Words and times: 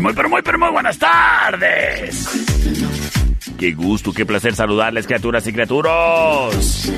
Muy, 0.00 0.12
pero 0.12 0.28
muy, 0.28 0.42
pero 0.42 0.58
muy 0.58 0.70
buenas 0.70 0.98
tardes. 0.98 2.28
Qué 3.58 3.72
gusto, 3.72 4.12
qué 4.12 4.26
placer 4.26 4.54
saludarles, 4.54 5.06
criaturas 5.06 5.46
y 5.46 5.52
criaturos. 5.52 6.90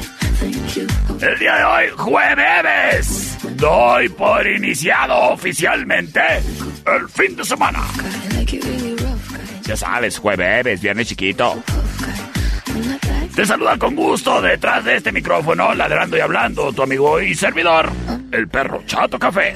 El 1.21 1.39
día 1.39 1.57
de 1.57 1.65
hoy, 1.65 1.85
jueves, 1.97 3.39
doy 3.57 4.09
por 4.09 4.47
iniciado 4.47 5.31
oficialmente 5.31 6.21
el 6.87 7.09
fin 7.09 7.37
de 7.37 7.45
semana. 7.45 7.81
Ya 9.63 9.77
sabes, 9.77 10.19
jueves, 10.19 10.81
viernes 10.81 11.09
chiquito. 11.09 11.63
Te 13.35 13.47
saluda 13.47 13.79
con 13.79 13.95
gusto 13.95 14.43
detrás 14.43 14.85
de 14.85 14.97
este 14.97 15.13
micrófono, 15.13 15.73
ladrando 15.75 16.17
y 16.17 16.21
hablando, 16.21 16.73
tu 16.73 16.83
amigo 16.83 17.21
y 17.21 17.35
servidor, 17.37 17.91
el 18.33 18.49
perro 18.49 18.83
Chato 18.85 19.19
Café. 19.19 19.55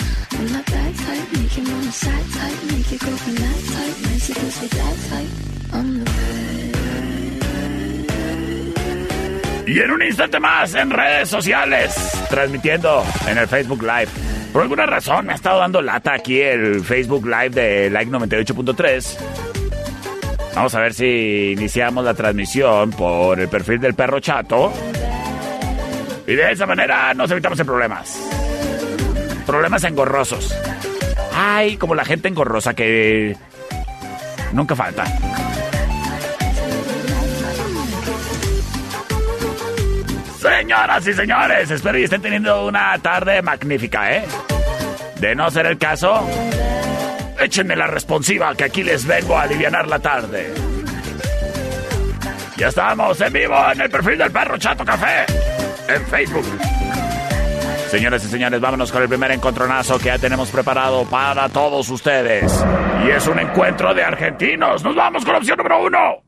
Y 9.67 9.81
en 9.81 9.91
un 9.91 10.03
instante 10.03 10.39
más 10.41 10.75
en 10.75 10.91
redes 10.91 11.29
sociales, 11.29 11.95
transmitiendo 12.31 13.05
en 13.29 13.37
el 13.37 13.47
Facebook 13.47 13.83
Live. 13.83 14.09
Por 14.53 14.63
alguna 14.63 14.87
razón 14.87 15.27
me 15.27 15.33
ha 15.33 15.37
estado 15.37 15.61
dando 15.61 15.83
lata 15.83 16.15
aquí 16.15 16.41
el 16.41 16.83
Facebook 16.83 17.27
Live 17.27 17.51
de 17.51 17.91
Like 17.91 18.11
98.3. 18.11 19.58
Vamos 20.59 20.75
a 20.75 20.81
ver 20.81 20.93
si 20.93 21.53
iniciamos 21.53 22.05
la 22.05 22.15
transmisión 22.15 22.91
por 22.91 23.39
el 23.39 23.47
perfil 23.47 23.79
del 23.79 23.95
perro 23.95 24.19
chato. 24.19 24.73
Y 26.27 26.35
de 26.35 26.51
esa 26.51 26.67
manera 26.67 27.15
nos 27.15 27.31
evitamos 27.31 27.61
en 27.61 27.65
problemas. 27.65 28.19
Problemas 29.47 29.85
engorrosos. 29.85 30.53
Ay, 31.33 31.77
como 31.77 31.95
la 31.95 32.05
gente 32.05 32.27
engorrosa 32.27 32.75
que 32.75 33.37
nunca 34.53 34.75
falta. 34.75 35.05
Señoras 40.41 41.07
y 41.07 41.15
señores, 41.15 41.71
espero 41.71 41.99
y 41.99 42.03
estén 42.03 42.21
teniendo 42.21 42.67
una 42.67 42.99
tarde 42.99 43.43
magnífica, 43.43 44.13
¿eh? 44.13 44.25
De 45.21 45.37
no 45.37 45.53
ser 45.53 45.67
el 45.67 45.79
caso, 45.79 46.29
échenme 47.41 47.77
la 47.77 47.87
responsiva 47.87 48.55
que 48.55 48.65
aquí 48.65 48.83
les 48.83 49.07
vengo 49.07 49.37
a 49.37 49.43
aliviar 49.43 49.87
la 49.87 49.99
tarde. 49.99 50.53
Ya 52.57 52.69
estamos 52.69 53.21
en 53.21 53.33
vivo 53.33 53.55
en 53.73 53.81
el 53.81 53.91
perfil 53.91 54.19
del 54.19 54.33
perro 54.33 54.59
Chato 54.59 54.85
Café 54.85 55.27
en 55.89 56.07
Facebook. 56.07 56.47
Señoras 57.89 58.23
y 58.25 58.29
señores, 58.29 58.61
vámonos 58.61 58.93
con 58.93 59.03
el 59.03 59.09
primer 59.09 59.31
encontronazo 59.31 59.99
que 59.99 60.07
ya 60.07 60.19
tenemos 60.19 60.51
preparado 60.51 61.05
para 61.07 61.49
todos 61.49 61.89
ustedes. 61.89 62.65
Y 63.07 63.11
es 63.11 63.27
un 63.27 63.39
encuentro 63.39 63.95
de 63.95 64.03
argentinos. 64.03 64.85
Nos 64.85 64.95
vamos 64.95 65.25
con 65.25 65.33
la 65.33 65.39
opción 65.39 65.57
número 65.57 65.85
uno. 65.85 66.28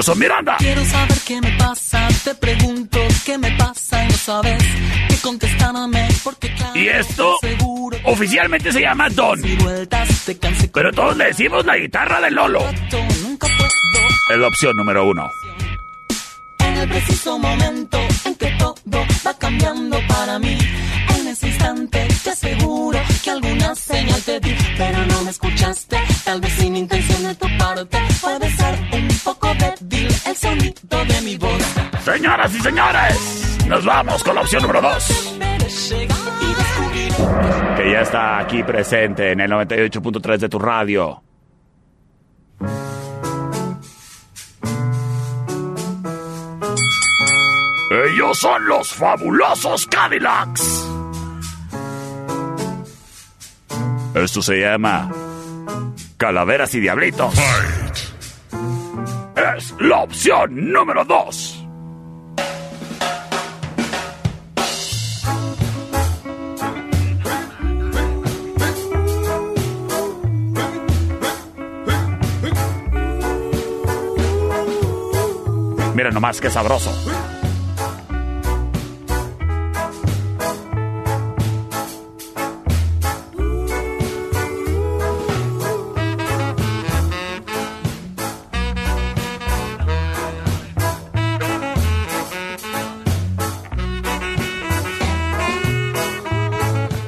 Son 0.00 0.18
Miranda. 0.18 0.56
Quiero 0.58 0.82
saber 0.84 1.18
qué 1.26 1.40
me 1.40 1.50
pasa, 1.58 2.08
te 2.24 2.34
pregunto 2.34 2.98
qué 3.26 3.36
me 3.36 3.50
pasa 3.58 4.04
y 4.04 4.08
no 4.08 4.14
sabes 4.14 4.62
qué 5.08 5.16
contestarme 5.16 6.08
porque 6.24 6.54
claro, 6.54 6.78
Y 6.78 6.88
esto 6.88 7.36
seguro 7.40 7.98
oficialmente 8.04 8.72
se 8.72 8.80
llama 8.80 9.10
Don. 9.10 9.40
Pero 10.72 10.92
todos 10.92 11.16
le 11.16 11.26
decimos 11.26 11.66
la 11.66 11.76
guitarra 11.76 12.20
de 12.22 12.30
Lolo. 12.30 12.64
Es 14.30 14.38
la 14.38 14.46
opción 14.46 14.76
número 14.76 15.06
uno. 15.06 15.30
en 16.60 16.76
el 16.78 16.88
preciso 16.88 17.38
momento 17.38 17.98
en 18.24 18.34
que 18.36 18.50
todo 18.58 19.06
va 19.26 19.36
cambiando 19.36 19.98
para 20.08 20.38
mí. 20.38 20.56
Ese 21.32 21.48
instante 21.48 22.08
te 22.22 22.30
aseguro 22.30 22.98
que 23.24 23.30
alguna 23.30 23.74
señal 23.74 24.20
te 24.20 24.38
di, 24.38 24.54
pero 24.76 24.98
no 25.06 25.22
me 25.22 25.30
escuchaste. 25.30 25.96
Tal 26.26 26.42
vez 26.42 26.52
sin 26.52 26.76
intención 26.76 27.22
de 27.22 27.34
tu 27.36 27.46
parte 27.56 27.98
puede 28.20 28.50
ser 28.50 28.78
un 28.92 29.08
poco 29.24 29.48
débil 29.54 30.08
el 30.26 30.36
sonido 30.36 31.04
de 31.06 31.20
mi 31.22 31.38
voz. 31.38 31.62
Señoras 32.04 32.54
y 32.54 32.60
señores, 32.60 33.64
nos 33.66 33.82
vamos 33.82 34.22
con 34.22 34.34
la 34.34 34.42
opción 34.42 34.60
número 34.60 34.82
dos. 34.82 35.34
Y 35.38 36.54
descubrí 36.54 37.08
Que 37.78 37.92
ya 37.92 38.00
está 38.02 38.38
aquí 38.38 38.62
presente 38.62 39.32
en 39.32 39.40
el 39.40 39.50
98.3 39.50 40.36
de 40.36 40.48
tu 40.50 40.58
radio. 40.58 41.22
Ellos 47.90 48.38
son 48.38 48.66
los 48.66 48.92
fabulosos 48.92 49.86
Cadillacs. 49.86 51.01
Esto 54.14 54.42
se 54.42 54.60
llama 54.60 55.10
Calaveras 56.18 56.74
y 56.74 56.80
Diablitos. 56.80 57.34
Es 59.56 59.74
la 59.80 60.02
opción 60.02 60.72
número 60.72 61.04
dos. 61.04 61.58
Mira 75.94 76.10
nomás 76.10 76.40
qué 76.40 76.50
sabroso. 76.50 76.90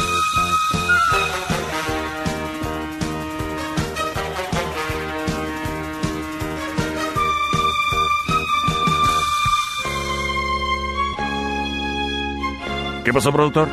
¿Qué 13.05 13.13
pasó, 13.13 13.33
productor? 13.33 13.69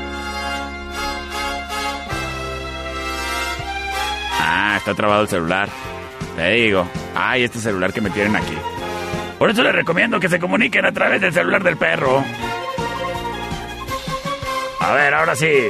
Ah, 4.40 4.76
está 4.78 4.94
trabado 4.94 5.24
el 5.24 5.28
celular. 5.28 5.70
Te 6.36 6.50
digo. 6.52 6.88
Ay, 7.16 7.44
este 7.44 7.60
celular 7.60 7.92
que 7.92 8.02
me 8.02 8.10
tienen 8.10 8.36
aquí. 8.36 8.58
Por 9.38 9.50
eso 9.50 9.64
les 9.64 9.74
recomiendo 9.74 10.20
que 10.20 10.30
se 10.30 10.40
comuniquen 10.40 10.86
a 10.86 10.92
través 10.92 11.22
del 11.22 11.34
celular 11.34 11.64
del 11.64 11.78
perro. 11.78 12.24
A 14.80 14.92
ver, 14.94 15.14
ahora 15.14 15.36
sí. 15.36 15.68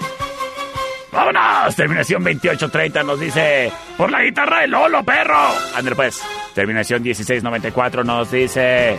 ¡Vámonos! 1.12 1.76
Terminación 1.76 2.24
2830 2.24 3.04
nos 3.04 3.20
dice... 3.20 3.72
¡Por 3.98 4.12
la 4.12 4.22
guitarra 4.22 4.60
de 4.60 4.68
Lolo, 4.68 5.04
perro! 5.04 5.50
André, 5.76 5.96
pues. 5.96 6.22
Terminación 6.54 7.02
1694 7.02 8.04
nos 8.04 8.30
dice... 8.30 8.98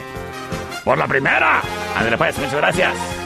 ¡Por 0.85 0.99
la 0.99 1.07
primera! 1.07 1.61
André, 1.97 2.19
pues. 2.19 2.37
Muchas 2.39 2.57
gracias. 2.57 3.18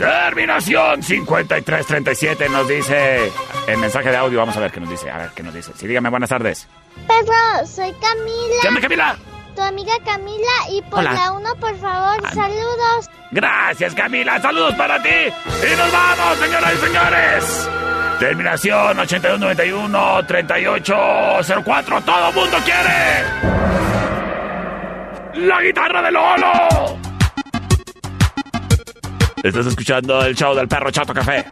Terminación 0.00 1.02
5337 1.02 2.48
nos 2.48 2.66
dice 2.66 3.30
el 3.66 3.76
mensaje 3.76 4.08
de 4.10 4.16
audio. 4.16 4.38
Vamos 4.38 4.56
a 4.56 4.60
ver 4.60 4.70
qué 4.72 4.80
nos 4.80 4.88
dice. 4.88 5.10
A 5.10 5.18
ver 5.18 5.30
qué 5.34 5.42
nos 5.42 5.52
dice. 5.52 5.72
Sí, 5.76 5.86
dígame, 5.86 6.08
buenas 6.08 6.30
tardes. 6.30 6.66
Perro, 7.06 7.66
soy 7.66 7.92
Camila. 8.00 8.56
¿Qué 8.62 8.68
onda, 8.68 8.80
Camila? 8.80 9.16
Tu 9.54 9.60
amiga 9.60 9.92
Camila 10.02 10.52
y 10.70 10.80
por 10.80 11.00
Hola. 11.00 11.12
la 11.12 11.32
uno, 11.32 11.54
por 11.56 11.76
favor, 11.78 12.16
Ah. 12.24 12.30
saludos. 12.32 13.10
Gracias, 13.30 13.94
Camila. 13.94 14.40
Saludos 14.40 14.74
para 14.76 15.02
ti. 15.02 15.10
Y 15.10 15.76
nos 15.76 15.92
vamos, 15.92 16.38
señoras 16.38 16.72
y 16.72 16.76
señores. 16.78 17.68
Terminación 18.20 18.98
8191 19.00 20.26
3804. 20.26 22.00
Todo 22.00 22.32
mundo 22.32 22.56
quiere. 22.64 23.24
La 25.46 25.60
guitarra 25.60 26.00
de 26.00 26.10
Lolo. 26.10 26.98
Estás 29.42 29.66
escuchando 29.66 30.22
el 30.22 30.36
show 30.36 30.54
del 30.54 30.68
perro 30.68 30.90
Chato 30.90 31.14
Café. 31.14 31.46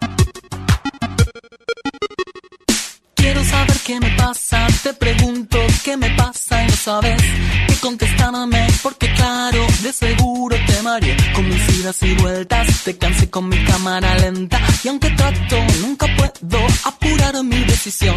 Quiero 3.14 3.42
saber 3.44 3.76
qué 3.86 4.00
me 4.00 4.10
pasa, 4.10 4.66
te 4.82 4.92
pregunto 4.92 5.58
qué 5.84 5.96
me 5.96 6.10
pasa 6.10 6.62
y 6.64 6.66
no 6.66 6.72
sabes 6.72 7.22
qué 7.66 7.74
contestarme, 7.80 8.66
porque 8.82 9.12
claro, 9.14 9.66
de 9.82 9.92
seguro 9.92 10.56
te 10.66 10.82
mareé 10.82 11.16
con 11.34 11.48
mis 11.48 11.78
idas 11.80 12.02
y 12.02 12.14
vueltas, 12.16 12.84
te 12.84 12.98
cansé 12.98 13.30
con 13.30 13.48
mi 13.48 13.64
cámara 13.64 14.14
lenta 14.18 14.60
y 14.84 14.88
aunque 14.88 15.10
trato, 15.10 15.56
nunca 15.80 16.06
puedo 16.16 16.66
apurar 16.84 17.42
mi 17.42 17.64
decisión. 17.64 18.16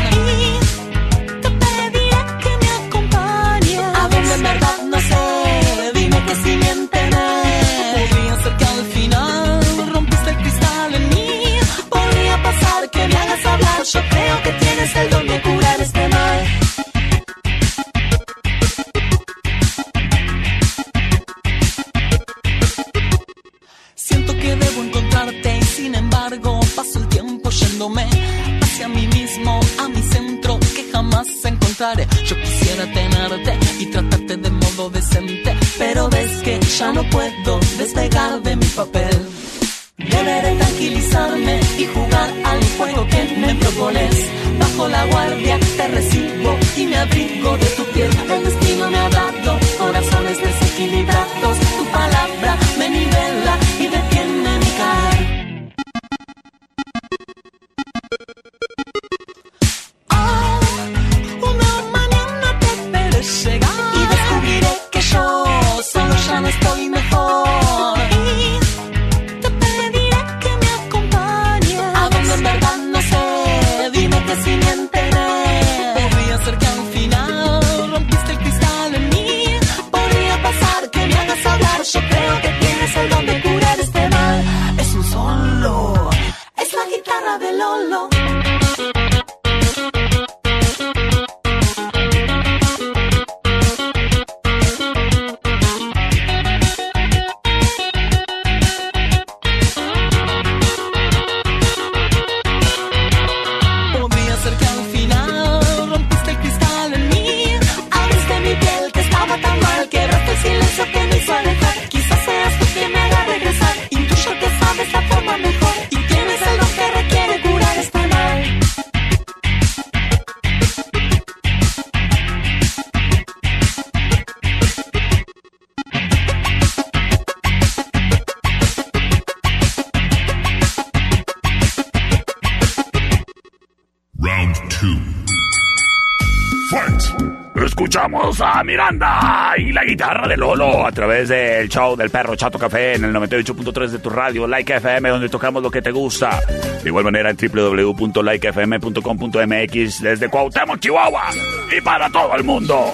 Miranda 138.63 139.53
y 139.57 139.71
la 139.71 139.83
guitarra 139.83 140.27
de 140.27 140.37
Lolo 140.37 140.85
a 140.85 140.91
través 140.91 141.29
del 141.29 141.69
show 141.69 141.95
del 141.95 142.09
perro 142.09 142.35
Chato 142.35 142.59
Café 142.59 142.95
en 142.95 143.05
el 143.05 143.13
98.3 143.13 143.87
de 143.89 143.99
tu 143.99 144.09
radio, 144.09 144.47
Like 144.47 144.75
FM, 144.75 145.09
donde 145.09 145.29
tocamos 145.29 145.63
lo 145.63 145.71
que 145.71 145.81
te 145.81 145.91
gusta. 145.91 146.41
De 146.83 146.89
igual 146.89 147.05
manera 147.05 147.29
en 147.29 147.37
www.likefm.com.mx 147.37 150.01
desde 150.01 150.29
Cuauhtémoc, 150.29 150.79
Chihuahua 150.79 151.29
y 151.75 151.81
para 151.81 152.09
todo 152.09 152.35
el 152.35 152.43
mundo. 152.43 152.93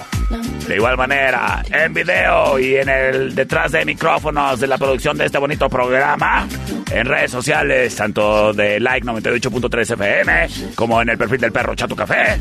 De 0.66 0.76
igual 0.76 0.96
manera, 0.98 1.62
en 1.70 1.94
video 1.94 2.58
y 2.58 2.76
en 2.76 2.88
el 2.88 3.34
detrás 3.34 3.72
de 3.72 3.84
micrófonos 3.86 4.60
de 4.60 4.66
la 4.66 4.76
producción 4.76 5.16
de 5.16 5.24
este 5.24 5.38
bonito 5.38 5.70
programa, 5.70 6.46
en 6.90 7.06
redes 7.06 7.30
sociales, 7.30 7.94
tanto 7.94 8.52
de 8.52 8.80
Like 8.80 9.06
98.3 9.06 9.92
FM 9.92 10.48
como 10.74 11.00
en 11.02 11.10
el 11.10 11.18
perfil 11.18 11.40
del 11.40 11.52
perro 11.52 11.74
Chato 11.74 11.94
Café. 11.94 12.38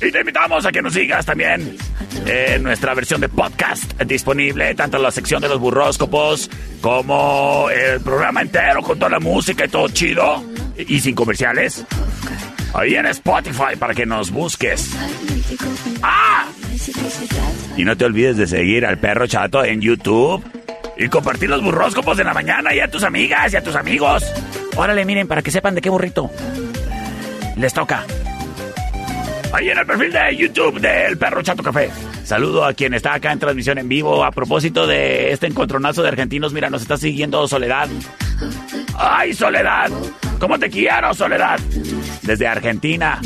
Y 0.00 0.10
te 0.10 0.20
invitamos 0.20 0.66
a 0.66 0.72
que 0.72 0.82
nos 0.82 0.94
sigas 0.94 1.24
también 1.24 1.76
en 2.26 2.62
nuestra 2.62 2.94
versión 2.94 3.20
de 3.20 3.28
podcast 3.28 4.00
disponible, 4.02 4.74
tanto 4.74 4.96
en 4.96 5.04
la 5.04 5.10
sección 5.10 5.40
de 5.40 5.48
los 5.48 5.58
burróscopos 5.58 6.50
como 6.80 7.68
el 7.70 8.00
programa 8.00 8.42
entero 8.42 8.82
con 8.82 8.98
toda 8.98 9.10
la 9.10 9.20
música 9.20 9.64
y 9.64 9.68
todo 9.68 9.88
chido 9.88 10.44
y 10.76 11.00
sin 11.00 11.14
comerciales. 11.14 11.84
Ahí 12.74 12.94
en 12.94 13.06
Spotify 13.06 13.76
para 13.78 13.94
que 13.94 14.06
nos 14.06 14.30
busques. 14.30 14.90
¡Ah! 16.02 16.46
Y 17.76 17.84
no 17.84 17.96
te 17.96 18.04
olvides 18.04 18.36
de 18.36 18.46
seguir 18.46 18.86
al 18.86 18.98
perro 18.98 19.26
chato 19.26 19.64
en 19.64 19.80
YouTube 19.80 20.42
y 21.02 21.08
compartir 21.08 21.50
los 21.50 21.62
burróscopos 21.62 22.16
de 22.16 22.24
la 22.24 22.32
mañana 22.32 22.74
y 22.74 22.80
a 22.80 22.88
tus 22.88 23.02
amigas 23.02 23.52
y 23.52 23.56
a 23.56 23.62
tus 23.62 23.74
amigos. 23.74 24.24
Órale, 24.76 25.04
miren, 25.04 25.26
para 25.26 25.42
que 25.42 25.50
sepan 25.50 25.74
de 25.74 25.80
qué 25.80 25.90
burrito 25.90 26.30
les 27.56 27.74
toca. 27.74 28.04
Ahí 29.52 29.68
en 29.68 29.78
el 29.78 29.86
perfil 29.86 30.12
de 30.12 30.36
YouTube 30.36 30.80
del 30.80 31.18
perro 31.18 31.42
chato 31.42 31.62
café. 31.62 31.90
Saludo 32.24 32.64
a 32.64 32.72
quien 32.72 32.94
está 32.94 33.14
acá 33.14 33.32
en 33.32 33.38
transmisión 33.38 33.78
en 33.78 33.88
vivo. 33.88 34.24
A 34.24 34.30
propósito 34.30 34.86
de 34.86 35.32
este 35.32 35.46
encontronazo 35.46 36.02
de 36.02 36.08
argentinos, 36.08 36.52
mira, 36.52 36.70
nos 36.70 36.82
está 36.82 36.96
siguiendo 36.96 37.46
Soledad. 37.46 37.88
¡Ay, 38.96 39.34
Soledad! 39.34 39.90
¿Cómo 40.38 40.58
te 40.58 40.70
quiero, 40.70 41.12
Soledad? 41.12 41.60
Desde 42.22 42.46
Argentina. 42.46 43.20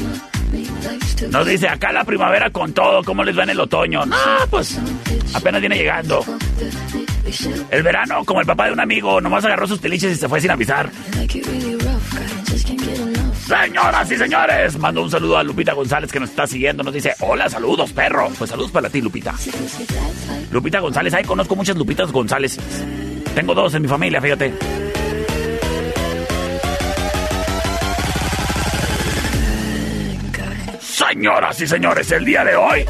Nos 1.30 1.46
dice 1.46 1.68
acá 1.68 1.92
la 1.92 2.04
primavera 2.04 2.50
con 2.50 2.72
todo, 2.72 3.04
¿cómo 3.04 3.22
les 3.22 3.38
va 3.38 3.44
en 3.44 3.50
el 3.50 3.60
otoño? 3.60 4.04
No, 4.04 4.16
pues 4.50 4.78
apenas 5.34 5.60
viene 5.60 5.76
llegando. 5.76 6.24
El 7.70 7.82
verano, 7.82 8.24
como 8.24 8.40
el 8.40 8.46
papá 8.46 8.66
de 8.66 8.72
un 8.72 8.80
amigo, 8.80 9.20
nomás 9.20 9.44
agarró 9.44 9.66
sus 9.66 9.80
teliches 9.80 10.12
y 10.12 10.16
se 10.16 10.28
fue 10.28 10.40
sin 10.40 10.50
avisar. 10.50 10.90
Señoras 13.46 14.10
y 14.10 14.16
señores, 14.16 14.78
mando 14.78 15.02
un 15.02 15.10
saludo 15.10 15.38
a 15.38 15.42
Lupita 15.44 15.72
González 15.72 16.10
que 16.10 16.20
nos 16.20 16.30
está 16.30 16.46
siguiendo. 16.46 16.82
Nos 16.82 16.94
dice, 16.94 17.14
hola, 17.20 17.48
saludos, 17.48 17.92
perro. 17.92 18.28
Pues 18.36 18.50
saludos 18.50 18.70
para 18.70 18.90
ti, 18.90 19.00
Lupita. 19.00 19.34
Lupita 20.50 20.80
González, 20.80 21.14
ahí 21.14 21.24
conozco 21.24 21.54
muchas 21.54 21.76
Lupitas 21.76 22.10
González. 22.10 22.58
Tengo 23.34 23.54
dos 23.54 23.74
en 23.74 23.82
mi 23.82 23.88
familia, 23.88 24.20
fíjate. 24.20 24.52
Señoras 30.80 31.60
y 31.60 31.66
señores, 31.66 32.10
el 32.10 32.24
día 32.24 32.42
de 32.44 32.56
hoy, 32.56 32.84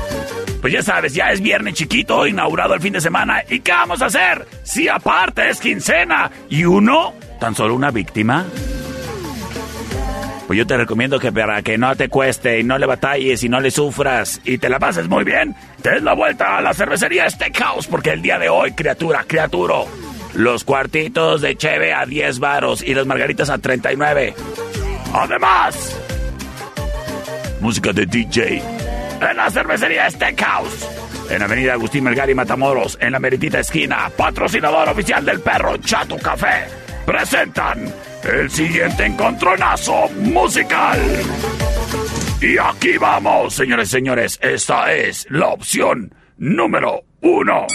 pues 0.66 0.74
ya 0.74 0.82
sabes, 0.82 1.14
ya 1.14 1.30
es 1.30 1.40
viernes 1.40 1.74
chiquito, 1.74 2.26
inaugurado 2.26 2.74
el 2.74 2.80
fin 2.80 2.92
de 2.92 3.00
semana. 3.00 3.40
¿Y 3.48 3.60
qué 3.60 3.70
vamos 3.70 4.02
a 4.02 4.06
hacer? 4.06 4.48
Si 4.64 4.88
aparte 4.88 5.48
es 5.48 5.60
quincena 5.60 6.28
y 6.50 6.64
uno, 6.64 7.12
tan 7.38 7.54
solo 7.54 7.72
una 7.72 7.92
víctima. 7.92 8.44
Pues 10.48 10.58
yo 10.58 10.66
te 10.66 10.76
recomiendo 10.76 11.20
que 11.20 11.30
para 11.30 11.62
que 11.62 11.78
no 11.78 11.94
te 11.94 12.08
cueste 12.08 12.58
y 12.58 12.64
no 12.64 12.78
le 12.78 12.86
batalles 12.86 13.44
y 13.44 13.48
no 13.48 13.60
le 13.60 13.70
sufras 13.70 14.40
y 14.44 14.58
te 14.58 14.68
la 14.68 14.80
pases 14.80 15.06
muy 15.08 15.22
bien, 15.22 15.54
te 15.82 15.90
des 15.90 16.02
la 16.02 16.14
vuelta 16.14 16.58
a 16.58 16.60
la 16.60 16.74
cervecería 16.74 17.30
Steakhouse 17.30 17.86
porque 17.86 18.10
el 18.10 18.20
día 18.20 18.40
de 18.40 18.48
hoy, 18.48 18.72
criatura, 18.72 19.22
criaturo, 19.24 19.86
los 20.34 20.64
cuartitos 20.64 21.42
de 21.42 21.56
cheve 21.56 21.94
a 21.94 22.06
10 22.06 22.40
varos 22.40 22.82
y 22.82 22.92
las 22.92 23.06
margaritas 23.06 23.50
a 23.50 23.58
39. 23.58 24.34
Además, 25.14 25.96
música 27.60 27.92
de 27.92 28.04
DJ 28.04 28.85
en 29.20 29.36
la 29.36 29.50
cervecería 29.50 30.10
Steakhouse. 30.10 30.88
En 31.30 31.42
Avenida 31.42 31.72
Agustín 31.72 32.04
Melgar 32.04 32.30
y 32.30 32.34
Matamoros, 32.34 32.96
en 33.00 33.12
la 33.12 33.18
meritita 33.18 33.60
esquina, 33.60 34.10
patrocinador 34.16 34.88
oficial 34.88 35.24
del 35.24 35.40
perro 35.40 35.76
Chato 35.78 36.16
Café, 36.18 36.66
presentan 37.04 37.92
el 38.22 38.50
siguiente 38.50 39.06
encontronazo 39.06 40.08
musical. 40.20 40.98
Y 42.40 42.58
aquí 42.58 42.96
vamos, 42.98 43.54
señores 43.54 43.88
y 43.88 43.92
señores, 43.92 44.38
esta 44.42 44.92
es 44.92 45.26
la 45.30 45.48
opción 45.48 46.14
número 46.36 47.02
uno. 47.22 47.66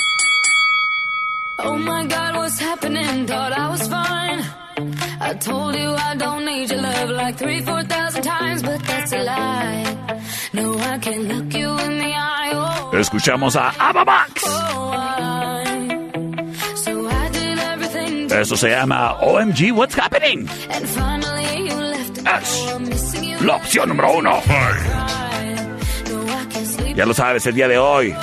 Oh 1.64 1.78
my 1.78 2.06
god, 2.08 2.36
what's 2.36 2.60
happening? 2.60 3.26
Thought 3.28 3.54
I 3.54 3.70
was 3.70 3.88
fine. 3.88 4.44
I 5.20 5.34
told 5.36 5.76
you 5.76 5.94
I 5.94 6.16
don't 6.16 6.46
need 6.46 6.72
your 6.72 6.82
love 6.82 7.10
like 7.12 7.38
three, 7.38 7.62
four 7.62 7.84
thousand 7.84 8.24
times, 8.24 8.64
but 8.64 8.82
that's 8.84 9.14
a 9.14 9.24
lie. 9.24 10.11
No, 10.54 10.78
I 10.78 10.98
can't 11.00 11.28
look 11.28 11.54
you 11.54 11.70
in 11.80 11.98
the 12.00 12.14
eye. 12.14 12.52
Oh, 12.54 12.92
Escuchamos 12.98 13.56
a 13.56 13.70
Ava 13.80 14.04
Max. 14.04 14.44
oh, 14.46 14.92
I. 14.94 16.54
So 16.76 17.08
I 17.08 17.30
did 17.30 17.58
everything. 17.60 18.32
Eso 18.32 18.58
se 18.58 18.70
llama 18.70 19.18
OMG 19.22 19.72
What's 19.74 19.96
Happening. 19.96 20.50
And 20.70 20.86
finally 20.88 21.70
you 21.70 21.76
left 21.76 22.18
it. 22.18 22.28
Es 22.28 22.66
Oh, 22.68 22.76
I'm 22.76 22.84
missing 22.90 23.24
you. 23.24 23.38
la 23.46 23.56
opción 23.56 23.90
número 23.90 24.12
uno. 24.18 24.42
Ya 26.96 27.06
lo 27.06 27.14
sabes, 27.14 27.46
el 27.46 27.56
día 27.56 27.70
de 27.70 27.78
hoy 27.78 28.14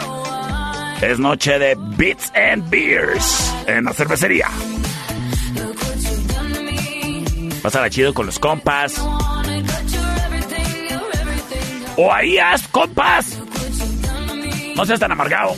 es 1.00 1.18
noche 1.18 1.58
de 1.58 1.74
Beats 1.96 2.30
and 2.34 2.68
Beers 2.68 3.54
en 3.66 3.84
la 3.86 3.94
cervecería. 3.94 4.48
Pásala 7.62 7.88
chido 7.88 8.12
con 8.12 8.26
los 8.26 8.38
compas. 8.38 8.94
¡O 12.00 12.12
ahí 12.12 12.38
haz, 12.38 12.68
compas! 12.68 13.42
No 14.76 14.86
seas 14.86 15.00
tan 15.00 15.10
amargado. 15.10 15.52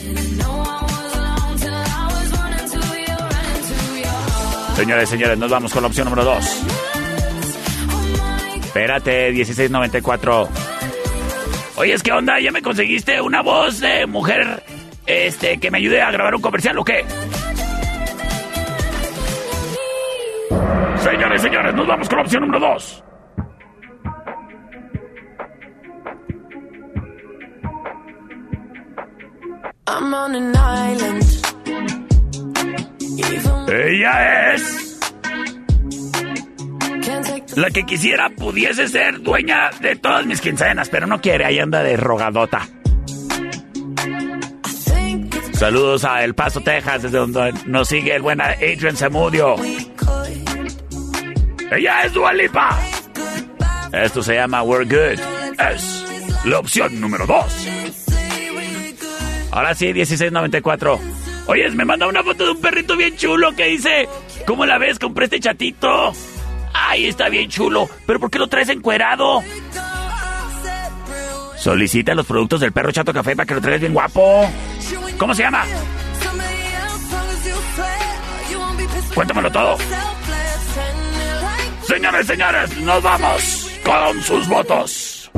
Señores, 4.75 5.07
señores, 5.07 5.37
nos 5.37 5.51
vamos 5.51 5.71
con 5.71 5.83
la 5.83 5.87
opción 5.87 6.05
número 6.05 6.23
2. 6.23 6.63
Espérate, 8.55 9.31
1694. 9.33 10.49
Oye, 11.75 11.93
es 11.93 12.01
que 12.01 12.11
onda, 12.11 12.39
ya 12.39 12.51
me 12.51 12.63
conseguiste 12.63 13.21
una 13.21 13.43
voz 13.43 13.79
de 13.79 14.07
mujer 14.07 14.63
este 15.05 15.59
que 15.59 15.69
me 15.69 15.77
ayude 15.77 16.01
a 16.01 16.09
grabar 16.09 16.33
un 16.33 16.41
comercial 16.41 16.75
o 16.79 16.83
qué? 16.83 17.05
Señores, 21.03 21.41
señores, 21.43 21.75
nos 21.75 21.85
vamos 21.85 22.09
con 22.09 22.17
la 22.17 22.23
opción 22.23 22.41
número 22.41 22.59
2. 22.67 23.03
Ella 33.67 34.53
es 34.53 34.99
la 37.55 37.69
que 37.69 37.83
quisiera 37.85 38.29
pudiese 38.29 38.87
ser 38.87 39.21
dueña 39.21 39.69
de 39.79 39.95
todas 39.95 40.25
mis 40.25 40.41
quincenas, 40.41 40.89
pero 40.89 41.07
no 41.07 41.21
quiere, 41.21 41.45
ahí 41.45 41.59
anda 41.59 41.83
de 41.83 41.97
rogadota. 41.97 42.67
Saludos 45.53 46.03
a 46.05 46.23
El 46.23 46.33
Paso, 46.33 46.61
Texas, 46.61 47.03
desde 47.03 47.19
donde 47.19 47.53
nos 47.67 47.87
sigue 47.87 48.15
el 48.15 48.21
buen 48.23 48.41
Adrian 48.41 48.97
Zamudio. 48.97 49.55
Ella 51.71 52.01
es 52.03 52.13
Dualipa. 52.13 52.79
Esto 53.93 54.23
se 54.23 54.35
llama 54.35 54.63
We're 54.63 54.85
Good. 54.85 55.19
Es 55.59 56.05
la 56.45 56.59
opción 56.59 56.99
número 56.99 57.27
2. 57.27 57.80
Ahora 59.51 59.75
sí, 59.75 59.93
1694. 59.93 60.99
Oye, 61.47 61.69
me 61.71 61.85
manda 61.85 62.07
una 62.07 62.23
foto 62.23 62.45
de 62.45 62.51
un 62.51 62.61
perrito 62.61 62.95
bien 62.95 63.15
chulo 63.17 63.53
que 63.55 63.65
dice, 63.65 64.07
¿cómo 64.47 64.65
la 64.65 64.77
ves? 64.77 64.97
Compré 64.99 65.25
este 65.25 65.39
chatito. 65.39 66.13
Ay, 66.73 67.07
está 67.07 67.29
bien 67.29 67.49
chulo. 67.49 67.89
¿Pero 68.05 68.19
por 68.19 68.29
qué 68.29 68.39
lo 68.39 68.47
traes 68.47 68.69
encuerado? 68.69 69.43
Solicita 71.57 72.15
los 72.15 72.25
productos 72.25 72.61
del 72.61 72.71
perro 72.71 72.91
chato 72.91 73.13
café 73.13 73.35
para 73.35 73.45
que 73.45 73.53
lo 73.53 73.61
traigas 73.61 73.81
bien 73.81 73.93
guapo. 73.93 74.49
¿Cómo 75.17 75.35
se 75.35 75.43
llama? 75.43 75.63
Cuéntamelo 79.13 79.51
todo. 79.51 79.77
Señores, 81.83 82.25
señores, 82.25 82.77
nos 82.77 83.03
vamos 83.03 83.69
con 83.83 84.21
sus 84.21 84.47
votos 84.47 85.29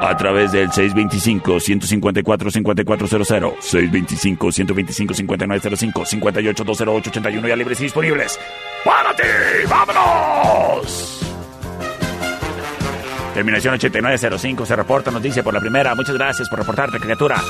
a 0.00 0.16
través 0.16 0.52
del 0.52 0.70
625-154-5400, 0.70 3.56
625-125-5905, 3.60 6.54
58-208-81 6.54 7.48
ya 7.48 7.56
libres 7.56 7.80
y 7.80 7.84
disponibles. 7.84 8.38
¡Para 8.84 9.14
ti! 9.14 9.22
¡Vámonos! 9.68 11.20
Terminación 13.34 13.74
8905 13.74 14.64
se 14.66 14.76
reporta, 14.76 15.10
nos 15.10 15.22
dice 15.22 15.42
por 15.42 15.52
la 15.54 15.60
primera. 15.60 15.94
Muchas 15.94 16.16
gracias 16.16 16.48
por 16.48 16.58
reportarte, 16.58 16.98
criatura. 16.98 17.40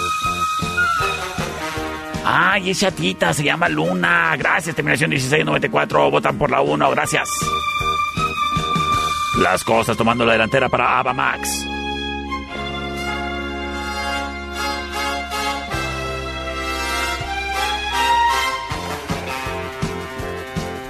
Ay, 2.24 2.70
es 2.70 2.80
chatita, 2.80 3.32
se 3.32 3.42
llama 3.42 3.70
Luna. 3.70 4.36
Gracias, 4.36 4.76
terminación 4.76 5.08
1694. 5.10 6.10
Votan 6.10 6.36
por 6.36 6.50
la 6.50 6.60
1, 6.60 6.90
gracias. 6.90 7.26
Las 9.38 9.64
cosas 9.64 9.96
tomando 9.96 10.26
la 10.26 10.32
delantera 10.32 10.68
para 10.68 10.98
AvaMax. 10.98 11.77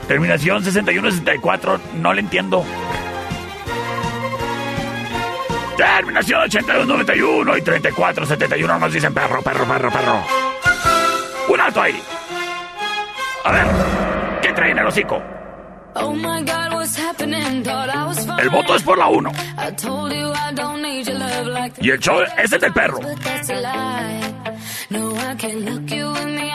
Terminación 0.09 0.65
6164, 0.65 1.81
no 2.01 2.15
le 2.15 2.21
entiendo. 2.21 2.65
Terminación 5.77 6.41
8291 6.41 7.57
y 7.59 7.63
3471 7.63 8.79
nos 8.79 8.93
dicen 8.93 9.13
perro, 9.13 9.43
perro, 9.43 9.67
perro, 9.67 9.91
perro. 9.91 10.25
Un 11.51 11.61
alto 11.61 11.83
ahí. 11.83 12.03
A 13.45 13.53
ver, 13.53 13.67
¿qué 14.41 14.53
traen 14.55 14.79
el 14.79 14.87
hocico? 14.87 15.23
Oh 15.95 16.15
my 16.15 16.43
God, 16.43 16.73
what's 16.73 16.97
happening? 16.99 17.63
I 17.67 18.05
was 18.07 18.27
el 18.41 18.49
voto 18.51 18.77
es 18.77 18.83
por 18.83 18.97
la 18.97 19.09
1. 19.09 19.31
Like 21.45 21.75
y 21.81 21.91
el 21.91 21.99
show 21.99 22.21
es 22.23 22.53
el 22.53 22.61
del 22.61 22.73
perro. 22.73 22.99
No, 24.91 25.15
I 25.15 25.35
can't 25.37 25.65
look 25.67 25.91
you 25.91 26.17
in 26.17 26.37
the 26.37 26.48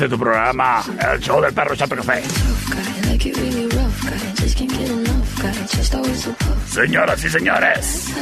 este 0.00 0.14
es 0.14 0.18
tu 0.18 0.24
programa, 0.24 0.82
el 1.12 1.20
show 1.20 1.42
del 1.42 1.52
perro 1.52 1.76
Chato 1.76 1.94
Café. 1.94 2.22
Señoras 6.68 7.22
y 7.22 7.28
señores. 7.28 8.14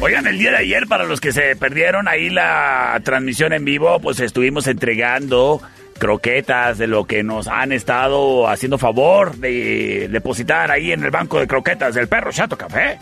Oigan, 0.00 0.26
el 0.28 0.38
día 0.38 0.50
de 0.52 0.56
ayer, 0.56 0.86
para 0.86 1.04
los 1.04 1.20
que 1.20 1.30
se 1.30 1.56
perdieron 1.56 2.08
ahí 2.08 2.30
la 2.30 2.98
transmisión 3.04 3.52
en 3.52 3.66
vivo, 3.66 4.00
pues 4.00 4.18
estuvimos 4.20 4.66
entregando 4.66 5.60
croquetas 5.98 6.78
de 6.78 6.86
lo 6.86 7.04
que 7.04 7.22
nos 7.22 7.46
han 7.46 7.72
estado 7.72 8.48
haciendo 8.48 8.78
favor 8.78 9.36
de 9.36 10.08
depositar 10.10 10.70
ahí 10.70 10.90
en 10.90 11.04
el 11.04 11.10
banco 11.10 11.38
de 11.38 11.46
croquetas 11.46 11.94
del 11.94 12.08
perro 12.08 12.32
Chato 12.32 12.56
Café. 12.56 12.98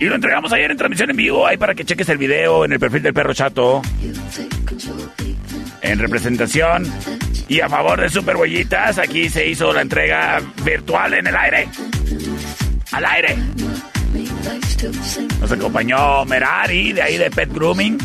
Y 0.00 0.06
lo 0.06 0.16
entregamos 0.16 0.52
ayer 0.52 0.68
en 0.68 0.76
transmisión 0.76 1.10
en 1.10 1.16
vivo, 1.16 1.46
ahí 1.46 1.56
para 1.56 1.76
que 1.76 1.84
cheques 1.84 2.08
el 2.08 2.18
video 2.18 2.64
en 2.64 2.72
el 2.72 2.80
perfil 2.80 3.02
del 3.02 3.14
perro 3.14 3.32
Chato 3.32 3.82
en 5.82 5.98
representación 5.98 6.90
y 7.48 7.60
a 7.60 7.68
favor 7.68 8.00
de 8.00 8.08
Superbollitas. 8.08 8.98
Aquí 8.98 9.28
se 9.28 9.46
hizo 9.46 9.72
la 9.72 9.82
entrega 9.82 10.40
virtual 10.64 11.14
en 11.14 11.26
el 11.26 11.36
aire. 11.36 11.68
Al 12.92 13.04
aire. 13.04 13.36
Nos 15.40 15.52
acompañó 15.52 16.24
Merari 16.24 16.92
de 16.92 17.02
ahí 17.02 17.16
de 17.16 17.30
Pet 17.30 17.52
Grooming, 17.52 17.98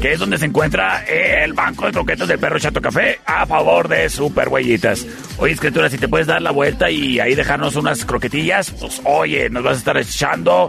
que 0.00 0.12
es 0.12 0.18
donde 0.18 0.38
se 0.38 0.46
encuentra 0.46 1.04
eh, 1.06 1.44
el 1.44 1.52
banco 1.52 1.86
de 1.86 1.92
croquetas 1.92 2.26
del 2.26 2.38
perro 2.38 2.58
Chato 2.58 2.80
Café 2.80 3.20
a 3.24 3.46
favor 3.46 3.88
de 3.88 4.08
Super 4.08 4.48
Huellitas. 4.48 5.06
Oye, 5.38 5.52
escritura, 5.52 5.88
si 5.88 5.98
te 5.98 6.08
puedes 6.08 6.26
dar 6.26 6.42
la 6.42 6.50
vuelta 6.50 6.90
y 6.90 7.20
ahí 7.20 7.34
dejarnos 7.34 7.76
unas 7.76 8.04
croquetillas, 8.04 8.70
pues 8.72 9.00
oye, 9.04 9.50
nos 9.50 9.62
vas 9.62 9.76
a 9.76 9.78
estar 9.78 9.96
echando 9.96 10.68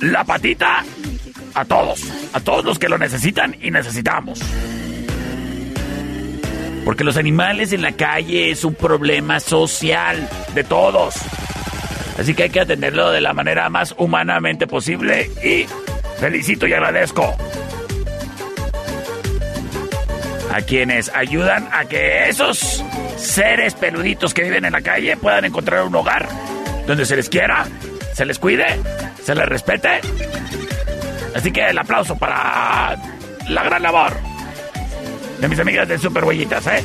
la 0.00 0.24
patita 0.24 0.84
a 1.54 1.64
todos, 1.64 2.02
a 2.32 2.40
todos 2.40 2.64
los 2.64 2.78
que 2.78 2.88
lo 2.88 2.98
necesitan 2.98 3.56
y 3.60 3.70
necesitamos. 3.70 4.40
Porque 6.84 7.04
los 7.04 7.16
animales 7.16 7.72
en 7.72 7.82
la 7.82 7.92
calle 7.92 8.50
es 8.50 8.64
un 8.64 8.74
problema 8.74 9.40
social 9.40 10.28
de 10.54 10.64
todos. 10.64 11.14
Así 12.18 12.34
que 12.34 12.44
hay 12.44 12.50
que 12.50 12.60
atenderlo 12.60 13.10
de 13.10 13.20
la 13.20 13.32
manera 13.32 13.68
más 13.68 13.94
humanamente 13.98 14.66
posible 14.66 15.30
y 15.42 15.66
felicito 16.18 16.66
y 16.66 16.72
agradezco 16.72 17.36
a 20.52 20.60
quienes 20.60 21.10
ayudan 21.14 21.66
a 21.72 21.86
que 21.86 22.28
esos 22.28 22.84
seres 23.16 23.74
peluditos 23.74 24.34
que 24.34 24.42
viven 24.42 24.66
en 24.66 24.72
la 24.72 24.82
calle 24.82 25.16
puedan 25.16 25.46
encontrar 25.46 25.84
un 25.84 25.94
hogar 25.94 26.28
donde 26.86 27.06
se 27.06 27.16
les 27.16 27.28
quiera, 27.30 27.64
se 28.12 28.26
les 28.26 28.38
cuide, 28.38 28.66
se 29.22 29.34
les 29.34 29.46
respete. 29.46 30.00
Así 31.34 31.50
que 31.50 31.70
el 31.70 31.78
aplauso 31.78 32.18
para 32.18 32.96
la 33.48 33.62
gran 33.62 33.82
labor 33.82 34.31
de 35.42 35.48
mis 35.48 35.58
amigas 35.58 35.88
de 35.88 35.98
Super 35.98 36.22
Huellitas, 36.22 36.64
¿eh? 36.68 36.84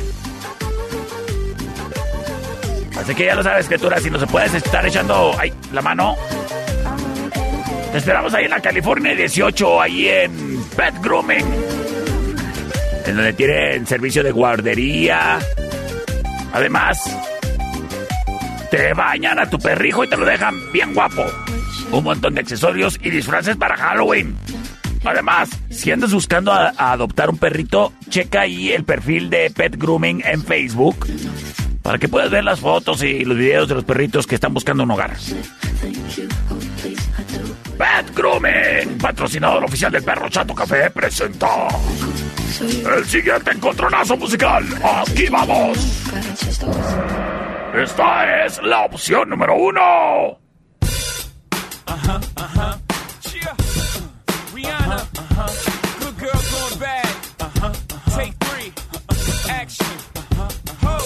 Así 2.98 3.14
que 3.14 3.26
ya 3.26 3.36
lo 3.36 3.42
sabes, 3.44 3.66
criatura, 3.66 4.00
si 4.00 4.10
no 4.10 4.18
se 4.18 4.26
puedes 4.26 4.52
estar 4.52 4.84
echando 4.84 5.32
ay, 5.38 5.52
la 5.72 5.80
mano. 5.80 6.16
Te 7.92 7.98
esperamos 7.98 8.34
ahí 8.34 8.46
en 8.46 8.50
la 8.50 8.60
California 8.60 9.14
18, 9.14 9.80
ahí 9.80 10.08
en 10.08 10.60
Pet 10.76 10.92
Grooming. 11.00 11.46
En 13.06 13.14
donde 13.14 13.32
tienen 13.32 13.86
servicio 13.86 14.24
de 14.24 14.32
guardería. 14.32 15.38
Además, 16.52 16.98
te 18.72 18.92
bañan 18.92 19.38
a 19.38 19.48
tu 19.48 19.56
perrijo 19.60 20.02
y 20.02 20.08
te 20.08 20.16
lo 20.16 20.26
dejan 20.26 20.56
bien 20.72 20.94
guapo. 20.94 21.24
Un 21.92 22.02
montón 22.02 22.34
de 22.34 22.40
accesorios 22.40 22.98
y 23.00 23.10
disfraces 23.10 23.56
para 23.56 23.76
Halloween. 23.76 24.36
Además, 25.04 25.48
si 25.78 25.92
andas 25.92 26.12
buscando 26.12 26.52
a, 26.52 26.74
adoptar 26.76 27.30
un 27.30 27.38
perrito, 27.38 27.92
checa 28.08 28.40
ahí 28.42 28.72
el 28.72 28.84
perfil 28.84 29.30
de 29.30 29.48
Pet 29.50 29.76
Grooming 29.76 30.22
en 30.24 30.42
Facebook 30.42 31.06
para 31.82 31.98
que 31.98 32.08
puedas 32.08 32.30
ver 32.30 32.42
las 32.42 32.58
fotos 32.58 33.02
y 33.04 33.24
los 33.24 33.38
videos 33.38 33.68
de 33.68 33.76
los 33.76 33.84
perritos 33.84 34.26
que 34.26 34.34
están 34.34 34.52
buscando 34.52 34.82
un 34.82 34.90
hogar. 34.90 35.16
Pet 37.78 38.14
Grooming, 38.14 38.98
patrocinador 39.00 39.64
oficial 39.64 39.92
del 39.92 40.02
perro 40.02 40.28
Chato 40.28 40.52
Café, 40.52 40.90
presenta 40.90 41.68
el 42.96 43.04
siguiente 43.04 43.52
encontronazo 43.52 44.16
musical. 44.16 44.64
Aquí 45.06 45.28
vamos. 45.28 45.78
Esta 47.72 48.46
es 48.46 48.60
la 48.62 48.80
opción 48.80 49.28
número 49.28 49.54
uno. 49.54 50.47
Uh-huh. 55.18 55.46
Rihanna. 55.48 56.00
Good 56.00 56.16
girl 56.18 56.40
going 56.52 56.78
bad. 56.80 57.06
Uh-huh. 57.40 57.72
Take 58.16 58.34
three. 58.46 58.72
Uh-huh. 59.08 59.50
Action. 59.50 59.86
Ho. 60.84 60.96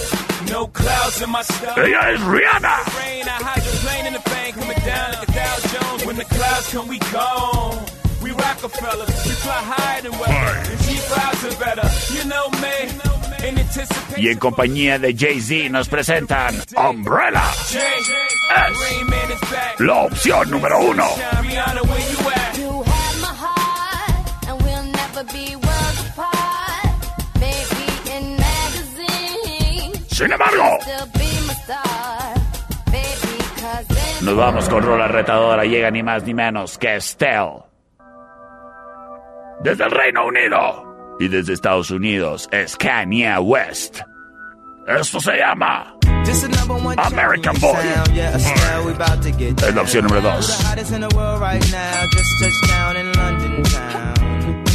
No 0.51 0.66
clouds 0.68 1.22
in 1.22 1.31
my 1.31 1.42
stomach. 1.42 1.79
Ella 1.79 2.12
es 2.12 2.20
Rihanna. 2.20 2.75
Rain, 3.01 3.25
I 3.27 3.37
hydroplane 3.48 4.07
in 4.07 4.12
the 4.12 4.20
bank, 4.31 4.55
coming 4.57 4.79
down 4.85 5.12
like 5.12 5.29
a 5.29 5.33
Dow 5.33 5.57
Jones. 5.72 6.05
When 6.07 6.16
the 6.16 6.25
clouds 6.25 6.68
come, 6.72 6.88
we 6.88 6.98
gone. 7.12 7.79
We 8.22 8.31
Rockefeller, 8.31 9.07
we 9.07 9.33
fly 9.42 9.61
higher 9.75 10.03
than 10.03 10.12
weather. 10.12 10.70
And 10.70 10.81
cheap 10.85 11.03
clouds 11.11 11.42
are 11.44 11.59
better. 11.59 11.88
You 12.14 12.25
know 12.29 12.46
me. 12.62 13.48
In 13.48 13.59
anticipation. 13.59 14.22
Y 14.22 14.29
en 14.29 14.38
compañía 14.38 14.98
de 15.01 15.12
Jay-Z 15.16 15.68
nos 15.70 15.88
presentan 15.88 16.55
Umbrella. 16.77 17.42
Jay, 17.68 17.81
Es 17.81 18.79
Rain 18.81 19.07
Man 19.11 19.33
is 19.33 19.40
back. 19.51 19.81
la 19.81 19.94
opción 20.05 20.51
número 20.51 20.79
uno. 20.79 21.09
Sin 30.22 30.30
embargo, 30.30 30.78
nos 34.20 34.37
vamos 34.37 34.68
con 34.68 34.85
rola 34.85 35.08
retadora. 35.08 35.64
Llega 35.64 35.90
ni 35.90 36.04
más 36.04 36.22
ni 36.22 36.32
menos 36.32 36.78
que 36.78 36.94
Estelle. 36.94 37.64
Desde 39.64 39.82
el 39.82 39.90
Reino 39.90 40.24
Unido 40.26 41.16
y 41.18 41.26
desde 41.26 41.54
Estados 41.54 41.90
Unidos 41.90 42.48
es 42.52 42.76
Kanye 42.76 43.37
West. 43.38 43.98
Esto 44.87 45.18
se 45.18 45.38
llama 45.38 45.96
American 46.98 47.56
Boy. 47.61 47.85
Es 49.66 49.74
la 49.74 49.82
opción 49.82 50.04
número 50.04 50.20
2. 50.20 50.74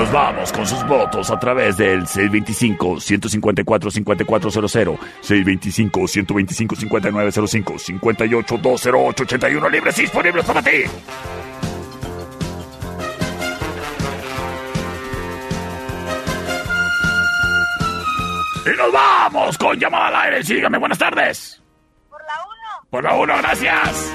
Nos 0.00 0.12
vamos 0.12 0.50
con 0.50 0.66
sus 0.66 0.82
votos 0.86 1.30
a 1.30 1.38
través 1.38 1.76
del 1.76 2.06
625-154-5400, 2.06 4.98
625-125-5905, 5.22 8.00
58-208-81 8.00 9.70
libres 9.70 9.98
y 9.98 10.02
disponibles 10.02 10.46
para 10.46 10.62
ti. 10.62 10.84
Y 18.64 18.70
nos 18.78 18.90
vamos 18.90 19.58
con 19.58 19.78
llamada 19.78 20.08
al 20.08 20.16
aire. 20.16 20.42
Sí, 20.42 20.54
dígame, 20.54 20.78
buenas 20.78 20.96
tardes. 20.96 21.60
Por 22.08 22.22
la 22.22 22.42
1. 22.42 22.52
Por 22.88 23.04
la 23.04 23.16
uno, 23.16 23.36
gracias. 23.36 24.10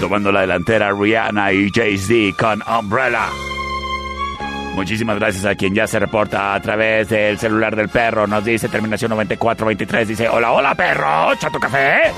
Tomando 0.00 0.32
la 0.32 0.40
delantera 0.40 0.90
Rihanna 0.90 1.52
y 1.52 1.70
Jay-Z 1.70 2.34
con 2.38 2.62
Umbrella. 2.66 3.28
Muchísimas 4.74 5.18
gracias 5.18 5.44
a 5.44 5.54
quien 5.54 5.74
ya 5.74 5.86
se 5.86 5.98
reporta 5.98 6.54
a 6.54 6.60
través 6.60 7.08
del 7.08 7.38
celular 7.38 7.76
del 7.76 7.88
perro. 7.88 8.26
Nos 8.26 8.44
dice 8.44 8.68
terminación 8.68 9.10
9423. 9.10 10.08
Dice, 10.08 10.28
hola, 10.28 10.52
hola 10.52 10.74
perro, 10.74 11.34
chato 11.36 11.58
café. 11.60 12.12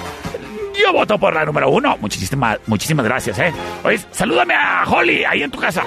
Yo 0.81 0.93
voto 0.93 1.19
por 1.19 1.35
la 1.35 1.45
número 1.45 1.71
uno. 1.71 1.97
Muchísimas, 2.01 2.59
muchísimas 2.67 3.05
gracias, 3.05 3.39
eh. 3.39 3.53
Oye, 3.85 3.99
salúdame 4.11 4.55
a 4.55 4.85
Holly 4.87 5.25
ahí 5.25 5.43
en 5.43 5.51
tu 5.51 5.59
casa. 5.59 5.83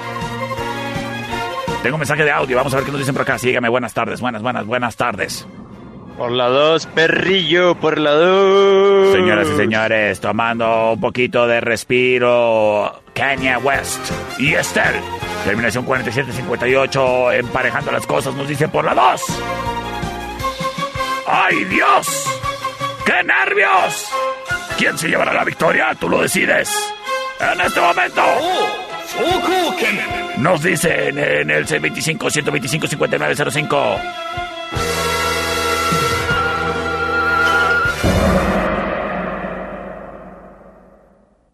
Tengo 1.81 1.95
un 1.95 1.99
mensaje 1.99 2.23
de 2.23 2.31
audio. 2.31 2.57
Vamos 2.57 2.73
a 2.73 2.77
ver 2.77 2.85
qué 2.85 2.91
nos 2.91 2.99
dicen 2.99 3.15
por 3.15 3.23
acá. 3.23 3.37
Sígueme. 3.37 3.69
Buenas 3.69 3.93
tardes, 3.93 4.21
buenas, 4.21 4.41
buenas, 4.41 4.65
buenas 4.65 4.95
tardes. 4.95 5.47
Por 6.17 6.31
la 6.31 6.47
dos, 6.49 6.85
perrillo, 6.87 7.75
por 7.75 7.97
la 7.97 8.11
dos. 8.11 9.13
Señoras 9.13 9.47
y 9.53 9.55
señores, 9.55 10.19
tomando 10.19 10.93
un 10.93 10.99
poquito 10.99 11.47
de 11.47 11.61
respiro, 11.61 13.01
Kanye 13.13 13.55
West 13.57 14.11
y 14.37 14.53
Estelle. 14.53 14.99
Terminación 15.45 15.85
4758, 15.85 17.31
emparejando 17.31 17.91
las 17.91 18.05
cosas, 18.05 18.35
nos 18.35 18.47
dice 18.47 18.67
por 18.67 18.85
la 18.85 18.93
2. 18.93 19.21
¡Ay, 21.27 21.63
Dios! 21.65 22.07
¡Qué 23.05 23.23
nervios! 23.23 24.09
¿Quién 24.77 24.95
se 24.97 25.07
llevará 25.07 25.33
la 25.33 25.43
victoria? 25.43 25.95
Tú 25.99 26.07
lo 26.09 26.21
decides. 26.21 26.69
En 27.39 27.61
este 27.61 27.79
momento. 27.79 28.21
Nos 30.37 30.61
dicen 30.63 31.17
en 31.17 31.49
el 31.49 31.65
625-125-5905. 31.67 34.01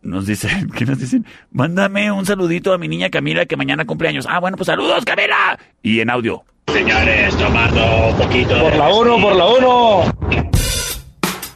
Nos 0.05 0.27
dicen, 0.27 0.69
¿qué 0.77 0.85
nos 0.85 0.99
dicen? 0.99 1.25
Mándame 1.51 2.11
un 2.11 2.25
saludito 2.25 2.71
a 2.73 2.77
mi 2.77 2.87
niña 2.87 3.09
Camila 3.09 3.45
que 3.45 3.57
mañana 3.57 3.85
cumpleaños. 3.85 4.27
Ah, 4.29 4.39
bueno, 4.39 4.55
pues 4.55 4.67
saludos, 4.67 5.03
Camila. 5.03 5.57
Y 5.81 5.99
en 5.99 6.11
audio. 6.11 6.43
Señores, 6.71 7.35
tomando 7.37 8.09
un 8.09 8.17
poquito. 8.17 8.59
Por 8.59 8.75
la 8.75 8.89
uno, 8.93 9.19
por 9.19 9.35
la 9.35 9.45
uno. 9.47 10.03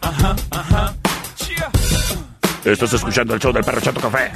Ajá. 0.01 0.95
Estás 2.65 2.93
escuchando 2.93 3.33
el 3.35 3.39
show 3.39 3.53
del 3.53 3.63
perro 3.63 3.81
Chato 3.81 4.01
Café. 4.01 4.31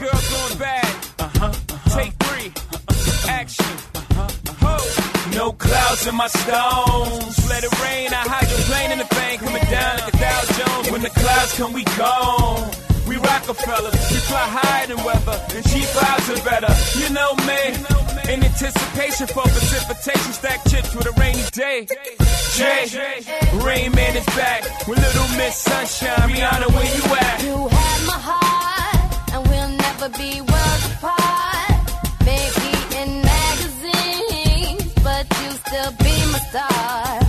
No 5.35 5.51
clouds 5.53 6.07
in 6.07 6.15
my 6.15 6.27
stones. 6.27 7.49
Let 7.49 7.63
it 7.63 7.81
rain. 7.81 8.13
I 8.13 8.23
hydroplane 8.29 8.91
in 8.91 8.99
the 8.99 9.15
bank. 9.15 9.41
Coming 9.41 9.63
down 9.63 9.97
like 9.97 10.13
a 10.13 10.17
Dow 10.17 10.41
Jones. 10.57 10.91
When 10.91 11.01
the 11.01 11.09
clouds 11.09 11.57
come, 11.57 11.73
we 11.73 11.83
gone. 11.97 12.82
Rockefellers. 13.23 13.95
We 14.11 14.17
fly 14.29 14.45
higher 14.57 14.91
in 14.91 14.97
weather, 15.03 15.37
and 15.55 15.63
cheap 15.71 15.87
vibes 15.95 16.27
are 16.33 16.43
better. 16.43 16.71
You 16.99 17.09
know 17.13 17.31
me. 17.47 17.61
In 18.31 18.41
anticipation 18.43 19.27
for 19.27 19.43
precipitation, 19.43 20.31
stack 20.33 20.63
chips 20.69 20.95
with 20.95 21.05
a 21.07 21.11
rainy 21.19 21.43
day. 21.51 21.87
Jay, 22.55 22.85
Rain 23.65 23.91
Man 23.91 24.15
is 24.15 24.25
back 24.27 24.63
with 24.87 24.97
Little 24.99 25.27
Miss 25.37 25.57
Sunshine. 25.57 26.29
Rihanna, 26.29 26.67
where 26.73 26.95
you 26.97 27.03
at? 27.15 27.43
You 27.43 27.67
have 27.67 28.05
my 28.07 28.19
heart, 28.29 29.33
and 29.33 29.41
we'll 29.49 29.73
never 29.85 30.09
be 30.17 30.39
worlds 30.39 30.85
apart. 30.95 31.73
Maybe 32.23 32.71
in 33.01 33.21
magazines, 33.33 34.93
but 35.03 35.25
you 35.41 35.49
still 35.65 35.91
be 35.99 36.15
my 36.31 36.39
star. 36.49 37.22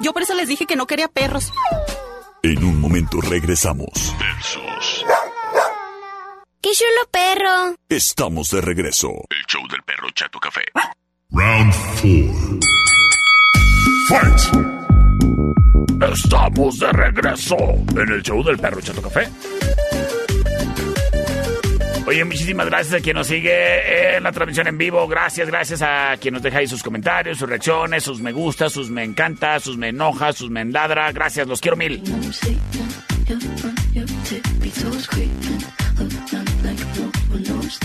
Yo 0.00 0.12
por 0.12 0.22
eso 0.22 0.34
les 0.34 0.48
dije 0.48 0.66
que 0.66 0.76
no 0.76 0.86
quería 0.86 1.08
perros. 1.08 1.52
En 2.42 2.64
un 2.64 2.80
momento 2.80 3.20
regresamos. 3.20 4.14
Versus. 4.18 5.04
¡Qué 6.62 6.70
chulo 6.72 7.08
perro! 7.10 7.74
Estamos 7.88 8.50
de 8.50 8.60
regreso. 8.60 9.08
El 9.30 9.44
show 9.46 9.66
del 9.68 9.82
perro 9.82 10.10
Chato 10.10 10.38
Café. 10.38 10.62
Round 11.30 11.74
4. 12.00 12.58
Fight. 14.08 14.70
Estamos 16.12 16.78
de 16.78 16.92
regreso 16.92 17.56
en 17.56 18.08
el 18.12 18.22
show 18.22 18.42
del 18.42 18.58
perro 18.58 18.80
Chato 18.80 19.02
Café. 19.02 19.28
Oye, 22.10 22.24
muchísimas 22.24 22.66
gracias 22.66 23.00
a 23.00 23.00
quien 23.00 23.14
nos 23.14 23.28
sigue 23.28 24.16
en 24.16 24.24
la 24.24 24.32
transmisión 24.32 24.66
en 24.66 24.76
vivo. 24.76 25.06
Gracias, 25.06 25.46
gracias 25.46 25.80
a 25.80 26.16
quien 26.20 26.34
nos 26.34 26.42
deja 26.42 26.58
ahí 26.58 26.66
sus 26.66 26.82
comentarios, 26.82 27.38
sus 27.38 27.48
reacciones, 27.48 28.02
sus 28.02 28.20
me 28.20 28.32
gusta, 28.32 28.68
sus 28.68 28.90
me 28.90 29.04
encanta, 29.04 29.60
sus 29.60 29.76
me 29.76 29.90
enoja, 29.90 30.32
sus 30.32 30.50
me 30.50 30.60
enladra. 30.60 31.12
Gracias, 31.12 31.46
los 31.46 31.60
quiero 31.60 31.76
mil. 31.76 32.02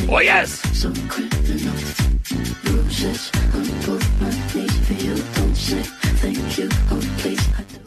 Oyes. 0.07 0.61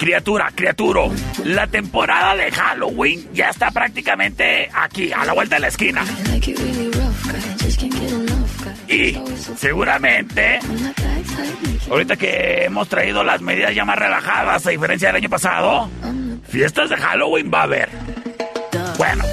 Criatura, 0.08 0.50
criaturo, 0.54 1.12
la 1.44 1.66
temporada 1.66 2.34
de 2.34 2.50
Halloween 2.50 3.28
ya 3.34 3.50
está 3.50 3.70
prácticamente 3.70 4.70
aquí, 4.72 5.12
a 5.12 5.22
la 5.26 5.34
vuelta 5.34 5.56
de 5.56 5.60
la 5.60 5.68
esquina. 5.68 6.02
Y 8.88 9.18
seguramente, 9.58 10.60
ahorita 11.90 12.16
que 12.16 12.64
hemos 12.64 12.88
traído 12.88 13.22
las 13.22 13.42
medidas 13.42 13.74
ya 13.74 13.84
más 13.84 13.98
relajadas, 13.98 14.66
a 14.66 14.70
diferencia 14.70 15.08
del 15.08 15.16
año 15.16 15.28
pasado, 15.28 15.90
fiestas 16.48 16.88
de 16.88 16.96
Halloween 16.96 17.50
va 17.52 17.60
a 17.60 17.64
haber. 17.64 17.90
Bueno. 18.96 19.24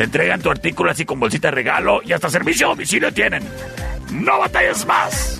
te 0.00 0.04
entregan 0.04 0.40
tu 0.40 0.50
artículo 0.50 0.90
así 0.90 1.04
con 1.04 1.20
bolsita 1.20 1.48
de 1.48 1.56
regalo 1.56 2.00
y 2.02 2.14
hasta 2.14 2.30
servicio 2.30 2.68
a 2.68 2.70
domicilio 2.70 3.12
tienen. 3.12 3.46
No 4.10 4.38
batalles 4.38 4.86
más. 4.86 5.38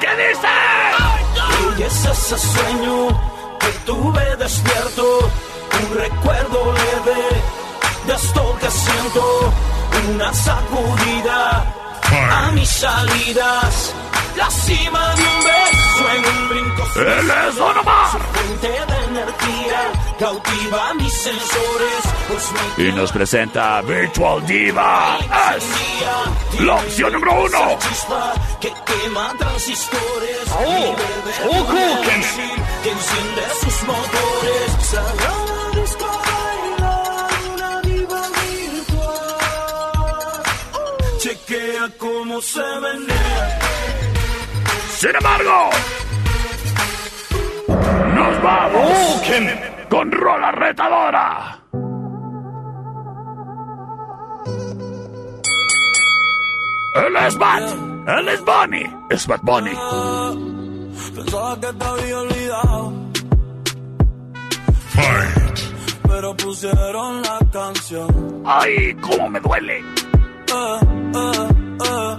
¿Qué 0.00 0.08
dice? 0.16 0.48
Y 1.78 1.82
es 1.82 2.06
ese 2.06 2.38
sueño 2.38 3.08
que 3.60 3.68
tuve 3.84 4.34
despierto, 4.36 5.30
un 5.80 5.98
recuerdo 5.98 6.72
leve 6.72 7.22
de 8.06 8.14
esto 8.14 8.56
que 8.60 8.70
siento, 8.70 9.52
una 10.10 10.32
sacudida 10.34 11.64
a 12.30 12.50
mis 12.52 12.68
salidas, 12.68 13.94
la 14.36 14.50
cima 14.50 15.14
de 15.14 15.22
un 15.22 15.44
beso 15.44 16.10
en 16.16 16.24
un 16.36 16.48
brinco. 16.48 16.82
Él 16.96 17.30
es 17.48 17.56
Don 17.56 17.78
Omar. 17.78 18.10
Su 18.10 18.18
fuente 18.18 18.68
de 18.68 19.04
energía 19.06 19.92
cautiva 20.18 20.94
mis 20.94 21.12
sensores, 21.12 22.02
pues 22.28 22.50
Y 22.78 22.92
nos 22.92 23.12
presenta 23.12 23.80
Virtual 23.82 24.44
Diva. 24.46 25.18
Es 25.56 26.60
la 26.60 26.74
opción 26.74 27.12
número 27.12 27.44
uno. 27.44 27.78
que 28.60 28.72
quema 28.84 29.32
transistores. 29.38 30.38
Oh, 30.50 30.96
oh, 31.50 32.02
Ken. 32.02 32.22
que 32.82 32.90
enciende 32.90 33.42
sus 33.60 33.82
motores. 33.84 35.61
Cómo 41.90 42.40
se 42.40 42.62
menea. 42.80 43.58
Sin 44.98 45.10
embargo, 45.16 45.70
nos 48.14 48.42
vamos 48.42 49.22
con 49.88 50.12
Rola 50.12 50.52
Retadora. 50.52 51.58
Él 56.94 57.16
es 57.26 57.38
Bat, 57.38 57.62
él 58.06 58.28
es 58.28 58.44
Bunny, 58.44 58.96
es 59.10 59.26
Bad 59.26 59.40
Bunny. 59.42 59.72
Pensaba 61.16 61.60
que 61.60 61.72
te 61.72 61.84
había 61.84 62.20
olvidado. 62.20 62.92
Pero 66.06 66.36
pusieron 66.36 67.22
la 67.22 67.38
canción. 67.50 68.42
Ay, 68.44 68.94
cómo 69.00 69.30
me 69.30 69.40
duele. 69.40 69.78
Eh, 69.78 70.78
eh, 71.14 71.61
eh, 71.84 72.18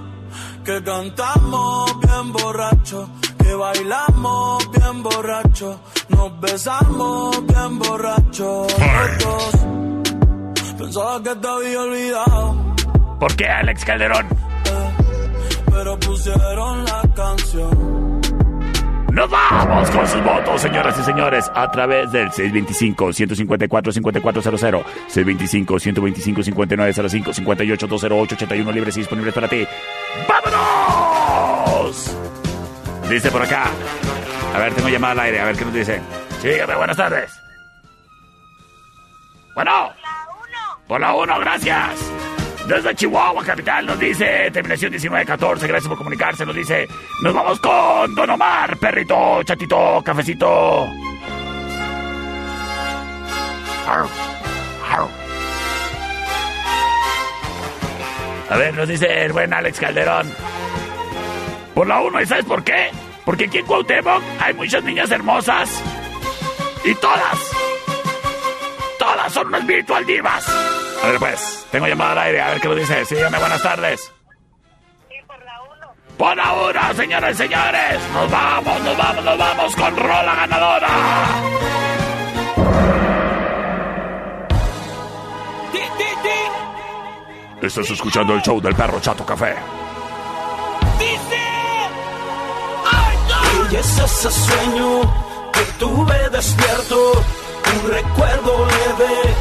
que 0.66 0.84
cantamos 0.84 2.00
bien 2.00 2.32
borracho, 2.34 3.10
que 3.38 3.54
bailamos 3.54 4.72
bien 4.72 5.04
borracho, 5.04 5.80
nos 6.10 6.40
besamos 6.40 7.46
bien 7.48 7.80
borracho. 7.80 8.68
dos. 9.20 9.56
Pensaba 10.78 11.22
que 11.24 11.36
te 11.36 11.48
había 11.48 11.82
olvidado, 11.82 12.56
¿Por 13.20 13.36
qué, 13.36 13.48
Alex 13.48 13.86
Calderón? 13.86 14.28
pero 15.72 16.00
pusieron 16.00 16.86
la 16.86 17.02
canción. 17.16 18.13
Nos 19.14 19.30
vamos 19.30 19.90
con 19.92 20.08
sus 20.08 20.24
votos, 20.24 20.60
señoras 20.60 21.00
y 21.00 21.04
señores, 21.04 21.52
a 21.54 21.70
través 21.70 22.12
del 22.12 22.32
625-154-5400, 22.32 24.84
625-125-5905, 25.08 27.46
58-208-81 27.46 28.74
libres 28.74 28.98
y 28.98 29.02
disponibles 29.02 29.36
para 29.36 29.48
ti. 29.48 29.68
¡Vámonos! 30.28 32.18
Dice 33.08 33.30
por 33.30 33.44
acá. 33.44 33.66
A 34.56 34.58
ver, 34.58 34.74
tengo 34.74 34.90
llamada 34.90 35.12
al 35.12 35.20
aire, 35.20 35.42
a 35.42 35.46
ver 35.46 35.58
qué 35.58 35.66
nos 35.66 35.76
dice. 35.76 36.02
Sígueme, 36.42 36.76
buenas 36.76 36.98
tardes. 36.98 37.40
Bueno. 39.54 39.92
Por 40.88 41.00
la 41.00 41.14
1, 41.14 41.40
gracias. 41.40 42.23
Desde 42.68 42.96
Chihuahua, 42.96 43.44
capital, 43.44 43.86
nos 43.86 44.00
dice 44.00 44.50
terminación 44.52 44.92
1914. 44.92 45.68
Gracias 45.68 45.90
por 45.90 45.98
comunicarse. 45.98 46.46
Nos 46.46 46.56
dice: 46.56 46.88
Nos 47.22 47.34
vamos 47.34 47.60
con 47.60 48.16
Don 48.16 48.30
Omar, 48.30 48.78
perrito, 48.78 49.44
chatito, 49.44 50.02
cafecito. 50.04 50.88
A 58.50 58.58
ver, 58.58 58.74
nos 58.76 58.88
dice 58.88 59.26
el 59.26 59.34
buen 59.34 59.54
Alex 59.54 59.80
Calderón. 59.80 60.32
Por 61.74 61.88
la 61.88 62.02
1, 62.02 62.22
¿y 62.22 62.26
sabes 62.26 62.46
por 62.46 62.64
qué? 62.64 62.92
Porque 63.26 63.46
aquí 63.46 63.58
en 63.58 63.66
Cuauhtémoc 63.66 64.22
hay 64.40 64.54
muchas 64.54 64.84
niñas 64.84 65.10
hermosas. 65.10 65.82
Y 66.84 66.94
todas, 66.96 67.52
todas 69.00 69.34
son 69.34 69.48
unas 69.48 69.66
virtual 69.66 70.06
divas. 70.06 70.48
A 71.02 71.08
ver, 71.08 71.20
pues, 71.20 71.63
tengo 71.74 71.88
llamada 71.88 72.12
al 72.12 72.18
aire, 72.20 72.40
a 72.40 72.50
ver 72.52 72.62
qué 72.62 72.68
lo 72.68 72.76
dice. 72.76 73.04
Sí, 73.04 73.16
dígame, 73.16 73.40
buenas 73.40 73.64
tardes. 73.64 74.12
Por 76.16 76.38
la 76.38 76.54
una, 76.54 76.94
señoras 76.94 77.32
y 77.32 77.36
señores. 77.36 78.00
Nos 78.14 78.30
vamos, 78.30 78.80
nos 78.82 78.96
vamos, 78.96 79.26
nos 79.26 79.38
vamos 79.40 79.76
con 79.76 79.98
Rola 79.98 80.36
ganadora. 80.36 80.88
Estás 87.60 87.90
escuchando 87.90 88.36
el 88.36 88.42
show 88.44 88.62
del 88.62 88.76
perro 88.76 89.00
Chato 89.00 89.26
Café. 89.26 89.56
Y 93.72 93.76
es 93.76 93.98
ese 93.98 94.30
sueño 94.30 95.02
que 95.52 95.62
tuve 95.80 96.30
despierto, 96.30 97.14
un 97.14 97.92
recuerdo 97.92 98.68
leve 98.68 99.34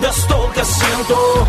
de 0.00 0.08
esto 0.08 0.50
que 0.54 0.64
siento, 0.64 1.48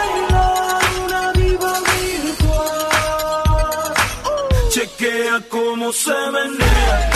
Chequea 5.41 5.49
cómo 5.49 5.91
se 5.91 6.11
menea. 6.31 7.09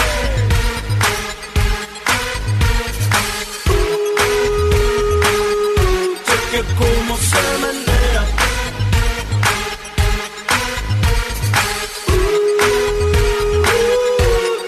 Chequea 6.25 6.63
cómo 6.77 7.17
se 7.17 7.43
menea. 7.61 8.23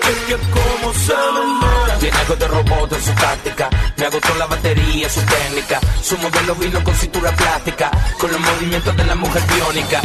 Chequea 0.03 0.37
cómo 0.53 0.93
se 0.93 1.15
menea. 1.33 1.99
Tiene 1.99 2.17
algo 2.17 2.35
de 2.35 2.47
robot 2.47 2.93
en 2.93 3.01
su 3.01 3.11
táctica. 3.13 3.69
Me 3.97 4.05
agotó 4.05 4.35
la 4.35 4.45
batería, 4.45 5.09
su 5.09 5.21
técnica. 5.21 5.79
Su 6.03 6.17
modelo 6.17 6.55
vino 6.55 6.83
con 6.83 6.93
cintura 6.93 7.31
plástica. 7.31 7.89
Con 8.19 8.31
los 8.31 8.39
movimientos 8.39 8.95
de 8.95 9.03
la 9.05 9.15
mujer 9.15 9.41
biónica. 9.53 10.01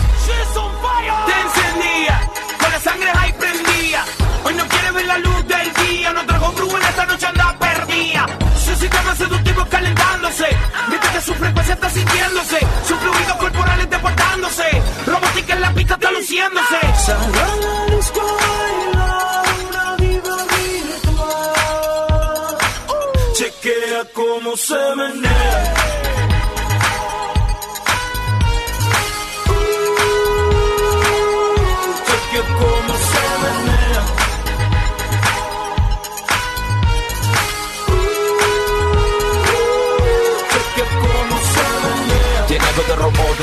La 5.12 5.18
luz 5.18 5.46
del 5.46 5.72
día, 5.86 6.12
no 6.12 6.24
trajo 6.24 6.52
brujo 6.52 6.76
en 6.76 6.82
esta 6.84 7.06
noche 7.06 7.26
anda 7.26 7.56
perdida. 7.58 8.26
Su 8.64 8.74
sistema 8.76 9.14
seductivo 9.14 9.66
calentándose, 9.68 10.46
mientras 10.88 11.12
que 11.12 11.20
su 11.20 11.34
frecuencia 11.34 11.74
está 11.74 11.90
sintiéndose. 11.90 12.58
Sus 12.86 12.98
fluidos 12.98 13.36
corporales 13.36 13.90
deportándose, 13.90 14.82
robótica 15.06 15.54
en 15.54 15.60
la 15.60 15.72
pista 15.74 15.94
está 15.94 16.10
luciéndose. 16.10 16.80
La. 17.34 17.72
Chequea 23.34 24.04
cómo 24.14 24.56
se 24.56 24.80
menea. 24.96 25.81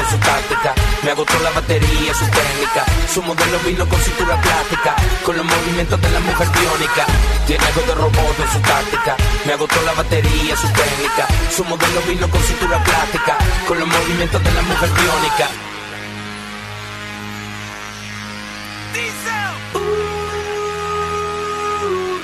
Su 0.09 0.17
táctica. 0.17 0.73
Me 1.03 1.11
agotó 1.11 1.39
la 1.39 1.51
batería, 1.51 2.13
su 2.13 2.25
técnica. 2.25 2.81
Su 3.13 3.21
modelo 3.21 3.59
vino 3.65 3.87
con 3.87 3.99
cintura 4.01 4.41
plástica. 4.41 4.95
Con 5.23 5.37
los 5.37 5.45
movimientos 5.45 6.01
de 6.01 6.09
la 6.09 6.19
mujer 6.19 6.47
biónica. 6.49 7.05
Tiene 7.47 7.65
algo 7.65 7.81
de 7.81 7.95
robot 7.95 8.39
en 8.39 8.51
su 8.51 8.59
táctica. 8.59 9.15
Me 9.45 9.53
agotó 9.53 9.81
la 9.83 9.93
batería, 9.93 10.55
su 10.57 10.67
técnica. 10.67 11.27
Su 11.55 11.63
modelo 11.65 12.01
vino 12.07 12.29
con 12.29 12.41
cintura 12.41 12.83
plástica. 12.83 13.37
Con 13.67 13.79
los 13.79 13.87
movimientos 13.87 14.43
de 14.43 14.51
la 14.53 14.61
mujer 14.61 14.89
biónica. 14.89 15.47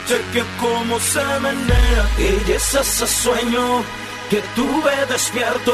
Cheque 0.07 0.43
cómo 0.59 0.99
se 0.99 1.23
menea 1.39 2.03
y 2.19 2.51
es 2.51 2.75
ese 2.75 3.07
sueño 3.07 3.83
que 4.29 4.41
tuve 4.55 5.05
despierto, 5.09 5.73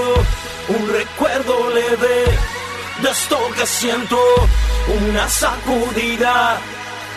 un 0.77 0.89
recuerdo 0.89 1.69
leve 1.69 2.25
de 3.01 3.09
esto 3.09 3.37
que 3.57 3.65
siento, 3.65 4.19
una 5.07 5.27
sacudida 5.27 6.57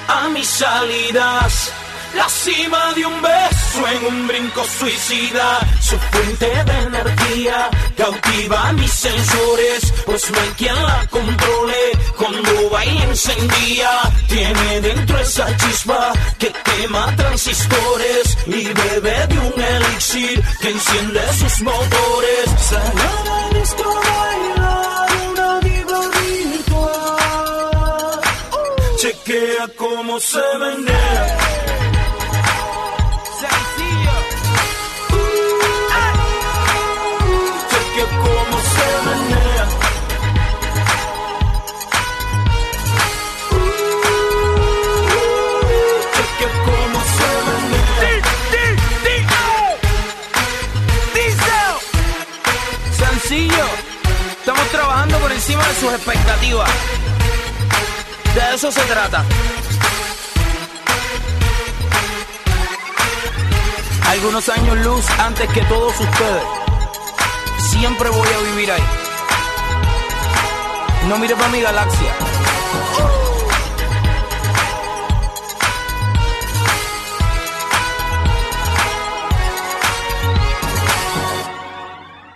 a 0.09 0.29
mis 0.29 0.49
salidas. 0.49 1.73
La 2.15 2.29
cima 2.29 2.93
de 2.95 3.05
un 3.05 3.21
beso 3.21 3.89
en 3.89 4.07
un 4.07 4.29
brinco 4.29 4.65
suicida, 4.79 5.59
su 5.81 5.99
fuente 5.99 6.47
de 6.47 6.79
energía 6.87 7.69
cautiva 7.97 8.73
mis 8.75 8.93
sensores, 8.93 9.93
pues 10.07 10.31
no 10.31 10.41
hay 10.41 10.49
quien 10.51 10.75
la 10.75 11.07
controle. 11.11 11.91
Cuando 12.17 12.51
y 12.85 13.03
encendía, 13.03 13.91
tiene 14.29 14.81
dentro 14.81 15.19
esa 15.19 15.57
chispa 15.57 16.13
que 16.39 16.53
quema 16.53 17.15
transistores 17.17 18.39
y 18.47 18.65
bebe 18.65 19.27
de 19.27 19.39
un 19.39 19.61
elixir 19.61 20.43
que 20.61 20.71
enciende 20.71 21.21
sus 21.33 21.63
motores. 21.63 23.34
Chequea 29.25 29.69
cómo 29.79 30.21
se 30.21 30.43
menea. 30.59 31.39
Chequea 37.71 38.07
cómo 38.23 38.57
se 38.75 38.87
menea. 39.07 39.67
Chequea 46.13 46.51
cómo 46.67 47.01
se 47.17 47.29
menea. 47.49 48.25
Sencillo. 52.99 53.67
Estamos 54.39 54.69
trabajando 54.69 55.19
por 55.19 55.33
encima 55.33 55.67
de 55.67 55.75
sus 55.77 55.93
expectativas. 55.95 56.71
De 58.35 58.55
eso 58.55 58.73
se 58.73 58.81
trata. 58.83 59.25
Algunos 64.09 64.49
años 64.49 64.79
luz 64.79 65.05
antes 65.19 65.49
que 65.51 65.61
todos 65.63 65.93
ustedes. 66.01 66.43
Siempre 67.71 68.09
voy 68.11 68.29
a 68.29 68.39
vivir 68.51 68.71
ahí. 68.73 68.83
No 71.09 71.19
mire 71.19 71.35
para 71.37 71.49
mi 71.49 71.61
galaxia. 71.61 72.13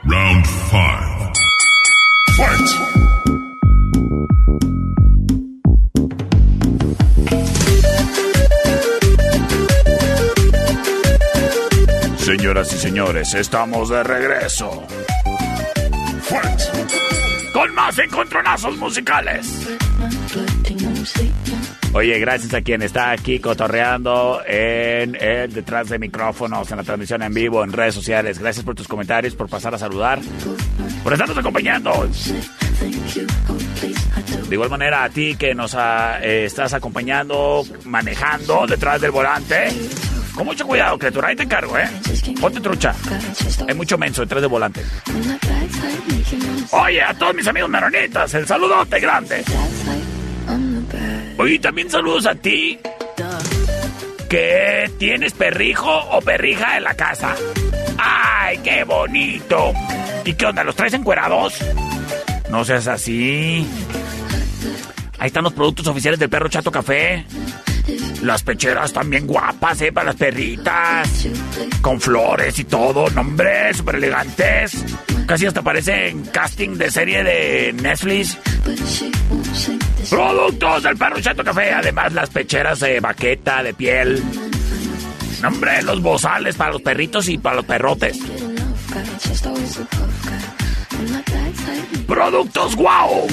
Round 0.05 0.46
five. 0.70 1.32
Fight! 2.36 2.88
Señoras 12.59 12.75
y 12.75 12.79
señores, 12.79 13.35
estamos 13.35 13.89
de 13.89 14.03
regreso. 14.03 14.85
Con 17.53 17.73
más 17.73 17.97
encontronazos 18.01 18.77
musicales. 18.79 19.69
Oye, 21.93 22.19
gracias 22.19 22.53
a 22.55 22.61
quien 22.61 22.83
está 22.83 23.13
aquí 23.13 23.39
cotorreando 23.39 24.43
en 24.45 25.13
detrás 25.53 25.89
de 25.89 26.01
micrófonos, 26.01 26.69
en 26.73 26.79
la 26.79 26.83
transmisión 26.83 27.23
en 27.23 27.33
vivo, 27.33 27.63
en 27.63 27.73
redes 27.73 27.95
sociales. 27.95 28.41
Gracias 28.41 28.65
por 28.65 28.75
tus 28.75 28.89
comentarios, 28.89 29.37
por 29.37 29.49
pasar 29.49 29.77
a 29.77 29.79
saludar, 29.79 30.19
por 31.05 31.13
estarnos 31.13 31.39
acompañando. 31.39 32.09
De 34.49 34.55
igual 34.55 34.71
manera, 34.71 35.05
a 35.05 35.11
ti 35.11 35.37
que 35.37 35.55
nos 35.55 35.77
ah, 35.77 36.19
eh, 36.21 36.47
estás 36.47 36.75
acompañando, 36.75 37.65
manejando 37.85 38.67
detrás 38.67 39.01
del 39.01 39.13
volante. 39.13 39.69
Con 40.39 40.47
mucho 40.47 40.64
cuidado, 40.68 40.97
criatura, 40.97 41.28
ahí 41.28 41.34
te 41.34 41.43
encargo, 41.43 41.76
¿eh? 41.76 41.89
Ponte 42.41 42.61
trucha. 42.61 42.95
Hay 43.66 43.74
mucho 43.74 43.99
menso 43.99 44.20
detrás 44.20 44.41
del 44.41 44.49
volante. 44.49 44.84
Oye, 46.70 47.03
a 47.03 47.12
todos 47.14 47.34
mis 47.34 47.49
amigos 47.49 47.68
meronitas, 47.68 48.32
el 48.34 48.47
saludote 48.47 49.01
grande. 49.01 49.43
Oye, 51.39 51.59
también 51.59 51.91
saludos 51.91 52.26
a 52.26 52.36
ti 52.36 52.78
que 54.30 54.89
tienes 54.97 55.32
perrijo 55.32 55.93
o 55.93 56.20
perrija 56.20 56.76
en 56.76 56.84
la 56.84 56.95
casa. 56.95 57.34
¡Ay, 57.99 58.59
qué 58.59 58.84
bonito! 58.84 59.72
¿Y 60.24 60.34
qué 60.34 60.47
onda? 60.47 60.62
¿Los 60.62 60.76
traes 60.76 60.95
encuerados? 60.95 61.57
No 62.49 62.64
seas 62.64 62.86
así. 62.86 63.66
Ahí 65.18 65.26
están 65.26 65.43
los 65.43 65.53
productos 65.53 65.89
oficiales 65.89 66.20
del 66.20 66.30
perro 66.30 66.49
Chato 66.49 66.70
Café. 66.70 67.26
Las 68.23 68.43
pecheras 68.43 68.93
también 68.93 69.27
guapas, 69.27 69.81
¿eh? 69.81 69.93
Para 69.93 70.07
las 70.07 70.16
perritas. 70.16 71.27
Con 71.81 72.01
flores 72.01 72.59
y 72.59 72.64
todo. 72.64 73.09
Nombre, 73.11 73.73
súper 73.75 73.97
elegantes. 73.97 74.85
Casi 75.27 75.47
hasta 75.47 75.62
parecen 75.62 76.25
casting 76.27 76.77
de 76.77 76.91
serie 76.91 77.23
de 77.23 77.73
Netflix. 77.75 78.37
Productos 80.11 80.83
del 80.83 80.97
perro 80.97 81.21
Chato 81.21 81.45
Café. 81.45 81.73
Además, 81.73 82.12
las 82.12 82.31
pecheras 82.31 82.81
de 82.81 82.99
baqueta, 83.01 83.62
de 83.62 83.75
piel. 83.75 84.23
Nombre, 85.43 85.83
los 85.83 86.03
bozales 86.03 86.57
para 86.57 86.73
los 86.73 86.83
perritos 86.83 87.29
y 87.29 87.39
para 87.39 87.57
los 87.57 87.64
perrotes. 87.64 88.19
Productos 92.07 92.75
guau. 92.75 93.27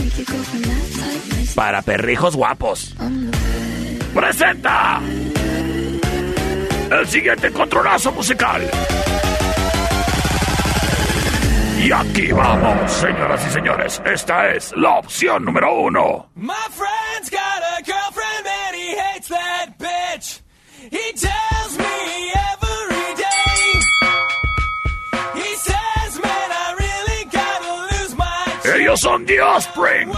Para 1.56 1.82
perrijos 1.82 2.36
guapos. 2.36 2.94
Presenta 4.16 5.02
el 6.90 7.06
siguiente 7.06 7.52
controlazo 7.52 8.14
musical. 8.14 8.62
Y 11.84 11.92
aquí 11.92 12.32
vamos, 12.32 12.92
señoras 12.94 13.46
y 13.46 13.52
señores. 13.52 14.02
Esta 14.06 14.52
es 14.52 14.74
la 14.78 15.00
opción 15.00 15.44
número 15.44 15.82
uno. 15.82 16.30
My 16.34 16.54
friend's 16.72 17.30
got 17.30 17.62
a 17.78 17.84
girlfriend 17.84 18.48
and 18.48 18.76
he 18.78 18.96
hates 18.96 19.28
that 19.28 19.78
bitch. 19.78 20.40
He 20.90 21.12
tells 21.14 21.78
me 21.78 22.32
every 22.54 23.16
day. 23.18 23.82
He 25.36 25.56
says, 25.58 26.22
man, 26.24 26.52
I 26.52 26.76
really 26.80 27.26
gotta 27.26 27.74
lose 27.92 28.16
my 28.16 28.78
Ellos 28.78 29.02
son 29.02 29.26
The 29.26 29.40
Offspring. 29.42 30.10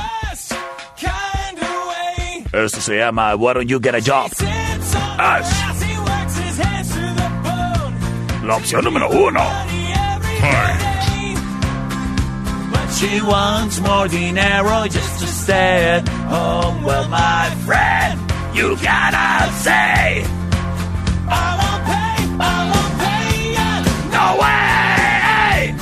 West 2.54 2.54
kind 2.54 2.54
of 2.54 2.54
way. 2.54 2.66
Esto 2.66 2.82
se 2.82 2.98
llama 2.98 3.36
Why 3.36 3.54
Don't 3.54 3.70
You 3.70 3.80
Get 3.80 3.96
a 3.96 4.02
Job. 4.02 4.30
Sits 4.30 4.96
on 4.96 5.20
As 5.20 5.50
the 5.50 5.56
house, 5.56 5.82
he 5.82 5.98
works 5.98 6.38
his 6.38 6.58
hands 6.58 6.90
to 6.94 7.02
the 7.02 7.30
bone. 7.44 8.48
la 8.48 8.56
opción 8.56 8.84
número 8.84 9.10
uno. 9.10 9.40
Money 9.44 9.94
every 9.94 10.40
day. 10.40 11.36
But 12.72 12.90
she 12.94 13.22
wants 13.22 13.80
more 13.82 14.08
dinero 14.08 14.88
just 14.88 15.20
to 15.20 15.28
stay 15.28 16.00
at 16.00 16.08
home. 16.30 16.84
Well, 16.84 17.08
my 17.10 17.50
friend, 17.66 18.20
You 18.54 18.76
gotta 18.78 19.52
say 19.62 20.26
I 21.30 21.58
won't 21.60 21.84
pay, 21.86 22.26
I 22.40 22.70
won't 22.72 22.94
pay 23.04 23.54
ya. 23.54 23.70
No 24.18 24.26
way. 24.42 25.76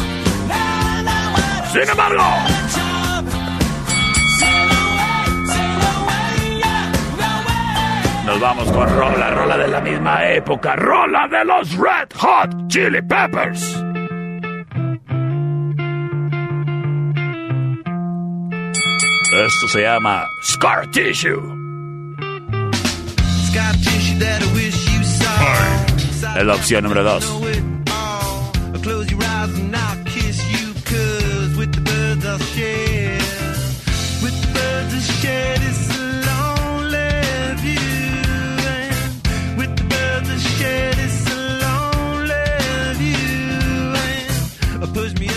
Nah, 0.49 1.01
nah, 1.07 1.33
what 1.33 1.71
Sin 1.71 1.87
embargo, 1.87 2.25
vamos 8.39 8.71
con 8.71 8.89
rola, 8.89 9.29
rola 9.31 9.57
de 9.57 9.67
la 9.67 9.81
misma 9.81 10.25
época, 10.27 10.75
rola 10.75 11.27
de 11.27 11.45
los 11.45 11.75
Red 11.77 12.09
Hot 12.17 12.67
Chili 12.67 13.01
Peppers. 13.01 13.83
Esto 19.45 19.67
se 19.67 19.81
llama 19.81 20.27
Scar 20.43 20.89
Tissue. 20.91 21.41
Scar 23.47 23.73
tissue 23.73 24.19
that 24.19 24.41
I 24.41 24.53
wish 24.53 24.97
you 24.97 25.03
saw. 25.03 26.37
Es 26.37 26.45
la 26.45 26.53
opción 26.55 26.83
número 26.83 27.03
2. 27.03 27.45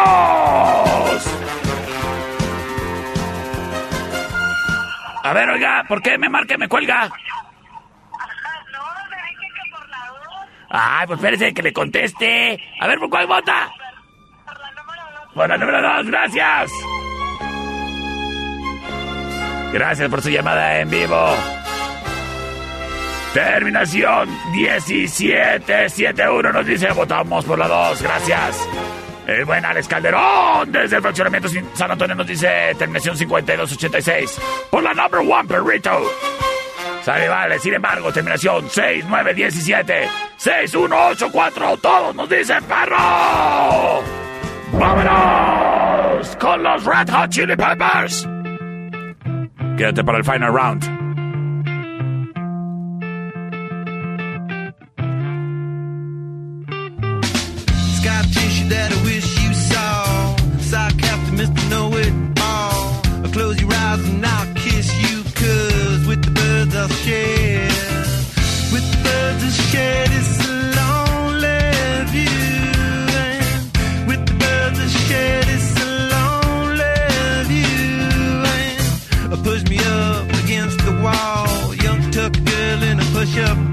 A 5.22 5.32
ver, 5.32 5.48
oiga, 5.48 5.84
¿por 5.86 6.02
qué 6.02 6.18
me 6.18 6.28
marca 6.28 6.54
y 6.54 6.58
me 6.58 6.66
cuelga? 6.68 7.08
Ay, 10.70 11.06
pues 11.06 11.20
espérese 11.20 11.54
que 11.54 11.62
le 11.62 11.72
conteste. 11.72 12.58
A 12.80 12.88
ver, 12.88 12.98
¿por 12.98 13.08
cuál 13.08 13.28
vota? 13.28 13.70
Por 15.40 15.48
la 15.48 15.56
número 15.56 15.80
dos, 15.80 16.06
gracias. 16.06 16.70
Gracias 19.72 20.10
por 20.10 20.20
su 20.20 20.28
llamada 20.28 20.80
en 20.80 20.90
vivo. 20.90 21.34
Terminación 23.32 24.28
1771 24.52 26.52
nos 26.52 26.66
dice 26.66 26.92
votamos 26.92 27.46
por 27.46 27.58
la 27.58 27.68
2, 27.68 28.02
gracias. 28.02 28.68
El 29.26 29.46
buen 29.46 29.64
Alex 29.64 29.88
Calderón 29.88 30.72
desde 30.72 30.96
el 30.96 31.02
fraccionamiento 31.02 31.48
San 31.72 31.90
Antonio 31.90 32.16
nos 32.16 32.26
dice 32.26 32.74
terminación 32.78 33.16
5286 33.16 34.38
por 34.68 34.82
la 34.82 34.92
number 34.92 35.20
one 35.20 35.48
perrito. 35.48 36.02
Sale, 37.02 37.30
vale, 37.30 37.58
sin 37.60 37.72
embargo, 37.72 38.12
terminación 38.12 38.68
6917 38.68 40.06
6184 40.36 41.78
todos 41.78 42.14
nos 42.14 42.28
dicen 42.28 42.62
perro. 42.64 44.29
¡Vámonos! 44.72 46.36
Con 46.36 46.62
los 46.62 46.84
Red 46.84 47.10
Hot 47.10 47.30
Chili 47.30 47.56
Peppers. 47.56 48.28
Quédate 49.76 50.04
para 50.04 50.18
el 50.18 50.24
final 50.24 50.52
round. 50.52 50.99
In 83.40 83.69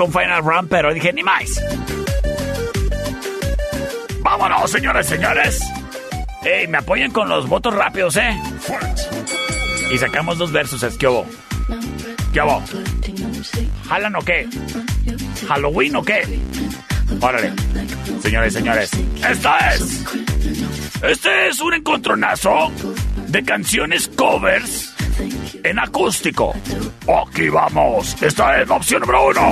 con 0.00 0.10
Final 0.10 0.42
Run, 0.42 0.66
pero 0.66 0.94
dije 0.94 1.12
ni 1.12 1.22
más. 1.22 1.62
Vámonos, 4.22 4.70
señores, 4.70 5.06
señores. 5.06 5.60
Ey, 6.42 6.66
me 6.68 6.78
apoyan 6.78 7.10
con 7.10 7.28
los 7.28 7.46
votos 7.46 7.74
rápidos, 7.74 8.16
¿eh? 8.16 8.34
Y 9.92 9.98
sacamos 9.98 10.38
dos 10.38 10.52
versos, 10.52 10.82
es 10.84 10.96
que 10.96 11.06
hubo. 11.06 11.26
¿Qué 12.32 12.40
o 12.40 14.24
qué? 14.24 14.48
¿Halloween 15.46 15.96
o 15.96 16.02
qué? 16.02 16.40
Órale. 17.20 17.52
Señores, 18.22 18.54
señores. 18.54 18.90
Esta 19.28 19.74
es. 19.74 20.02
Este 21.02 21.48
es 21.48 21.60
un 21.60 21.74
encontronazo 21.74 22.72
de 23.26 23.44
canciones 23.44 24.08
covers 24.08 24.79
en 25.70 25.78
acústico. 25.78 26.54
Aquí 27.06 27.48
vamos. 27.48 28.20
Esta 28.20 28.60
es 28.60 28.68
la 28.68 28.74
opción 28.76 29.00
número 29.00 29.28
uno. 29.28 29.50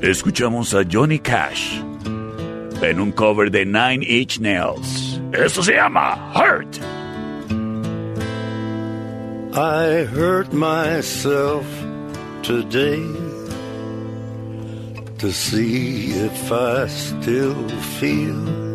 Escuchamos 0.00 0.74
a 0.74 0.82
Johnny 0.90 1.18
Cash 1.18 1.80
en 2.82 3.00
un 3.00 3.12
cover 3.12 3.50
de 3.50 3.64
Nine 3.64 4.04
Inch 4.06 4.38
Nails. 4.40 5.20
Esto 5.32 5.62
se 5.62 5.74
llama 5.74 6.32
Hurt. 6.34 6.78
I 9.56 10.04
hurt 10.04 10.52
myself 10.52 11.64
today 12.42 13.02
to 15.18 15.30
see 15.30 16.10
if 16.10 16.50
I 16.50 16.88
still 16.88 17.68
feel. 18.00 18.73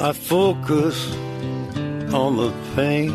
I 0.00 0.12
focus 0.12 1.12
on 2.14 2.36
the 2.36 2.52
pain, 2.76 3.10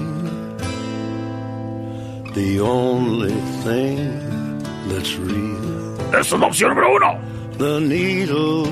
the 2.33 2.59
only 2.59 3.31
thing 3.63 4.59
that's 4.89 5.15
real. 5.15 5.97
Esa 6.09 6.35
es 6.35 6.39
la 6.41 6.47
opción 6.47 6.75
número 6.75 6.93
uno. 6.93 7.19
The 7.57 7.79
needle 7.79 8.65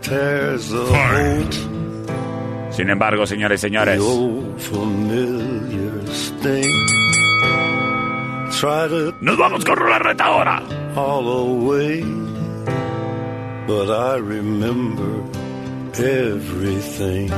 tears 0.00 0.70
the. 0.70 0.88
Sin 2.72 2.90
embargo, 2.90 3.26
señores, 3.26 3.60
señores. 3.60 3.96
The 4.00 4.04
old 4.04 4.60
familiar 4.60 6.02
sting. 6.08 6.86
Try 8.58 8.88
to 8.88 9.14
Nos 9.20 9.38
vamos 9.38 9.64
con 9.64 9.78
la 9.78 10.64
all 10.96 11.28
away, 11.28 12.02
but 13.68 13.88
I 13.88 14.16
remember 14.16 15.41
everything. 16.00 17.30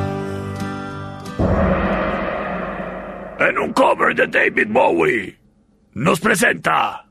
En 3.39 3.59
un 3.59 3.73
cover 3.73 4.15
de 4.15 4.27
David 4.27 4.69
Bowie, 4.73 5.37
nos 5.95 6.21
presenta. 6.21 7.05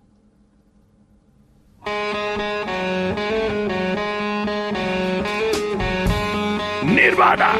Nirvana, 6.85 7.53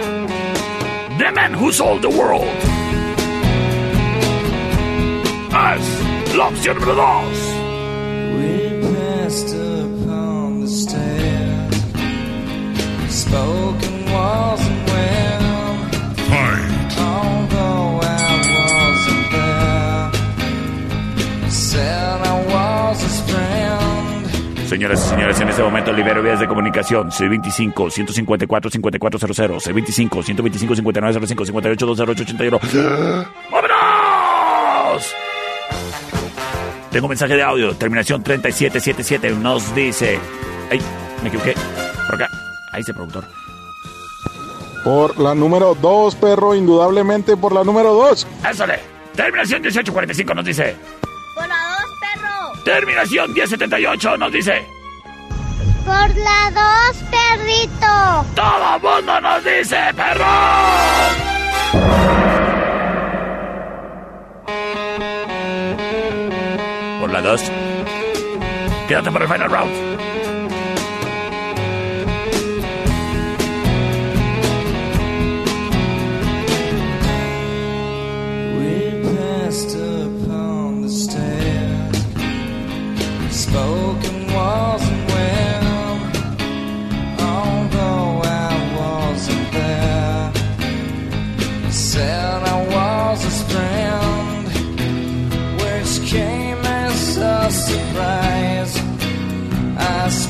The 1.18 1.32
Man 1.32 1.54
Who 1.54 1.72
Sold 1.72 2.02
the 2.02 2.10
World. 2.10 2.48
Es 5.54 6.04
opción 6.54 6.78
Señoras 24.74 25.06
y 25.06 25.10
señores, 25.10 25.40
en 25.40 25.50
este 25.50 25.62
momento 25.62 25.94
libero 25.94 26.24
vías 26.24 26.40
de 26.40 26.48
comunicación. 26.48 27.12
C25 27.12 27.92
154 27.92 28.72
5400 28.72 29.68
C25 29.68 30.24
125 30.24 30.76
5905 30.76 31.46
58 31.46 31.86
208 31.86 32.24
81. 32.24 32.60
¡Vámonos! 33.52 35.16
Tengo 36.90 37.06
un 37.06 37.10
mensaje 37.10 37.36
de 37.36 37.44
audio, 37.44 37.76
terminación 37.76 38.24
3777. 38.24 39.36
Nos 39.36 39.76
dice. 39.76 40.20
¡Ay! 40.72 40.82
Me 41.22 41.30
equivoqué. 41.30 41.54
Por 42.08 42.16
acá. 42.16 42.28
Ahí 42.72 42.82
dice 42.82 42.94
productor. 42.94 43.43
Por 44.84 45.18
la 45.18 45.34
número 45.34 45.76
2, 45.76 46.16
perro, 46.16 46.54
indudablemente 46.54 47.38
por 47.38 47.54
la 47.54 47.64
número 47.64 47.94
2. 47.94 48.28
¡Ésale! 48.50 48.80
Terminación 49.16 49.62
1845 49.62 50.34
nos 50.34 50.46
dice. 50.46 50.76
Por 51.36 51.48
la 51.48 51.56
dos, 51.56 51.92
perro. 52.02 52.64
Terminación 52.66 53.34
1078 53.34 54.18
nos 54.18 54.32
dice. 54.32 54.68
Por 55.86 56.16
la 56.18 56.52
dos, 56.52 56.98
perrito. 57.12 58.26
¡Todo 58.36 58.80
mundo 58.80 59.22
nos 59.22 59.44
dice, 59.44 59.78
perro! 59.96 60.26
Por 67.00 67.12
la 67.12 67.22
2. 67.22 67.42
Quédate 68.88 69.12
para 69.12 69.26
el 69.26 69.32
final 69.32 69.50
round. 69.52 70.13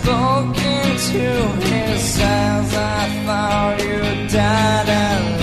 Spoke 0.03 0.57
into 0.57 1.23
his 1.67 2.19
eyes, 2.19 2.73
I 2.75 3.23
thought 3.25 3.81
you 3.81 4.27
died 4.27 5.42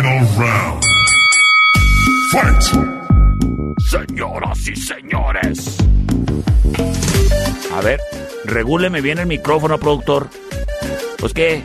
Final 0.00 0.26
round. 0.38 0.82
Fight. 2.32 2.62
Señoras 3.80 4.58
y 4.66 4.74
señores. 4.74 5.76
A 7.76 7.80
ver, 7.82 8.00
regúleme 8.46 9.02
bien 9.02 9.18
el 9.18 9.26
micrófono, 9.26 9.76
productor. 9.76 10.30
Pues 11.18 11.34
qué. 11.34 11.62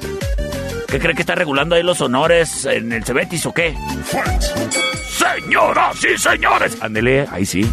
¿Qué 0.86 0.99
cree 0.99 1.15
que 1.15 1.21
está 1.21 1.36
regulando 1.36 1.75
ahí 1.75 1.83
los 1.83 2.01
honores 2.01 2.65
en 2.65 2.91
el 2.91 3.05
Cebetis 3.05 3.45
o 3.45 3.53
qué? 3.53 3.73
Señoras 5.17 5.95
y 6.03 6.17
señores. 6.17 6.77
Ándele, 6.81 7.25
ahí 7.31 7.45
sí. 7.45 7.65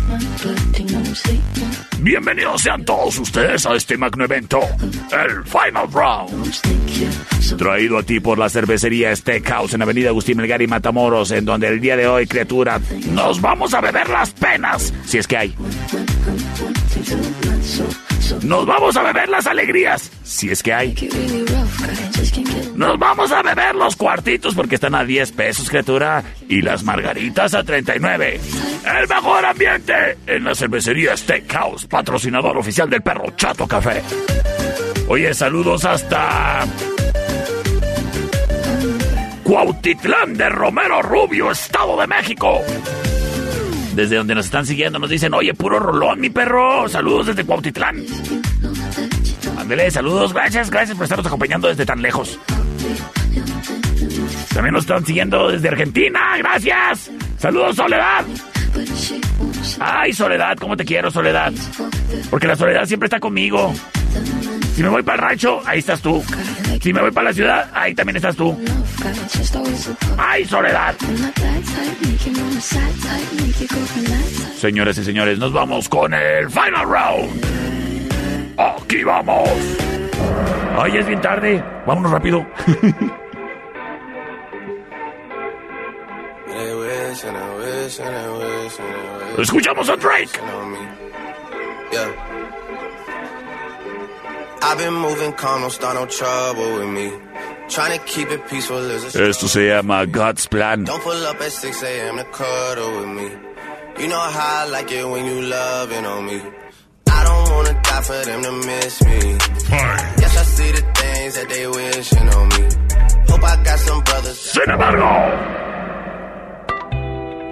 Bienvenidos 2.01 2.63
sean 2.63 2.85
todos 2.85 3.19
ustedes 3.19 3.67
a 3.67 3.75
este 3.75 3.97
magno 3.97 4.25
evento, 4.25 4.61
el 5.13 5.45
Final 5.45 5.93
Round. 5.93 7.57
Traído 7.59 7.99
a 7.99 8.03
ti 8.03 8.21
por 8.21 8.39
la 8.39 8.49
cervecería 8.49 9.15
Steakhouse 9.15 9.75
en 9.75 9.83
Avenida 9.83 10.09
Agustín 10.09 10.39
Melgar 10.39 10.63
y 10.63 10.67
Matamoros, 10.67 11.31
en 11.31 11.45
donde 11.45 11.69
el 11.69 11.81
día 11.81 11.97
de 11.97 12.07
hoy, 12.07 12.27
criatura, 12.27 12.81
nos 13.11 13.41
vamos 13.41 13.75
a 13.75 13.81
beber 13.81 14.09
las 14.09 14.31
penas, 14.31 14.93
si 15.05 15.19
es 15.19 15.27
que 15.27 15.37
hay. 15.37 15.55
Nos 18.43 18.67
vamos 18.67 18.97
a 18.97 19.03
beber 19.03 19.29
las 19.29 19.47
alegrías, 19.47 20.11
si 20.23 20.51
es 20.51 20.63
que 20.63 20.73
hay. 20.73 20.95
Nos 22.75 22.99
vamos 22.99 23.31
a 23.31 23.43
beber 23.43 23.75
los 23.75 23.97
cuartitos 23.97 24.55
porque 24.55 24.77
están 24.77 24.95
a 24.95 25.05
10 25.05 25.33
pesos, 25.33 25.69
criatura. 25.69 26.23
Y 26.49 26.63
las 26.63 26.83
margaritas 26.83 27.55
a 27.55 27.63
39. 27.63 28.41
El 29.01 29.09
mejor 29.09 29.45
ambiente 29.45 30.19
en 30.27 30.45
la 30.45 30.55
cervecería 30.55 31.17
Steakhouse, 31.17 31.87
patrocinador 31.87 32.57
oficial 32.57 32.89
del 32.91 33.03
perro 33.03 33.31
Chato 33.37 33.67
Café. 33.67 34.03
Oye, 35.09 35.33
saludos 35.35 35.85
hasta. 35.85 36.67
Cuautitlán 39.45 40.35
de 40.35 40.49
Romero 40.49 41.03
Rubio, 41.03 41.51
Estado 41.51 42.01
de 42.01 42.07
México. 42.07 42.63
Desde 43.95 44.17
donde 44.17 44.35
nos 44.35 44.47
están 44.47 44.67
siguiendo 44.67 44.99
nos 44.99 45.11
dicen, 45.11 45.35
oye, 45.35 45.55
puro 45.55 45.79
rolón, 45.79 46.21
mi 46.21 46.31
perro. 46.31 46.89
Saludos 46.89 47.27
desde 47.27 47.45
Cuautitlán. 47.45 48.05
Ándele, 49.59 49.91
saludos, 49.91 50.33
gracias, 50.33 50.71
gracias 50.71 50.97
por 50.97 51.05
estarnos 51.05 51.27
acompañando 51.27 51.69
desde 51.69 51.85
tan 51.87 52.01
lejos. 52.03 52.39
También 54.55 54.75
nos 54.75 54.85
están 54.85 55.05
siguiendo 55.05 55.51
desde 55.51 55.69
Argentina, 55.69 56.37
gracias. 56.39 57.11
Saludos, 57.39 57.77
Soledad. 57.77 58.25
Ay, 59.79 60.13
Soledad, 60.13 60.57
¿cómo 60.59 60.77
te 60.77 60.85
quiero, 60.85 61.11
Soledad? 61.11 61.53
Porque 62.31 62.47
la 62.47 62.57
Soledad 62.57 62.87
siempre 62.87 63.07
está 63.07 63.21
conmigo. 63.21 63.73
Si 64.75 64.83
me 64.83 64.89
voy 64.89 65.03
para 65.03 65.17
el 65.17 65.29
rancho, 65.29 65.61
ahí 65.67 65.79
estás 65.79 66.01
tú. 66.01 66.23
Si 66.81 66.93
me 66.93 67.01
voy 67.01 67.11
para 67.11 67.29
la 67.29 67.33
ciudad, 67.33 67.71
ahí 67.73 67.95
también 67.95 68.17
estás 68.17 68.37
tú. 68.37 68.59
¡Ay, 70.19 70.45
Soledad! 70.45 70.95
Señores 74.57 74.99
y 74.99 75.05
señores, 75.05 75.39
nos 75.39 75.53
vamos 75.53 75.89
con 75.89 76.13
el 76.15 76.51
final 76.51 76.87
round. 76.89 77.45
Aquí 78.59 79.03
vamos. 79.05 79.49
Ay, 80.79 80.97
es 80.97 81.07
bien 81.07 81.21
tarde. 81.21 81.63
Vámonos 81.87 82.11
rápido. 82.11 82.47
Escuchamos 89.39 89.89
a 89.89 89.97
Drake. 89.97 90.41
I've 94.65 94.79
been 94.79 94.95
moving 94.95 95.33
calm, 95.33 95.61
don't 95.63 95.71
start 95.71 95.97
no 95.97 96.07
trouble 96.07 96.79
with 96.79 96.89
me. 96.89 97.11
Trying 97.69 97.99
to 97.99 98.05
keep 98.05 98.31
it 98.31 98.47
peaceful 98.49 98.79
as 98.79 99.15
a 99.17 99.29
Esto 99.29 99.49
se 99.49 99.69
llama 99.69 100.07
God's 100.07 100.47
Plan. 100.47 100.85
Don't 100.85 101.03
pull 101.03 101.27
up 101.27 101.41
at 101.41 101.51
6 101.51 101.83
a.m. 101.83 102.17
to 102.19 102.25
cuddle 102.25 103.01
with 103.01 103.09
me. 103.09 103.29
You 103.99 104.09
know 104.09 104.21
how 104.21 104.65
I 104.65 104.69
like 104.71 104.93
it 104.93 105.05
when 105.05 105.27
you 105.27 105.43
loving 105.43 106.07
on 106.07 106.27
me. 106.27 106.41
I 107.11 107.25
don't 107.25 107.51
wanna 107.51 107.83
die 107.83 108.03
for 108.03 108.25
them 108.25 108.43
to 108.43 108.53
miss 108.53 109.05
me. 109.05 109.21
Yes, 110.23 110.37
I 110.39 110.45
see 110.45 110.71
the 110.71 110.83
things 110.95 111.35
that 111.35 111.49
they 111.49 111.67
wishing 111.67 112.29
on 112.29 112.49
me. 112.49 112.63
Hope 113.29 113.43
I 113.43 113.65
got 113.65 113.79
some 113.81 114.01
brothers. 114.05 114.39
Sin 114.39 114.71
embargo, 114.71 115.07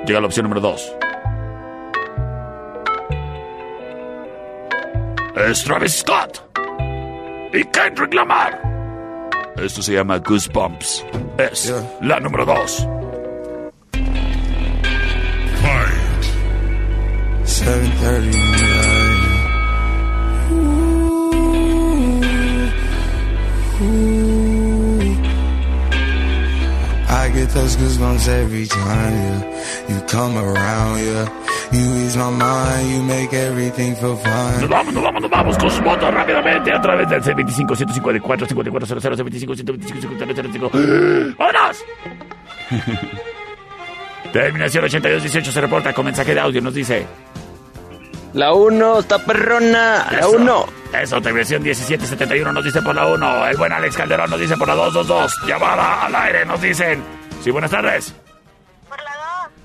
llega 0.06 0.20
la 0.20 0.26
opción 0.26 0.44
número 0.44 0.60
2. 0.60 0.94
Es 5.36 5.64
Travis 5.64 5.94
Scott 5.96 6.49
y 7.52 7.64
Kendrick 7.64 8.14
Lamar. 8.14 8.60
Esto 9.56 9.82
se 9.82 9.92
llama 9.94 10.18
Goosebumps. 10.18 11.04
Es 11.38 11.72
la 12.00 12.20
número 12.20 12.46
2. 12.46 12.88
7:30 17.60 18.24
in 18.24 18.30
the 18.30 18.62
night. 18.62 19.20
Ooh, 20.52 21.34
ooh. 23.82 24.30
I 27.08 27.28
get 27.34 27.50
those 27.50 27.76
goosebumps 27.76 28.28
every 28.28 28.66
time 28.66 29.12
yeah. 29.12 29.42
you 29.88 30.00
come 30.06 30.38
around, 30.38 31.00
yeah. 31.00 31.39
You 31.72 31.96
ease 32.04 32.16
my 32.16 32.30
mind, 32.30 32.90
you 32.90 33.02
make 33.02 33.32
everything 33.32 33.94
feel 33.94 34.16
fine. 34.16 34.60
Nos 34.60 34.68
vamos, 34.68 34.92
nos 34.92 35.02
vamos, 35.04 35.22
nos 35.22 35.30
vamos 35.30 35.58
con 35.58 35.70
su 35.70 35.82
voto 35.82 36.10
rápidamente 36.10 36.72
a 36.72 36.80
través 36.80 37.08
del 37.08 37.22
C25 37.22 37.76
154 37.76 38.46
5400 38.46 39.20
C25 39.20 39.54
125 39.56 40.00
5400 40.00 41.36
¡Vámonos! 41.38 41.84
Terminación 44.32 44.84
8218 44.84 45.52
se 45.52 45.60
reporta 45.60 45.92
con 45.92 46.04
mensaje 46.06 46.34
de 46.34 46.40
audio. 46.40 46.60
Nos 46.60 46.74
dice: 46.74 47.06
La 48.34 48.52
1 48.52 48.98
está 49.00 49.18
perrona. 49.24 50.06
La 50.10 50.18
Eso. 50.18 50.30
1. 50.30 50.66
Eso, 51.00 51.20
terminación 51.20 51.62
1771 51.62 52.52
nos 52.52 52.64
dice 52.64 52.82
por 52.82 52.94
la 52.96 53.06
1. 53.06 53.46
El 53.46 53.56
buen 53.56 53.72
Alex 53.72 53.96
Calderón 53.96 54.28
nos 54.30 54.40
dice 54.40 54.56
por 54.56 54.66
la 54.66 54.74
222. 54.74 55.46
Llamada 55.46 56.06
al 56.06 56.14
aire 56.16 56.44
nos 56.44 56.60
dicen. 56.60 57.00
Sí, 57.42 57.50
buenas 57.52 57.70
tardes. 57.70 58.12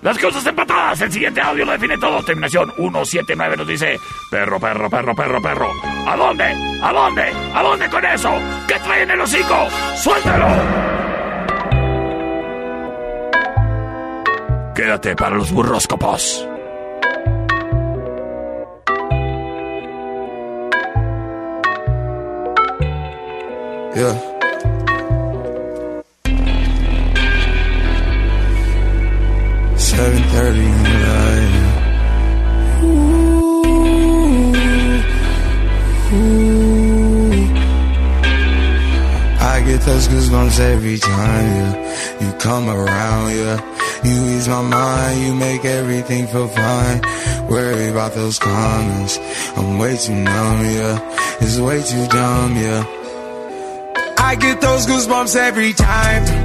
Por 0.05 0.13
la 0.13 0.13
2. 0.13 0.15
Las 0.15 0.17
cosas 0.19 0.45
empatadas. 0.45 1.01
El 1.01 1.11
siguiente 1.11 1.41
audio 1.41 1.65
lo 1.65 1.71
define 1.71 1.97
todo. 1.97 2.23
Terminación 2.23 2.71
179 2.75 3.57
nos 3.57 3.67
dice: 3.67 3.99
Perro, 4.29 4.59
perro, 4.59 4.89
perro, 4.89 5.15
perro, 5.15 5.41
perro. 5.41 5.71
¿A 6.07 6.15
dónde? 6.15 6.43
¿A 6.81 6.93
dónde? 6.93 7.33
¿A 7.53 7.63
dónde 7.63 7.89
con 7.89 8.05
eso? 8.05 8.31
¿Qué 8.67 8.75
trae 8.79 9.03
en 9.03 9.11
el 9.11 9.21
hocico? 9.21 9.67
¡Suéltalo! 9.95 10.47
Quédate 14.75 15.15
para 15.15 15.35
los 15.35 15.51
burroscopos. 15.51 16.47
Yeah. 23.95 24.34
Seven 29.95 30.23
thirty 30.23 30.59
in 30.59 30.83
the. 30.83 30.95
Ooh, 32.83 34.53
ooh. 36.13 37.31
I 39.39 39.61
get 39.65 39.81
those 39.81 40.07
goosebumps 40.09 40.59
every 40.59 40.97
time, 40.99 41.45
yeah. 41.45 41.73
You 42.21 42.31
come 42.39 42.69
around, 42.69 43.35
yeah. 43.35 43.61
You 44.03 44.25
ease 44.35 44.47
my 44.47 44.61
mind, 44.61 45.21
you 45.21 45.33
make 45.33 45.63
everything 45.63 46.27
feel 46.27 46.49
fine. 46.49 47.01
Worry 47.49 47.87
about 47.87 48.13
those 48.13 48.37
comments. 48.37 49.17
I'm 49.55 49.79
way 49.79 49.95
too 49.97 50.13
numb, 50.13 50.65
yeah. 50.65 50.99
It's 51.39 51.57
way 51.57 51.81
too 51.81 52.05
dumb, 52.07 52.55
yeah. 52.57 52.83
I 54.17 54.35
get 54.35 54.59
those 54.59 54.85
goosebumps 54.85 55.35
every 55.35 55.73
time. 55.73 56.44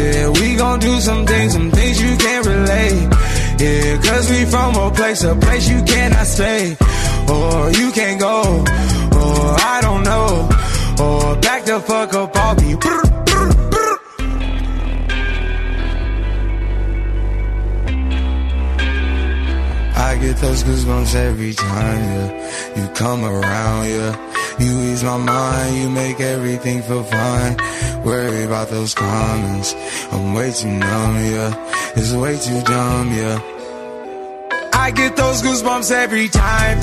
Yeah, 0.00 0.30
we 0.30 0.56
gon' 0.56 0.78
do 0.78 0.98
some 1.00 1.26
things, 1.26 1.52
some 1.52 1.70
things 1.70 2.00
you 2.00 2.16
can't 2.16 2.46
relate. 2.46 3.08
Yeah, 3.60 4.00
cause 4.00 4.30
we 4.30 4.46
from 4.46 4.74
a 4.76 4.90
place, 4.90 5.22
a 5.24 5.34
place 5.34 5.68
you 5.68 5.82
cannot 5.82 6.26
stay. 6.26 6.74
Or 7.28 7.70
you 7.70 7.92
can't 7.92 8.18
go, 8.18 8.40
or 9.20 9.44
I 9.74 9.78
don't 9.82 10.02
know. 10.02 10.48
Or 11.04 11.36
back 11.36 11.64
the 11.66 11.80
fuck 11.80 12.14
up 12.14 12.32
brr, 12.32 13.02
brr. 13.26 14.00
I 20.08 20.16
get 20.16 20.36
those 20.38 20.64
goosebumps 20.64 21.14
every 21.14 21.52
time, 21.52 22.02
yeah. 22.14 22.76
You 22.76 22.88
come 22.94 23.22
around, 23.22 23.86
yeah. 23.86 24.30
You 24.58 24.92
ease 24.92 25.04
my 25.04 25.18
mind, 25.18 25.76
you 25.76 25.88
make 25.88 26.20
everything 26.20 26.82
feel 26.82 27.04
fine. 27.04 27.56
Worry 28.04 28.44
about 28.44 28.68
those 28.68 28.94
comments. 28.94 29.74
I'm 30.10 30.32
way 30.34 30.52
too 30.52 30.68
numb, 30.68 31.16
yeah. 31.16 31.92
It's 31.96 32.12
way 32.12 32.38
too 32.38 32.62
dumb, 32.62 33.12
yeah. 33.12 33.38
I 34.72 34.90
get 34.90 35.16
those 35.16 35.42
goosebumps 35.42 35.90
every 35.92 36.28
time. 36.28 36.78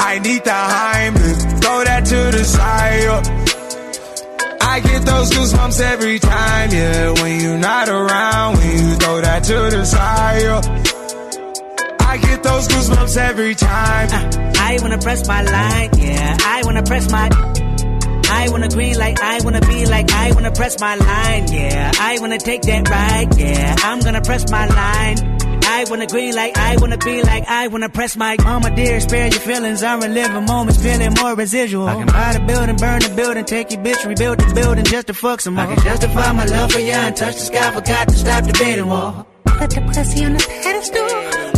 I 0.00 0.18
need 0.18 0.42
the 0.44 0.50
Heimlich, 0.50 1.62
throw 1.62 1.84
that 1.84 2.04
to 2.06 2.36
the 2.36 2.44
side. 2.44 3.02
yeah. 3.02 4.56
I 4.62 4.80
get 4.80 5.02
those 5.04 5.30
goosebumps 5.30 5.80
every 5.80 6.18
time, 6.18 6.70
yeah. 6.72 7.10
When 7.22 7.40
you're 7.40 7.58
not 7.58 7.88
around, 7.88 8.56
when 8.56 8.72
you 8.72 8.94
throw 8.96 9.20
that 9.20 9.44
to 9.44 9.76
the 9.76 9.84
side. 9.84 10.42
yeah. 10.42 12.06
I 12.10 12.16
get 12.18 12.42
those 12.42 12.66
goosebumps 12.66 13.16
every 13.16 13.54
time. 13.54 14.08
I 14.56 14.78
wanna 14.82 14.98
press 14.98 15.26
my 15.28 15.42
line, 15.42 15.90
yeah. 15.96 16.36
I 16.44 16.62
wanna 16.64 16.82
press 16.82 17.10
my. 17.10 17.28
I 18.30 18.48
wanna 18.50 18.68
green 18.68 18.96
like 18.96 19.20
I 19.20 19.40
wanna 19.44 19.60
be 19.60 19.86
like 19.86 20.10
I 20.12 20.32
wanna 20.32 20.52
press 20.52 20.80
my 20.80 20.94
line, 20.94 21.52
yeah. 21.52 21.92
I 21.98 22.18
wanna 22.20 22.38
take 22.38 22.62
that 22.62 22.88
ride, 22.88 23.36
yeah. 23.36 23.76
I'm 23.82 24.00
gonna 24.00 24.22
press 24.22 24.50
my 24.50 24.66
line. 24.66 25.18
I 25.62 25.84
wanna 25.88 26.06
green 26.06 26.34
like 26.34 26.56
I 26.56 26.76
wanna 26.76 26.98
be 26.98 27.22
like 27.22 27.44
I 27.48 27.68
wanna 27.68 27.88
press 27.88 28.16
my 28.16 28.36
mama 28.42 28.74
dear, 28.74 29.00
spare 29.00 29.28
your 29.28 29.40
feelings. 29.40 29.82
I'm 29.82 30.00
reliving 30.00 30.44
moments, 30.46 30.82
feeling 30.82 31.14
more 31.20 31.34
residual. 31.34 31.88
I 31.88 31.94
can 31.94 32.06
buy 32.06 32.32
the 32.32 32.40
building, 32.40 32.76
burn 32.76 33.00
the 33.00 33.12
building, 33.14 33.44
take 33.44 33.70
your 33.72 33.82
bitch, 33.82 34.04
rebuild 34.06 34.38
the 34.38 34.54
building 34.54 34.84
just 34.84 35.06
to 35.08 35.14
fuck 35.14 35.40
some 35.40 35.54
more. 35.54 35.64
I 35.64 35.74
can 35.74 35.84
justify 35.84 36.32
my 36.32 36.44
love 36.46 36.72
for 36.72 36.80
you 36.80 36.92
and 36.92 37.16
touch 37.16 37.34
the 37.34 37.40
sky, 37.40 37.70
forgot 37.72 38.08
to 38.08 38.14
stop 38.14 38.44
the 38.44 38.52
debating 38.52 38.88
war. 38.88 39.26
Put 39.44 39.70
the 39.70 39.80
pussy 39.82 40.24
on 40.24 40.32
the 40.34 40.44
pedestal. 40.62 41.06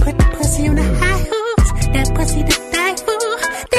Put 0.04 0.18
the 0.18 0.24
pussy 0.36 0.68
on 0.68 0.74
the 0.76 0.82
high 0.82 1.24
hooks. 1.30 1.86
That 1.94 2.14
pussy 2.14 2.42
to 2.42 2.48
die 2.48 2.66
for. 2.66 2.71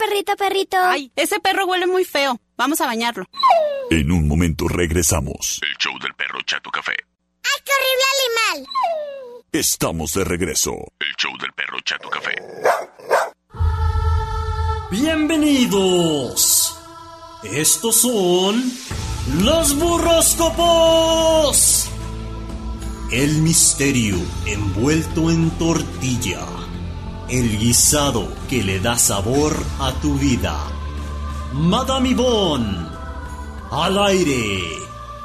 Perrito, 0.00 0.34
perrito. 0.36 0.76
Ay, 0.78 1.12
ese 1.14 1.38
perro 1.40 1.66
huele 1.66 1.86
muy 1.86 2.04
feo. 2.04 2.40
Vamos 2.56 2.80
a 2.80 2.86
bañarlo. 2.86 3.26
En 3.90 4.10
un 4.10 4.26
momento 4.26 4.66
regresamos. 4.66 5.60
El 5.62 5.76
show 5.78 5.92
del 6.00 6.14
perro 6.14 6.40
Chato 6.46 6.70
Café. 6.70 6.92
¡Ay, 6.92 7.60
qué 7.64 7.72
horrible 7.76 8.04
animal! 8.16 8.66
Estamos 9.52 10.14
de 10.14 10.24
regreso. 10.24 10.72
El 11.00 11.14
show 11.18 11.36
del 11.38 11.52
perro 11.52 11.78
Chato 11.84 12.08
Café. 12.08 12.32
Bienvenidos. 14.90 16.78
Estos 17.42 17.96
son 17.96 18.72
los 19.42 19.76
burroscopos. 19.76 21.90
El 23.10 23.42
misterio 23.42 24.16
envuelto 24.46 25.30
en 25.30 25.50
tortilla. 25.58 26.59
El 27.30 27.58
guisado 27.58 28.26
que 28.48 28.60
le 28.60 28.80
da 28.80 28.98
sabor 28.98 29.56
a 29.78 29.92
tu 30.00 30.18
vida. 30.18 30.58
Madame 31.52 32.10
Yvonne. 32.10 32.88
Al 33.70 33.96
aire. 34.06 34.58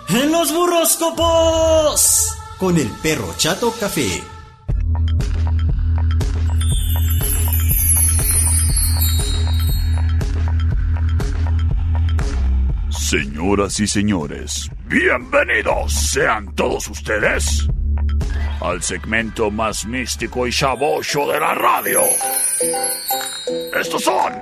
En 0.09 0.31
los 0.31 0.53
burroscopos. 0.53 2.37
Con 2.59 2.77
el 2.77 2.89
perro 3.01 3.33
Chato 3.37 3.73
Café. 3.79 4.23
Señoras 12.91 13.79
y 13.79 13.87
señores, 13.87 14.69
bienvenidos 14.87 15.93
sean 15.93 16.53
todos 16.53 16.87
ustedes 16.87 17.67
al 18.61 18.81
segmento 18.81 19.51
más 19.51 19.85
místico 19.85 20.47
y 20.47 20.51
chabocho 20.51 21.27
de 21.27 21.39
la 21.39 21.53
radio. 21.55 22.01
Estos 23.79 24.03
son 24.03 24.33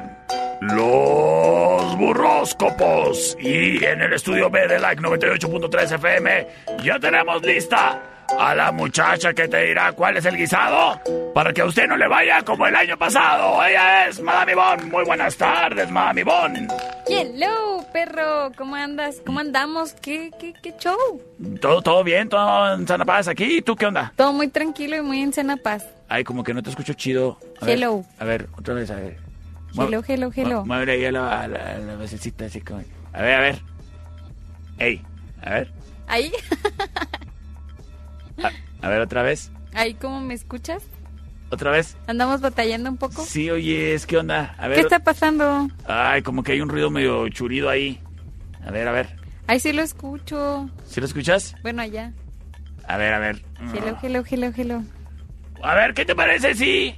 los 0.61 1.97
burróscopos. 1.97 3.35
Y 3.39 3.83
en 3.83 4.01
el 4.01 4.13
estudio 4.13 4.49
B 4.49 4.67
de 4.67 4.79
Like 4.79 5.01
98.3 5.01 5.95
FM 5.95 6.47
ya 6.83 6.99
tenemos 6.99 7.41
lista 7.43 8.01
a 8.39 8.55
la 8.55 8.71
muchacha 8.71 9.33
que 9.33 9.47
te 9.47 9.63
dirá 9.65 9.91
cuál 9.93 10.17
es 10.17 10.25
el 10.25 10.35
guisado 10.37 10.99
para 11.33 11.53
que 11.53 11.61
a 11.61 11.65
usted 11.65 11.87
no 11.87 11.97
le 11.97 12.07
vaya 12.07 12.41
como 12.43 12.67
el 12.67 12.75
año 12.75 12.97
pasado. 12.97 13.63
Ella 13.65 14.07
es 14.07 14.21
Madame 14.21 14.55
Bon. 14.55 14.89
Muy 14.89 15.03
buenas 15.05 15.35
tardes, 15.37 15.89
Madame 15.89 16.23
Bon. 16.23 16.67
Hello, 17.07 17.85
perro. 17.93 18.51
¿Cómo 18.57 18.75
andas? 18.75 19.21
¿Cómo 19.25 19.39
andamos? 19.39 19.93
¿Qué, 19.93 20.31
qué, 20.39 20.53
qué 20.61 20.73
show? 20.77 21.21
¿Todo, 21.61 21.81
todo 21.81 22.03
bien? 22.03 22.29
¿Todo 22.29 22.73
en 22.75 22.87
sana 22.87 23.05
paz 23.05 23.27
aquí? 23.27 23.57
¿Y 23.57 23.61
tú 23.61 23.75
qué 23.75 23.85
onda? 23.87 24.13
Todo 24.15 24.33
muy 24.33 24.47
tranquilo 24.49 24.95
y 24.97 25.01
muy 25.01 25.21
en 25.21 25.33
cena 25.33 25.57
paz. 25.57 25.85
Ay, 26.09 26.23
como 26.23 26.43
que 26.43 26.53
no 26.53 26.61
te 26.61 26.69
escucho 26.69 26.93
chido. 26.93 27.39
A 27.61 27.65
ver, 27.65 27.77
Hello. 27.77 28.03
a 28.19 28.25
ver, 28.25 28.47
otra 28.57 28.73
vez, 28.73 28.91
a 28.91 28.95
ver. 28.95 29.17
Hello, 29.75 30.03
hello, 30.07 30.31
hello. 30.35 30.59
Mu- 30.61 30.65
Muévele 30.67 30.91
ahí 30.93 31.05
a 31.05 31.11
la, 31.11 31.41
a 31.41 31.47
la, 31.47 31.77
la 31.79 31.95
vocecita 31.95 32.45
así 32.45 32.61
como... 32.61 32.83
A 33.13 33.21
ver, 33.21 33.33
a 33.35 33.39
ver. 33.39 33.59
Ey, 34.77 35.01
a 35.43 35.49
ver. 35.51 35.71
Ahí, 36.07 36.31
A 38.81 38.89
ver, 38.89 39.01
otra 39.01 39.23
vez. 39.23 39.51
ahí, 39.73 39.93
¿cómo 39.93 40.21
me 40.21 40.33
escuchas? 40.33 40.83
¿Otra 41.49 41.71
vez? 41.71 41.95
¿Andamos 42.07 42.41
batallando 42.41 42.89
un 42.89 42.97
poco? 42.97 43.23
Sí, 43.23 43.51
oye, 43.51 43.93
es 43.93 44.07
que 44.07 44.17
onda. 44.17 44.55
A 44.57 44.67
ver. 44.67 44.77
¿Qué 44.77 44.81
está 44.83 44.99
pasando? 44.99 45.67
Ay, 45.85 46.23
como 46.23 46.41
que 46.41 46.53
hay 46.53 46.61
un 46.61 46.69
ruido 46.69 46.89
medio 46.89 47.29
churido 47.29 47.69
ahí. 47.69 48.01
A 48.65 48.71
ver, 48.71 48.87
a 48.87 48.91
ver. 48.91 49.15
Ahí 49.45 49.59
sí 49.59 49.71
lo 49.71 49.83
escucho. 49.83 50.69
¿Sí 50.87 50.99
lo 50.99 51.05
escuchas? 51.05 51.55
Bueno, 51.61 51.81
allá. 51.83 52.11
A 52.87 52.97
ver, 52.97 53.13
a 53.13 53.19
ver. 53.19 53.43
Hello, 53.73 53.97
hello, 54.01 54.23
hello, 54.29 54.51
hello. 54.55 54.81
A 55.61 55.75
ver, 55.75 55.93
¿qué 55.93 56.05
te 56.05 56.15
parece? 56.15 56.55
Sí. 56.55 56.95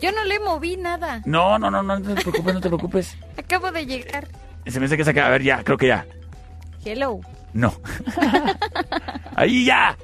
Yo 0.00 0.10
no 0.12 0.24
le 0.24 0.40
moví 0.40 0.76
nada. 0.76 1.22
No, 1.26 1.58
no, 1.58 1.70
no, 1.70 1.82
no 1.82 2.00
te 2.00 2.14
preocupes, 2.22 2.54
no 2.54 2.60
te 2.60 2.68
preocupes. 2.68 3.16
Acabo 3.36 3.70
de 3.70 3.84
llegar. 3.84 4.26
Se 4.66 4.80
me 4.80 4.86
hace 4.86 4.96
que 4.96 5.04
saca. 5.04 5.26
A 5.26 5.30
ver, 5.30 5.42
ya, 5.42 5.62
creo 5.62 5.76
que 5.76 5.88
ya. 5.88 6.06
Hello. 6.84 7.20
No. 7.52 7.74
ahí 9.36 9.64
ya. 9.66 9.96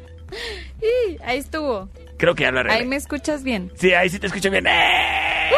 Y 0.84 1.16
ahí 1.24 1.38
estuvo. 1.38 1.88
Creo 2.18 2.34
que 2.34 2.42
ya 2.44 2.52
lo 2.52 2.60
arreglé. 2.60 2.80
Ahí 2.80 2.86
me 2.86 2.96
escuchas 2.96 3.42
bien. 3.42 3.72
Sí, 3.74 3.92
ahí 3.94 4.08
sí 4.08 4.18
te 4.18 4.26
escucho 4.26 4.50
bien. 4.50 4.66
¡Eh! 4.66 5.50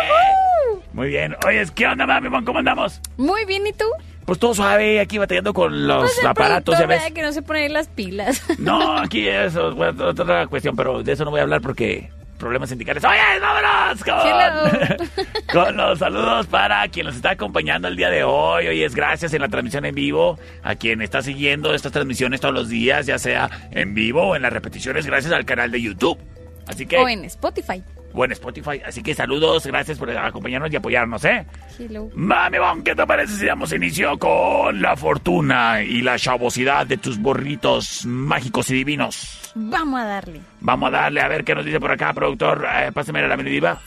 Muy 0.92 1.08
bien. 1.08 1.36
Oye, 1.46 1.64
¿qué 1.74 1.86
onda, 1.86 2.06
mami? 2.06 2.28
¿Cómo 2.44 2.58
andamos? 2.58 3.00
Muy 3.16 3.44
bien, 3.44 3.66
¿y 3.66 3.72
tú? 3.72 3.84
Pues 4.24 4.38
todo 4.38 4.54
suave, 4.54 4.98
aquí 4.98 5.18
batallando 5.18 5.52
con 5.52 5.86
los 5.86 6.02
Pues 6.02 6.18
el 6.18 6.26
aparatos, 6.26 6.78
ya 6.78 6.86
ves. 6.86 7.12
Que 7.12 7.22
no 7.22 7.32
se 7.32 7.42
ponen 7.42 7.72
las 7.72 7.88
pilas. 7.88 8.42
No, 8.58 8.98
aquí 8.98 9.28
es 9.28 9.54
otra 9.56 10.46
cuestión, 10.48 10.74
pero 10.74 11.02
de 11.02 11.12
eso 11.12 11.24
no 11.24 11.30
voy 11.30 11.40
a 11.40 11.44
hablar 11.44 11.60
porque 11.60 12.10
problemas 12.46 12.68
sindicales. 12.68 13.04
Oye, 13.04 13.18
vámonos 13.40 14.04
con, 14.04 15.46
con 15.52 15.76
los 15.76 15.98
saludos 15.98 16.46
para 16.46 16.86
quien 16.88 17.06
nos 17.06 17.16
está 17.16 17.30
acompañando 17.30 17.88
el 17.88 17.96
día 17.96 18.08
de 18.08 18.24
hoy. 18.24 18.68
Hoy 18.68 18.82
es 18.82 18.94
gracias 18.94 19.34
en 19.34 19.42
la 19.42 19.48
transmisión 19.48 19.84
en 19.84 19.94
vivo 19.94 20.38
a 20.62 20.76
quien 20.76 21.02
está 21.02 21.22
siguiendo 21.22 21.74
estas 21.74 21.92
transmisiones 21.92 22.40
todos 22.40 22.54
los 22.54 22.68
días, 22.68 23.06
ya 23.06 23.18
sea 23.18 23.50
en 23.72 23.94
vivo 23.94 24.22
o 24.22 24.36
en 24.36 24.42
las 24.42 24.52
repeticiones, 24.52 25.06
gracias 25.06 25.32
al 25.32 25.44
canal 25.44 25.70
de 25.70 25.82
YouTube. 25.82 26.18
Así 26.66 26.86
que... 26.86 26.96
O 26.98 27.08
en 27.08 27.24
Spotify. 27.24 27.82
O 28.18 28.24
en 28.24 28.32
Spotify. 28.32 28.80
Así 28.84 29.02
que 29.02 29.14
saludos, 29.14 29.66
gracias 29.66 29.98
por 29.98 30.10
acompañarnos 30.10 30.72
y 30.72 30.76
apoyarnos, 30.76 31.22
¿eh? 31.26 31.44
Hello. 31.78 32.08
Mami 32.14 32.58
Bon, 32.58 32.82
¿qué 32.82 32.94
te 32.94 33.06
parece 33.06 33.34
si 33.34 33.44
damos 33.44 33.70
inicio 33.72 34.18
con 34.18 34.80
la 34.80 34.96
fortuna 34.96 35.82
y 35.82 36.00
la 36.00 36.18
chavosidad 36.18 36.86
de 36.86 36.96
tus 36.96 37.18
borritos 37.18 38.06
mágicos 38.06 38.70
y 38.70 38.74
divinos? 38.74 39.52
Vamos 39.54 40.00
a 40.00 40.04
darle. 40.04 40.40
Vamos 40.60 40.88
a 40.88 40.92
darle 40.92 41.20
a 41.20 41.28
ver 41.28 41.44
qué 41.44 41.54
nos 41.54 41.66
dice 41.66 41.78
por 41.78 41.92
acá, 41.92 42.14
productor. 42.14 42.66
Eh, 42.74 42.90
pásame 42.90 43.20
la 43.28 43.36
diva. 43.36 43.80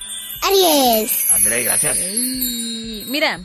Aries. 0.44 1.34
André, 1.34 1.64
gracias. 1.64 1.98
Mira, 3.08 3.40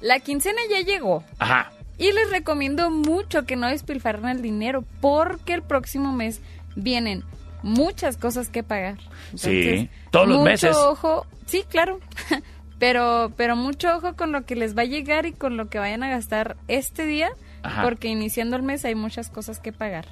la 0.00 0.18
quincena 0.18 0.60
ya 0.68 0.80
llegó. 0.80 1.22
Ajá. 1.38 1.70
Y 1.98 2.12
les 2.12 2.30
recomiendo 2.30 2.90
mucho 2.90 3.46
que 3.46 3.56
no 3.56 3.68
despilfarren 3.68 4.28
el 4.28 4.42
dinero 4.42 4.84
porque 5.00 5.54
el 5.54 5.62
próximo 5.62 6.12
mes 6.12 6.42
vienen 6.74 7.24
muchas 7.66 8.16
cosas 8.16 8.48
que 8.48 8.62
pagar. 8.62 8.96
sí, 9.34 9.90
todos 10.10 10.28
los 10.28 10.38
mucho 10.38 10.50
meses. 10.50 10.76
ojo, 10.76 11.26
sí, 11.46 11.64
claro. 11.68 11.98
pero 12.78 13.32
pero 13.36 13.56
mucho 13.56 13.96
ojo 13.96 14.14
con 14.16 14.32
lo 14.32 14.44
que 14.44 14.54
les 14.54 14.76
va 14.76 14.82
a 14.82 14.86
llegar 14.86 15.26
y 15.26 15.32
con 15.32 15.56
lo 15.56 15.68
que 15.68 15.78
vayan 15.78 16.02
a 16.02 16.10
gastar 16.10 16.56
este 16.68 17.06
día 17.06 17.30
Ajá. 17.62 17.82
porque 17.82 18.08
iniciando 18.08 18.54
el 18.56 18.62
mes 18.62 18.84
hay 18.84 18.94
muchas 18.94 19.30
cosas 19.30 19.58
que 19.58 19.72
pagar. 19.72 20.06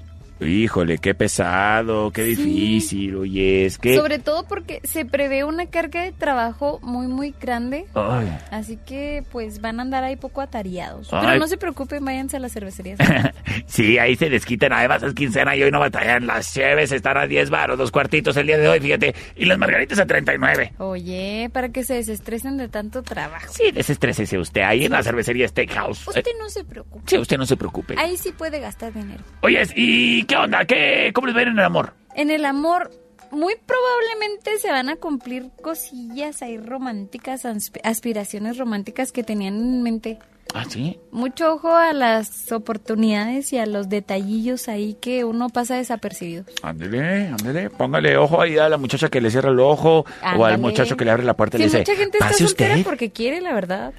Híjole, 0.44 0.98
qué 0.98 1.14
pesado, 1.14 2.10
qué 2.10 2.24
difícil, 2.24 3.16
oye, 3.16 3.66
es 3.66 3.78
que... 3.78 3.96
Sobre 3.96 4.18
todo 4.18 4.46
porque 4.46 4.80
se 4.84 5.04
prevé 5.04 5.44
una 5.44 5.66
carga 5.66 6.02
de 6.02 6.12
trabajo 6.12 6.78
muy 6.82 7.06
muy 7.06 7.34
grande. 7.40 7.86
Ay. 7.94 8.28
Así 8.50 8.78
que 8.84 9.24
pues 9.30 9.60
van 9.60 9.78
a 9.78 9.82
andar 9.82 10.04
ahí 10.04 10.16
poco 10.16 10.40
atareados. 10.40 11.08
Ay. 11.12 11.26
Pero 11.26 11.38
no 11.38 11.46
se 11.48 11.56
preocupen, 11.56 12.04
váyanse 12.04 12.36
a 12.36 12.40
las 12.40 12.52
cervecerías. 12.52 12.98
Sí, 13.66 13.98
ahí 13.98 14.16
se 14.16 14.28
desquitan. 14.28 14.72
Además 14.72 15.02
es 15.02 15.14
quincena 15.14 15.56
y 15.56 15.62
hoy 15.62 15.70
no 15.70 15.80
batallan. 15.80 16.26
Las 16.26 16.52
cheves 16.52 16.92
están 16.92 17.16
a 17.16 17.26
10 17.26 17.50
baros, 17.50 17.78
dos 17.78 17.90
cuartitos 17.90 18.36
el 18.36 18.46
día 18.46 18.58
de 18.58 18.68
hoy, 18.68 18.80
fíjate. 18.80 19.14
Y 19.36 19.44
las 19.46 19.58
margaritas 19.58 19.98
a 19.98 20.06
39. 20.06 20.74
Oye, 20.78 21.50
para 21.52 21.68
que 21.70 21.84
se 21.84 21.94
desestresen 21.94 22.56
de 22.56 22.68
tanto 22.68 23.02
trabajo. 23.02 23.52
Sí, 23.52 23.70
desestrésese 23.72 24.38
usted 24.38 24.62
ahí 24.62 24.84
en 24.84 24.92
la 24.92 25.02
cervecería 25.02 25.48
Steakhouse. 25.48 26.06
Usted 26.06 26.24
no 26.38 26.48
se 26.50 26.64
preocupe. 26.64 27.04
sí, 27.06 27.18
usted 27.18 27.38
no 27.38 27.46
se 27.46 27.56
preocupe. 27.56 27.94
Ahí 27.98 28.16
sí 28.16 28.32
puede 28.32 28.60
gastar 28.60 28.92
dinero. 28.92 29.22
Oye, 29.40 29.62
¿y 29.74 30.24
qué 30.24 30.33
onda? 30.36 30.64
¿Qué, 30.64 31.10
¿Cómo 31.14 31.26
les 31.26 31.36
va 31.36 31.40
a 31.40 31.42
ir 31.42 31.48
en 31.48 31.58
el 31.58 31.64
amor? 31.64 31.92
En 32.14 32.30
el 32.30 32.44
amor, 32.44 32.90
muy 33.30 33.54
probablemente 33.66 34.58
se 34.58 34.70
van 34.70 34.88
a 34.88 34.96
cumplir 34.96 35.50
cosillas 35.62 36.42
ahí 36.42 36.56
románticas, 36.58 37.42
aspiraciones 37.82 38.58
románticas 38.58 39.10
que 39.12 39.22
tenían 39.24 39.54
en 39.56 39.82
mente. 39.82 40.18
Ah, 40.56 40.64
sí. 40.68 41.00
Mucho 41.10 41.54
ojo 41.54 41.74
a 41.74 41.92
las 41.92 42.52
oportunidades 42.52 43.52
y 43.52 43.58
a 43.58 43.66
los 43.66 43.88
detallillos 43.88 44.68
ahí 44.68 44.94
que 45.00 45.24
uno 45.24 45.48
pasa 45.48 45.74
desapercibido. 45.74 46.44
Ándele, 46.62 47.26
ándele. 47.26 47.70
Póngale 47.70 48.16
ojo 48.16 48.40
ahí 48.40 48.56
a 48.58 48.68
la 48.68 48.76
muchacha 48.76 49.08
que 49.08 49.20
le 49.20 49.32
cierra 49.32 49.50
el 49.50 49.58
ojo 49.58 50.04
o 50.36 50.44
al 50.44 50.58
muchacho 50.58 50.96
que 50.96 51.04
le 51.04 51.10
abre 51.10 51.24
la 51.24 51.34
puerta 51.34 51.56
y 51.58 51.62
Sí, 51.62 51.64
le 51.64 51.78
dice, 51.80 51.90
mucha 51.92 52.00
gente 52.00 52.18
está 52.18 52.28
pase 52.28 52.44
soltera 52.46 52.74
usted. 52.74 52.84
porque 52.84 53.10
quiere, 53.10 53.40
la 53.40 53.52
verdad. 53.52 53.92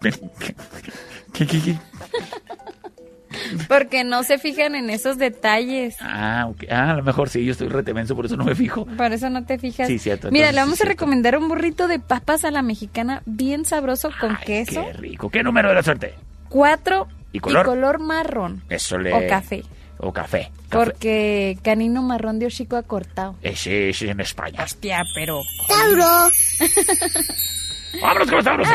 ¿Qué, 0.00 1.46
qué, 1.46 1.60
qué? 1.60 1.76
Porque 3.68 4.04
no 4.04 4.22
se 4.22 4.38
fijan 4.38 4.74
en 4.74 4.90
esos 4.90 5.18
detalles. 5.18 5.96
Ah, 6.00 6.46
ok. 6.48 6.64
Ah, 6.70 6.90
a 6.90 6.94
lo 6.94 7.02
mejor 7.02 7.28
sí, 7.28 7.44
yo 7.44 7.52
estoy 7.52 7.68
retemenso, 7.68 8.14
por 8.16 8.26
eso 8.26 8.36
no 8.36 8.44
me 8.44 8.54
fijo. 8.54 8.86
Por 8.86 9.12
eso 9.12 9.30
no 9.30 9.44
te 9.44 9.58
fijas. 9.58 9.86
Sí, 9.86 9.98
cierto, 9.98 10.30
Mira, 10.30 10.46
entonces 10.46 10.54
le 10.54 10.60
vamos 10.60 10.78
sí, 10.78 10.84
a 10.84 10.86
recomendar 10.86 11.38
un 11.38 11.48
burrito 11.48 11.88
de 11.88 11.98
papas 11.98 12.44
a 12.44 12.50
la 12.50 12.62
mexicana 12.62 13.22
bien 13.26 13.64
sabroso 13.64 14.10
con 14.20 14.36
queso. 14.36 14.84
Qué 14.84 14.92
rico. 14.94 15.30
¿Qué 15.30 15.42
número 15.42 15.68
de 15.68 15.74
la 15.74 15.82
suerte? 15.82 16.14
Cuatro 16.48 17.08
¿Y 17.32 17.40
color? 17.40 17.98
marrón. 17.98 18.62
Eso 18.68 18.96
le... 18.98 19.12
O 19.12 19.28
café. 19.28 19.64
O 19.98 20.12
café. 20.12 20.50
Porque 20.70 21.58
canino 21.62 22.02
marrón 22.02 22.38
de 22.38 22.46
hocico 22.46 22.76
acortado. 22.76 23.36
Ese 23.42 23.90
es 23.90 24.02
en 24.02 24.20
España. 24.20 24.62
Hostia, 24.62 25.02
pero... 25.14 25.42
Tauro. 25.68 26.30
¡Vámonos 28.00 28.28
con 28.28 28.36
los 28.36 28.44
tauros! 28.44 28.68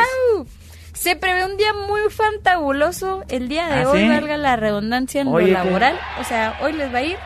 Se 0.99 1.15
prevé 1.15 1.45
un 1.45 1.55
día 1.55 1.71
muy 1.71 2.01
fantabuloso 2.09 3.23
el 3.29 3.47
día 3.47 3.67
de 3.67 3.83
¿Ah, 3.83 3.89
hoy, 3.89 4.01
sí? 4.01 4.09
valga 4.09 4.35
la 4.35 4.57
redundancia 4.57 5.21
en 5.21 5.29
Oye, 5.29 5.47
lo 5.47 5.53
laboral. 5.53 5.97
O 6.19 6.25
sea, 6.25 6.57
hoy 6.61 6.73
les 6.73 6.93
va 6.93 6.97
a 6.97 7.03
ir 7.03 7.17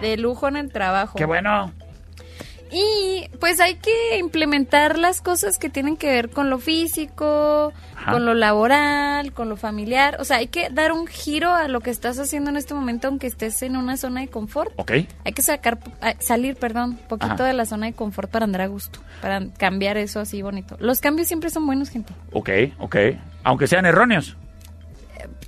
de 0.00 0.16
lujo 0.16 0.48
en 0.48 0.56
el 0.56 0.72
trabajo. 0.72 1.18
¡Qué 1.18 1.26
bueno! 1.26 1.72
Y 2.72 3.28
pues 3.38 3.60
hay 3.60 3.76
que 3.76 4.18
implementar 4.18 4.98
las 4.98 5.20
cosas 5.20 5.58
que 5.58 5.70
tienen 5.70 5.96
que 5.96 6.08
ver 6.08 6.30
con 6.30 6.50
lo 6.50 6.58
físico, 6.58 7.72
Ajá. 7.96 8.12
con 8.12 8.26
lo 8.26 8.34
laboral, 8.34 9.32
con 9.32 9.48
lo 9.48 9.56
familiar. 9.56 10.16
O 10.20 10.24
sea, 10.24 10.38
hay 10.38 10.48
que 10.48 10.68
dar 10.70 10.92
un 10.92 11.06
giro 11.06 11.54
a 11.54 11.68
lo 11.68 11.80
que 11.80 11.90
estás 11.90 12.18
haciendo 12.18 12.50
en 12.50 12.56
este 12.56 12.74
momento, 12.74 13.08
aunque 13.08 13.26
estés 13.28 13.62
en 13.62 13.76
una 13.76 13.96
zona 13.96 14.20
de 14.22 14.28
confort. 14.28 14.72
¿Ok? 14.76 14.92
Hay 15.24 15.32
que 15.32 15.42
sacar, 15.42 15.78
ah, 16.00 16.14
salir, 16.18 16.56
perdón, 16.56 16.98
poquito 17.08 17.34
Ajá. 17.34 17.44
de 17.44 17.52
la 17.52 17.66
zona 17.66 17.86
de 17.86 17.92
confort 17.92 18.30
para 18.30 18.44
andar 18.44 18.62
a 18.62 18.66
gusto, 18.66 18.98
para 19.22 19.46
cambiar 19.58 19.96
eso 19.96 20.20
así 20.20 20.42
bonito. 20.42 20.76
Los 20.80 21.00
cambios 21.00 21.28
siempre 21.28 21.50
son 21.50 21.66
buenos, 21.66 21.90
gente. 21.90 22.12
Ok, 22.32 22.50
ok. 22.78 22.96
Aunque 23.44 23.66
sean 23.68 23.86
erróneos. 23.86 24.36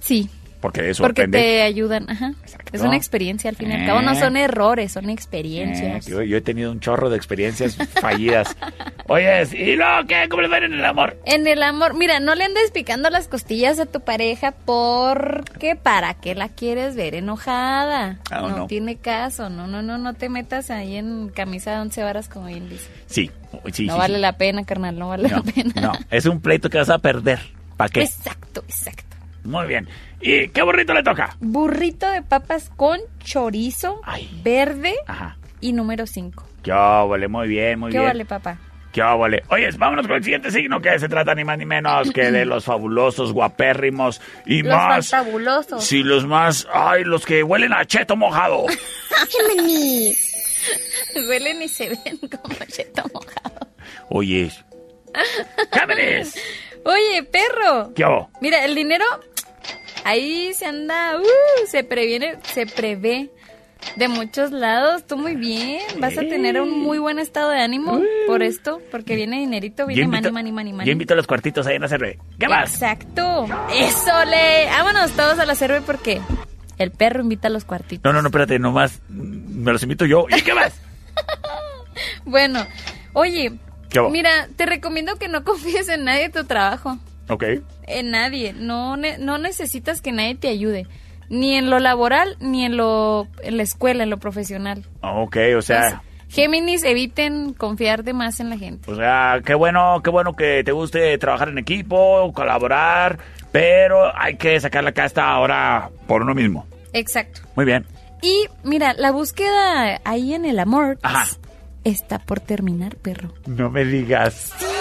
Sí, 0.00 0.30
Porque 0.60 0.90
eso 0.90 1.04
porque 1.04 1.22
depende. 1.22 1.38
te 1.38 1.62
ayudan. 1.62 2.10
Ajá. 2.10 2.32
Es 2.72 2.80
una 2.82 2.96
experiencia 2.96 3.48
al 3.48 3.54
fin 3.54 3.70
y 3.70 3.74
al 3.74 3.86
cabo. 3.86 4.02
No 4.02 4.12
Eh. 4.12 4.18
son 4.18 4.36
errores, 4.36 4.90
son 4.92 5.08
Eh, 5.08 5.12
experiencias. 5.12 6.04
que 6.04 6.10
yo, 6.10 6.22
yo 6.22 6.36
he 6.36 6.40
tenido 6.40 6.72
un 6.72 6.80
chorro 6.80 7.10
de 7.10 7.16
experiencias 7.16 7.76
fallidas. 8.00 8.56
Oye, 9.06 9.46
¿y 9.52 9.76
lo 9.76 9.84
qué? 10.08 10.26
¿Cómo 10.28 10.42
le 10.42 10.48
va 10.48 10.56
a 10.56 10.58
ir 10.58 10.64
en 10.64 10.74
el 10.74 10.84
amor? 10.84 11.16
En 11.26 11.46
el 11.46 11.62
amor, 11.62 11.94
mira, 11.94 12.18
no 12.20 12.34
le 12.34 12.44
andes 12.44 12.70
picando 12.72 13.08
las 13.08 13.28
costillas 13.28 13.78
a 13.78 13.86
tu 13.86 14.00
pareja 14.00 14.52
porque 14.64 15.76
para 15.76 16.14
qué 16.14 16.34
la 16.34 16.48
quieres 16.48 16.96
ver 16.96 17.14
enojada. 17.14 18.18
Ah, 18.30 18.40
no, 18.40 18.48
no. 18.56 18.66
tiene 18.66 18.96
caso, 18.96 19.48
no, 19.50 19.66
no, 19.68 19.80
no, 19.82 19.96
no 19.96 20.14
te 20.14 20.28
metas 20.28 20.70
ahí 20.70 20.96
en 20.96 21.28
camisa 21.28 21.70
de 21.72 21.78
once 21.80 22.02
varas 22.02 22.28
como 22.28 22.46
bien 22.46 22.68
dice. 22.68 22.88
Sí, 23.06 23.30
sí, 23.72 23.86
no 23.86 23.92
sí, 23.94 23.98
vale 23.98 24.16
sí. 24.16 24.20
la 24.20 24.36
pena, 24.36 24.64
carnal, 24.64 24.98
no 24.98 25.08
vale 25.08 25.28
No, 25.28 25.36
la 25.36 25.42
pena. 25.42 25.72
no, 25.80 25.92
es 26.10 26.26
un 26.26 26.40
pleito 26.40 26.68
que 26.68 26.78
vas 26.78 26.90
a 26.90 26.98
perder. 26.98 27.38
¿Para 27.76 27.90
qué? 27.90 28.02
Exacto, 28.02 28.64
exacto. 28.68 29.07
Muy 29.48 29.66
bien. 29.66 29.88
¿Y 30.20 30.48
qué 30.48 30.62
burrito 30.62 30.92
le 30.94 31.02
toca? 31.02 31.36
Burrito 31.40 32.08
de 32.10 32.22
papas 32.22 32.70
con 32.76 32.98
chorizo 33.24 34.00
verde 34.42 34.94
Ajá. 35.06 35.36
y 35.60 35.72
número 35.72 36.06
5. 36.06 36.44
Qué 36.62 36.70
vale, 36.72 37.28
muy 37.28 37.48
bien, 37.48 37.78
muy 37.80 37.90
¿Qué 37.90 37.98
bien. 37.98 38.08
vale, 38.10 38.24
papá? 38.26 38.58
Qué 38.92 39.00
vale. 39.02 39.42
Oye, 39.50 39.70
vámonos 39.78 40.06
con 40.06 40.16
el 40.16 40.24
siguiente 40.24 40.50
signo 40.50 40.80
que 40.80 40.98
se 40.98 41.08
trata 41.08 41.34
ni 41.34 41.44
más 41.44 41.56
ni 41.58 41.64
menos 41.66 42.10
que 42.10 42.30
de 42.30 42.44
los 42.44 42.64
fabulosos, 42.64 43.32
guapérrimos 43.32 44.20
y 44.46 44.62
Los 44.62 44.74
más. 44.74 45.08
fantabulosos. 45.08 45.84
Sí, 45.84 46.02
los 46.02 46.26
más. 46.26 46.66
Ay, 46.72 47.04
los 47.04 47.24
que 47.24 47.42
huelen 47.42 47.72
a 47.72 47.84
cheto 47.86 48.16
mojado. 48.16 48.64
Huelen 51.28 51.62
y 51.62 51.68
se 51.68 51.88
ven 51.88 52.18
como 52.18 52.54
cheto 52.66 53.02
mojado. 53.12 53.68
Oye. 54.10 54.50
¡Géminis! 55.72 56.34
Oye, 56.84 57.22
perro. 57.24 57.92
¿Qué 57.94 58.04
hago? 58.04 58.30
Mira, 58.40 58.64
el 58.64 58.74
dinero 58.74 59.04
ahí 60.08 60.52
se 60.54 60.66
anda, 60.66 61.16
uh, 61.18 61.66
se 61.66 61.84
previene, 61.84 62.36
se 62.52 62.66
prevé 62.66 63.30
de 63.96 64.08
muchos 64.08 64.50
lados. 64.50 65.06
Tú 65.06 65.16
muy 65.16 65.36
bien, 65.36 65.80
vas 66.00 66.16
a 66.18 66.22
tener 66.22 66.60
un 66.60 66.80
muy 66.80 66.98
buen 66.98 67.18
estado 67.18 67.50
de 67.50 67.60
ánimo 67.60 68.00
por 68.26 68.42
esto, 68.42 68.80
porque 68.90 69.14
viene 69.16 69.38
dinerito, 69.40 69.86
viene 69.86 70.04
invito- 70.04 70.32
money, 70.32 70.52
money, 70.52 70.72
money. 70.72 70.86
Yo 70.86 70.92
invito 70.92 71.14
a 71.14 71.16
los 71.16 71.26
cuartitos 71.26 71.66
ahí 71.66 71.76
en 71.76 71.82
la 71.82 71.88
cerve. 71.88 72.18
¿Qué 72.38 72.48
más? 72.48 72.72
Exacto. 72.74 73.46
Eso 73.74 74.24
le. 74.24 74.66
Vámonos 74.66 75.12
todos 75.12 75.38
a 75.38 75.46
la 75.46 75.54
cerve 75.54 75.80
porque 75.82 76.20
el 76.78 76.90
perro 76.90 77.22
invita 77.22 77.48
a 77.48 77.50
los 77.50 77.64
cuartitos. 77.64 78.04
No, 78.04 78.12
no, 78.12 78.22
no, 78.22 78.28
espérate, 78.28 78.58
nomás. 78.58 79.00
Me 79.08 79.72
los 79.72 79.82
invito 79.82 80.04
yo. 80.06 80.26
¿Y 80.36 80.42
qué 80.42 80.54
más? 80.54 80.72
Bueno, 82.24 82.64
oye, 83.12 83.52
mira, 84.10 84.48
te 84.56 84.66
recomiendo 84.66 85.16
que 85.16 85.28
no 85.28 85.44
confíes 85.44 85.88
en 85.88 86.04
nadie 86.04 86.28
de 86.28 86.40
tu 86.40 86.44
trabajo. 86.46 86.98
Ok. 87.28 87.44
En 87.86 88.10
nadie. 88.10 88.52
No, 88.52 88.96
ne- 88.96 89.18
no 89.18 89.38
necesitas 89.38 90.00
que 90.00 90.12
nadie 90.12 90.34
te 90.34 90.48
ayude. 90.48 90.86
Ni 91.30 91.54
en 91.56 91.68
lo 91.68 91.78
laboral, 91.78 92.36
ni 92.40 92.64
en 92.64 92.76
lo 92.76 93.28
en 93.42 93.56
la 93.58 93.62
escuela, 93.62 94.02
en 94.04 94.10
lo 94.10 94.16
profesional. 94.18 94.84
Ok, 95.02 95.36
o 95.56 95.62
sea. 95.62 96.02
Géminis, 96.30 96.84
eviten 96.84 97.54
confiar 97.54 98.04
de 98.04 98.12
más 98.12 98.38
en 98.40 98.50
la 98.50 98.58
gente. 98.58 98.90
O 98.90 98.94
sea, 98.96 99.40
qué 99.44 99.54
bueno, 99.54 100.02
qué 100.04 100.10
bueno 100.10 100.34
que 100.34 100.62
te 100.62 100.72
guste 100.72 101.16
trabajar 101.16 101.48
en 101.48 101.56
equipo, 101.58 102.30
colaborar, 102.34 103.18
pero 103.50 104.14
hay 104.14 104.36
que 104.36 104.60
sacar 104.60 104.84
la 104.84 104.92
casta 104.92 105.26
ahora 105.28 105.88
por 106.06 106.20
uno 106.22 106.34
mismo. 106.34 106.66
Exacto. 106.92 107.40
Muy 107.56 107.64
bien. 107.64 107.86
Y 108.20 108.46
mira, 108.62 108.92
la 108.94 109.10
búsqueda 109.10 110.00
ahí 110.04 110.34
en 110.34 110.44
el 110.44 110.58
amor 110.58 110.98
Ajá. 111.02 111.26
está 111.84 112.18
por 112.18 112.40
terminar, 112.40 112.96
perro. 112.96 113.32
No 113.46 113.70
me 113.70 113.84
digas. 113.86 114.52
¡Ya 114.60 114.66
te 114.66 114.66
vas 114.66 114.72
a 114.74 114.77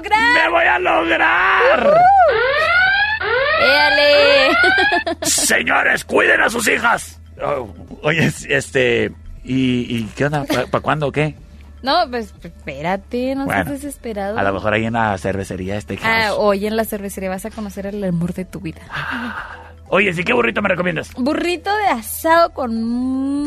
lograr! 0.00 0.34
¡Me 0.34 0.48
voy 0.50 0.64
a 0.64 0.78
lograr! 0.78 1.94
¡Éale! 3.62 4.50
Señores, 5.22 6.04
cuiden 6.04 6.40
a 6.40 6.48
sus 6.50 6.66
hijas. 6.68 7.20
Oh, 7.42 7.72
oye, 8.02 8.30
este... 8.48 9.12
¿Y, 9.42 9.96
y 9.96 10.04
qué 10.16 10.26
onda? 10.26 10.44
¿Para 10.44 10.82
cuándo 10.82 11.08
o 11.08 11.12
qué? 11.12 11.34
No, 11.82 11.96
pues 12.10 12.34
espérate, 12.42 13.34
no 13.34 13.46
Bueno, 13.46 13.64
seas 13.64 13.80
desesperado. 13.82 14.38
A 14.38 14.42
lo 14.42 14.52
mejor 14.52 14.74
ahí 14.74 14.84
en 14.84 14.92
la 14.92 15.16
cervecería 15.16 15.76
este 15.76 15.98
Ah, 16.04 16.34
hoy 16.36 16.66
en 16.66 16.76
la 16.76 16.84
cervecería 16.84 17.30
vas 17.30 17.46
a 17.46 17.50
conocer 17.50 17.86
el 17.86 18.04
amor 18.04 18.34
de 18.34 18.44
tu 18.44 18.60
vida. 18.60 18.82
Oye, 19.88 20.12
¿sí 20.12 20.22
qué 20.22 20.32
burrito 20.34 20.60
me 20.62 20.68
recomiendas? 20.68 21.12
Burrito 21.14 21.74
de 21.74 21.86
asado 21.86 22.50
con 22.52 22.84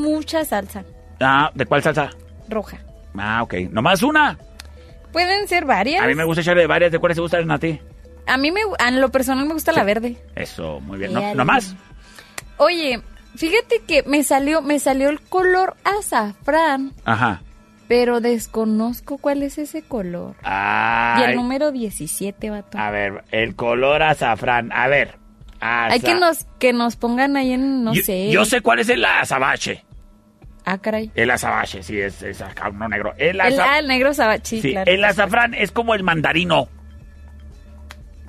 mucha 0.01 0.43
salsa 0.43 0.83
Ah, 1.21 1.51
¿de 1.53 1.65
cuál 1.65 1.83
salsa? 1.83 2.09
roja. 2.49 2.79
Ah, 3.17 3.43
ok. 3.43 3.53
¿Nomás 3.71 4.01
una? 4.03 4.37
Pueden 5.13 5.47
ser 5.47 5.63
varias. 5.65 6.03
A 6.03 6.07
mí 6.07 6.15
me 6.15 6.25
gusta 6.25 6.41
echarle 6.41 6.67
varias. 6.67 6.91
¿De 6.91 6.99
cuáles 6.99 7.15
se 7.15 7.21
gustan 7.21 7.49
a 7.51 7.59
ti? 7.59 7.79
A 8.25 8.37
mí 8.37 8.51
me, 8.51 8.61
en 8.85 8.99
lo 8.99 9.09
personal 9.09 9.45
me 9.45 9.53
gusta 9.53 9.71
la 9.71 9.83
verde. 9.83 10.17
Eso, 10.35 10.79
muy 10.81 10.97
bien. 10.97 11.11
Y 11.11 11.13
¿No, 11.13 11.35
¿Nomás? 11.35 11.75
Oye, 12.57 13.01
fíjate 13.35 13.81
que 13.87 14.03
me 14.03 14.23
salió, 14.23 14.61
me 14.61 14.79
salió 14.79 15.09
el 15.09 15.19
color 15.21 15.75
azafrán, 15.83 16.93
Ajá. 17.05 17.41
pero 17.87 18.21
desconozco 18.21 19.17
cuál 19.17 19.43
es 19.43 19.57
ese 19.57 19.81
color. 19.81 20.35
Y 20.41 20.45
Ay, 20.45 21.23
el 21.31 21.35
número 21.35 21.71
17, 21.71 22.49
vato. 22.49 22.77
A 22.77 22.91
ver, 22.91 23.23
el 23.31 23.55
color 23.55 24.03
azafrán. 24.03 24.71
A 24.71 24.87
ver. 24.87 25.17
Hay 25.59 26.01
que 26.01 26.15
nos, 26.15 26.45
que 26.59 26.73
nos 26.73 26.97
pongan 26.97 27.37
ahí 27.37 27.53
en, 27.53 27.83
no 27.85 27.93
yo, 27.93 28.03
sé. 28.03 28.29
yo 28.31 28.43
sé 28.45 28.59
cuál 28.61 28.79
es 28.79 28.89
el 28.89 29.03
azabache. 29.05 29.85
Ah, 30.65 30.77
caray. 30.77 31.11
El 31.15 31.29
azabache, 31.29 31.83
sí, 31.83 31.99
es, 31.99 32.21
es 32.23 32.43
uno 32.71 32.87
negro. 32.87 33.13
El, 33.17 33.39
El, 33.41 33.59
ah, 33.59 33.79
el 33.79 33.87
negro 33.87 34.13
sabachi, 34.13 34.61
sí, 34.61 34.71
claro. 34.71 34.89
el 34.91 35.03
azafrán 35.03 35.53
es 35.53 35.71
como 35.71 35.93
el 35.93 36.03
mandarino. 36.03 36.61
O 36.61 36.67
sea, 36.67 36.73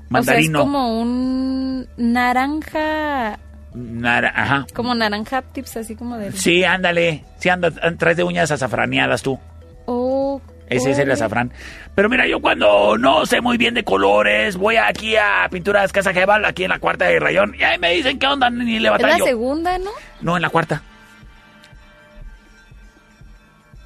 es 0.06 0.10
Mandarino. 0.10 0.60
como 0.60 1.00
un 1.00 1.88
naranja, 1.96 3.38
Nara- 3.74 4.32
ajá. 4.34 4.66
como 4.74 4.94
naranja 4.94 5.42
tips, 5.42 5.78
así 5.78 5.96
como 5.96 6.16
de... 6.18 6.30
Sí, 6.32 6.62
ándale. 6.64 7.24
Sí, 7.38 7.48
andas, 7.48 7.74
traes 7.98 8.16
de 8.16 8.22
uñas 8.24 8.50
azafraneadas 8.50 9.22
tú. 9.22 9.38
Oh, 9.86 10.40
Ese 10.68 10.90
es 10.92 10.98
el 10.98 11.10
azafrán. 11.10 11.52
Pero 11.94 12.08
mira, 12.08 12.26
yo 12.26 12.40
cuando 12.40 12.96
no 12.98 13.26
sé 13.26 13.40
muy 13.40 13.56
bien 13.56 13.74
de 13.74 13.82
colores, 13.84 14.56
voy 14.56 14.76
aquí 14.76 15.16
a 15.16 15.48
Pinturas 15.50 15.92
Casa 15.92 16.12
Gebal, 16.12 16.44
aquí 16.44 16.64
en 16.64 16.70
la 16.70 16.78
cuarta 16.78 17.06
de 17.06 17.18
Rayón, 17.18 17.54
y 17.58 17.62
ahí 17.64 17.78
me 17.78 17.90
dicen 17.92 18.18
qué 18.18 18.26
onda, 18.26 18.50
ni 18.50 18.72
le 18.72 18.76
Es 18.76 18.82
la 18.82 18.90
batallo. 18.92 19.24
segunda, 19.24 19.78
¿no? 19.78 19.90
No, 20.20 20.36
en 20.36 20.42
la 20.42 20.50
cuarta. 20.50 20.82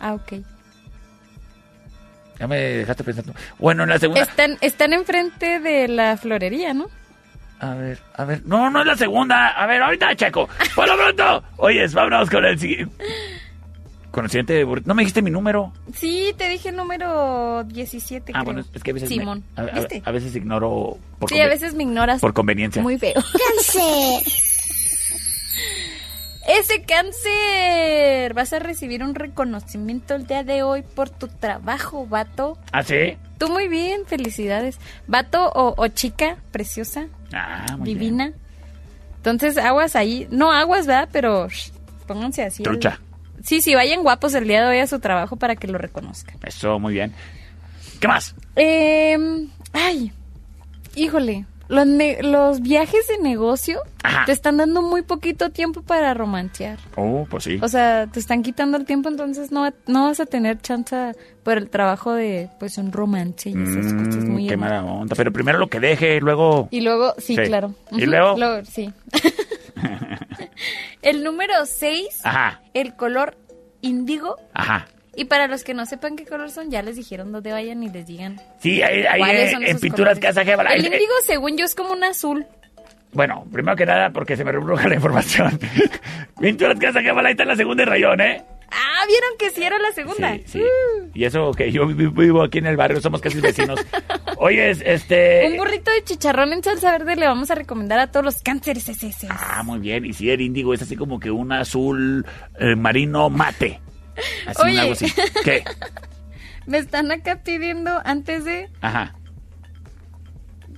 Ah, 0.00 0.14
ok. 0.14 0.34
Ya 2.38 2.46
me 2.46 2.56
dejaste 2.56 3.02
pensando. 3.04 3.34
Bueno, 3.58 3.82
en 3.82 3.88
la 3.88 3.98
segunda. 3.98 4.22
Están, 4.22 4.58
están 4.60 4.92
enfrente 4.92 5.58
de 5.58 5.88
la 5.88 6.16
florería, 6.16 6.72
¿no? 6.72 6.86
A 7.60 7.74
ver, 7.74 7.98
a 8.14 8.24
ver. 8.24 8.42
No, 8.46 8.70
no 8.70 8.80
es 8.80 8.86
la 8.86 8.96
segunda. 8.96 9.48
A 9.48 9.66
ver, 9.66 9.82
ahorita 9.82 10.14
checo. 10.14 10.48
Por 10.76 10.86
lo 10.86 10.96
pronto. 10.96 11.42
Oyes, 11.56 11.92
vámonos 11.94 12.30
con 12.30 12.44
el 12.44 12.56
siguiente. 12.58 12.94
Con 14.12 14.24
el 14.26 14.30
siguiente. 14.30 14.64
No 14.84 14.94
me 14.94 15.02
dijiste 15.02 15.20
mi 15.22 15.32
número. 15.32 15.72
Sí, 15.92 16.32
te 16.38 16.48
dije 16.48 16.70
número 16.70 17.64
17, 17.64 18.30
Ah, 18.32 18.42
creo. 18.42 18.44
bueno, 18.44 18.64
es 18.72 18.82
que 18.84 18.90
a 18.92 18.94
veces. 18.94 19.10
me- 19.10 19.16
Simón, 19.16 19.42
a, 19.56 19.62
a- 19.62 19.64
¿viste? 19.72 20.02
a 20.04 20.10
veces 20.12 20.36
ignoro. 20.36 20.96
Por 21.18 21.28
Sí, 21.30 21.40
a 21.40 21.48
veces 21.48 21.74
me 21.74 21.82
ignoras. 21.82 22.20
Por 22.20 22.32
conveniencia. 22.32 22.80
Muy 22.80 22.96
feo. 22.98 23.14
Cáncer. 23.14 24.22
Ese 26.48 26.82
cáncer. 26.82 28.32
Vas 28.34 28.52
a 28.52 28.58
recibir 28.58 29.02
un 29.04 29.14
reconocimiento 29.14 30.14
el 30.14 30.26
día 30.26 30.42
de 30.44 30.62
hoy 30.62 30.82
por 30.82 31.10
tu 31.10 31.28
trabajo, 31.28 32.06
vato. 32.06 32.58
¿Ah, 32.72 32.82
sí? 32.82 33.16
Tú 33.38 33.48
muy 33.50 33.68
bien, 33.68 34.06
felicidades. 34.06 34.78
Vato 35.06 35.50
o, 35.52 35.74
o 35.76 35.88
chica 35.88 36.36
preciosa, 36.50 37.06
Ah, 37.32 37.66
muy 37.76 37.84
bien. 37.94 37.98
divina. 37.98 38.32
Entonces, 39.16 39.58
aguas 39.58 39.94
ahí. 39.94 40.26
No 40.30 40.50
aguas, 40.50 40.86
¿verdad? 40.86 41.08
Pero 41.12 41.48
shh, 41.48 41.70
pónganse 42.06 42.42
así. 42.44 42.62
Trucha. 42.62 42.98
Sí, 43.44 43.60
sí, 43.60 43.74
vayan 43.74 44.02
guapos 44.02 44.34
el 44.34 44.48
día 44.48 44.62
de 44.62 44.68
hoy 44.70 44.78
a 44.78 44.86
su 44.86 44.98
trabajo 45.00 45.36
para 45.36 45.54
que 45.54 45.68
lo 45.68 45.76
reconozcan. 45.78 46.36
Eso, 46.44 46.78
muy 46.78 46.94
bien. 46.94 47.12
¿Qué 48.00 48.08
más? 48.08 48.34
Eh, 48.56 49.16
ay, 49.72 50.12
híjole, 50.96 51.44
los, 51.68 51.86
los 52.22 52.60
viajes 52.62 53.06
de 53.08 53.18
negocio 53.18 53.80
Ajá. 54.02 54.24
te 54.24 54.32
están 54.32 54.56
dando 54.56 54.82
muy 54.82 55.02
poquito 55.02 55.50
tiempo 55.50 55.82
para 55.82 56.14
romancear. 56.14 56.78
Oh, 56.96 57.26
pues 57.30 57.44
sí. 57.44 57.58
O 57.62 57.68
sea, 57.68 58.06
te 58.06 58.18
están 58.20 58.42
quitando 58.42 58.76
el 58.78 58.84
tiempo, 58.86 59.08
entonces 59.08 59.52
no, 59.52 59.70
no 59.86 60.04
vas 60.06 60.18
a 60.20 60.26
tener 60.26 60.60
chance 60.60 61.12
por 61.42 61.58
el 61.58 61.68
trabajo 61.70 62.12
de, 62.12 62.48
pues, 62.58 62.78
un 62.78 62.90
romance 62.92 63.50
y 63.50 63.52
esas 63.52 63.92
Mm, 63.92 64.04
cosas 64.06 64.24
muy 64.24 64.46
qué 64.48 64.56
mala 64.56 64.82
onda. 64.84 65.14
Pero 65.14 65.32
primero 65.32 65.58
lo 65.58 65.68
que 65.68 65.80
deje, 65.80 66.20
luego. 66.20 66.68
Y 66.70 66.80
luego, 66.80 67.14
sí, 67.18 67.36
Sí. 67.36 67.42
claro. 67.42 67.74
¿Y 67.92 68.06
luego? 68.06 68.36
sí. 68.64 68.92
el 71.02 71.22
número 71.24 71.52
6, 71.64 72.20
Ajá, 72.24 72.60
el 72.74 72.94
color 72.96 73.36
índigo. 73.80 74.36
ajá. 74.54 74.86
Y 75.18 75.24
para 75.24 75.48
los 75.48 75.64
que 75.64 75.74
no 75.74 75.84
sepan 75.84 76.14
qué 76.16 76.24
color 76.24 76.50
son, 76.50 76.70
ya 76.70 76.80
les 76.80 76.94
dijeron 76.96 77.32
dónde 77.32 77.50
vayan 77.52 77.82
y 77.82 77.88
les 77.90 78.06
digan. 78.06 78.40
Sí, 78.60 78.82
ahí, 78.82 79.04
ahí 79.04 79.18
¿Cuáles 79.18 79.48
en, 79.48 79.52
son 79.52 79.62
en 79.66 79.78
Pinturas? 79.80 80.18
Casa 80.20 80.44
Gebal. 80.44 80.66
El 80.68 80.72
ahí- 80.72 80.86
índigo, 80.86 81.12
según 81.26 81.56
yo, 81.56 81.64
es 81.64 81.74
como 81.74 81.92
un 81.92 82.04
azul. 82.04 82.46
Bueno, 83.12 83.44
primero 83.52 83.74
que 83.76 83.84
nada, 83.86 84.10
porque 84.10 84.36
se 84.36 84.44
me 84.44 84.52
rebruja 84.52 84.86
la 84.86 84.94
información. 84.94 85.58
Pinturas 86.40 86.78
Casa 86.78 87.00
Gebal, 87.00 87.26
ahí 87.26 87.32
está 87.32 87.42
en 87.42 87.48
la 87.48 87.56
segunda 87.56 87.84
de 87.84 87.90
rayón, 87.90 88.20
¿eh? 88.20 88.44
Ah, 88.70 89.04
¿vieron 89.08 89.30
que 89.38 89.48
sí 89.50 89.62
era 89.64 89.78
la 89.78 89.90
segunda? 89.92 90.34
Sí, 90.34 90.42
sí. 90.46 90.62
Y 91.14 91.24
eso 91.24 91.52
que 91.52 91.72
yo 91.72 91.86
vi- 91.86 92.06
vivo 92.06 92.42
aquí 92.42 92.58
en 92.58 92.66
el 92.66 92.76
barrio, 92.76 93.00
somos 93.00 93.20
casi 93.20 93.40
vecinos. 93.40 93.80
Oye, 94.36 94.70
este... 94.70 95.48
Un 95.50 95.56
burrito 95.56 95.90
de 95.90 96.04
chicharrón 96.04 96.52
en 96.52 96.62
salsa 96.62 96.92
verde 96.92 97.16
le 97.16 97.26
vamos 97.26 97.50
a 97.50 97.54
recomendar 97.54 97.98
a 97.98 98.08
todos 98.08 98.24
los 98.24 98.42
cánceres 98.42 98.88
ese. 98.88 99.10
Ah, 99.30 99.62
muy 99.64 99.78
bien. 99.78 100.04
Y 100.04 100.12
si 100.12 100.30
el 100.30 100.42
índigo 100.42 100.74
es 100.74 100.82
así 100.82 100.96
como 100.96 101.18
que 101.18 101.30
un 101.30 101.50
azul 101.50 102.26
eh, 102.60 102.76
marino 102.76 103.30
mate. 103.30 103.80
Así, 104.46 104.62
Oye. 104.62 104.92
así. 104.92 105.12
¿Qué? 105.44 105.64
Me 106.66 106.78
están 106.78 107.10
acá 107.10 107.40
pidiendo 107.42 108.00
antes 108.04 108.44
de 108.44 108.68
Ajá. 108.82 109.14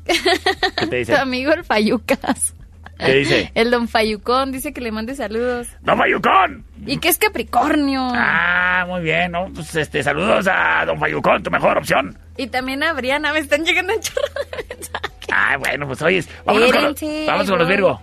¿Qué 0.04 0.14
te 0.14 0.86
tu 0.86 0.96
dice? 0.96 1.16
amigo 1.16 1.52
el 1.52 1.64
Fayucas. 1.64 2.54
¿Qué 2.98 3.14
dice? 3.14 3.50
El 3.54 3.70
don 3.70 3.88
Fayucón 3.88 4.52
dice 4.52 4.74
que 4.74 4.82
le 4.82 4.92
mande 4.92 5.14
saludos. 5.14 5.68
¡Don 5.80 5.96
Fayucón! 5.96 6.66
Y 6.86 6.98
que 6.98 7.08
es 7.08 7.16
Capricornio. 7.16 8.02
Ah, 8.14 8.84
muy 8.86 9.00
bien, 9.00 9.32
¿no? 9.32 9.46
Pues 9.54 9.74
este, 9.74 10.02
saludos 10.02 10.46
a 10.52 10.84
Don 10.84 10.98
Fayucón, 10.98 11.42
tu 11.42 11.50
mejor 11.50 11.78
opción. 11.78 12.18
Y 12.36 12.48
también 12.48 12.82
a 12.82 12.92
Briana, 12.92 13.32
me 13.32 13.38
están 13.38 13.64
llegando 13.64 13.94
a 13.94 14.00
chorro 14.00 14.22
de 14.58 14.74
mensajes. 14.74 15.10
Ah, 15.32 15.56
bueno, 15.58 15.86
pues 15.86 16.02
oyes. 16.02 16.28
Vámonos 16.44 16.72
con 16.72 16.82
los, 16.82 16.92
Espérense, 16.92 17.26
vamos 17.26 17.48
con 17.48 17.58
los 17.58 17.66
voy. 17.68 17.76
Virgo. 17.76 18.02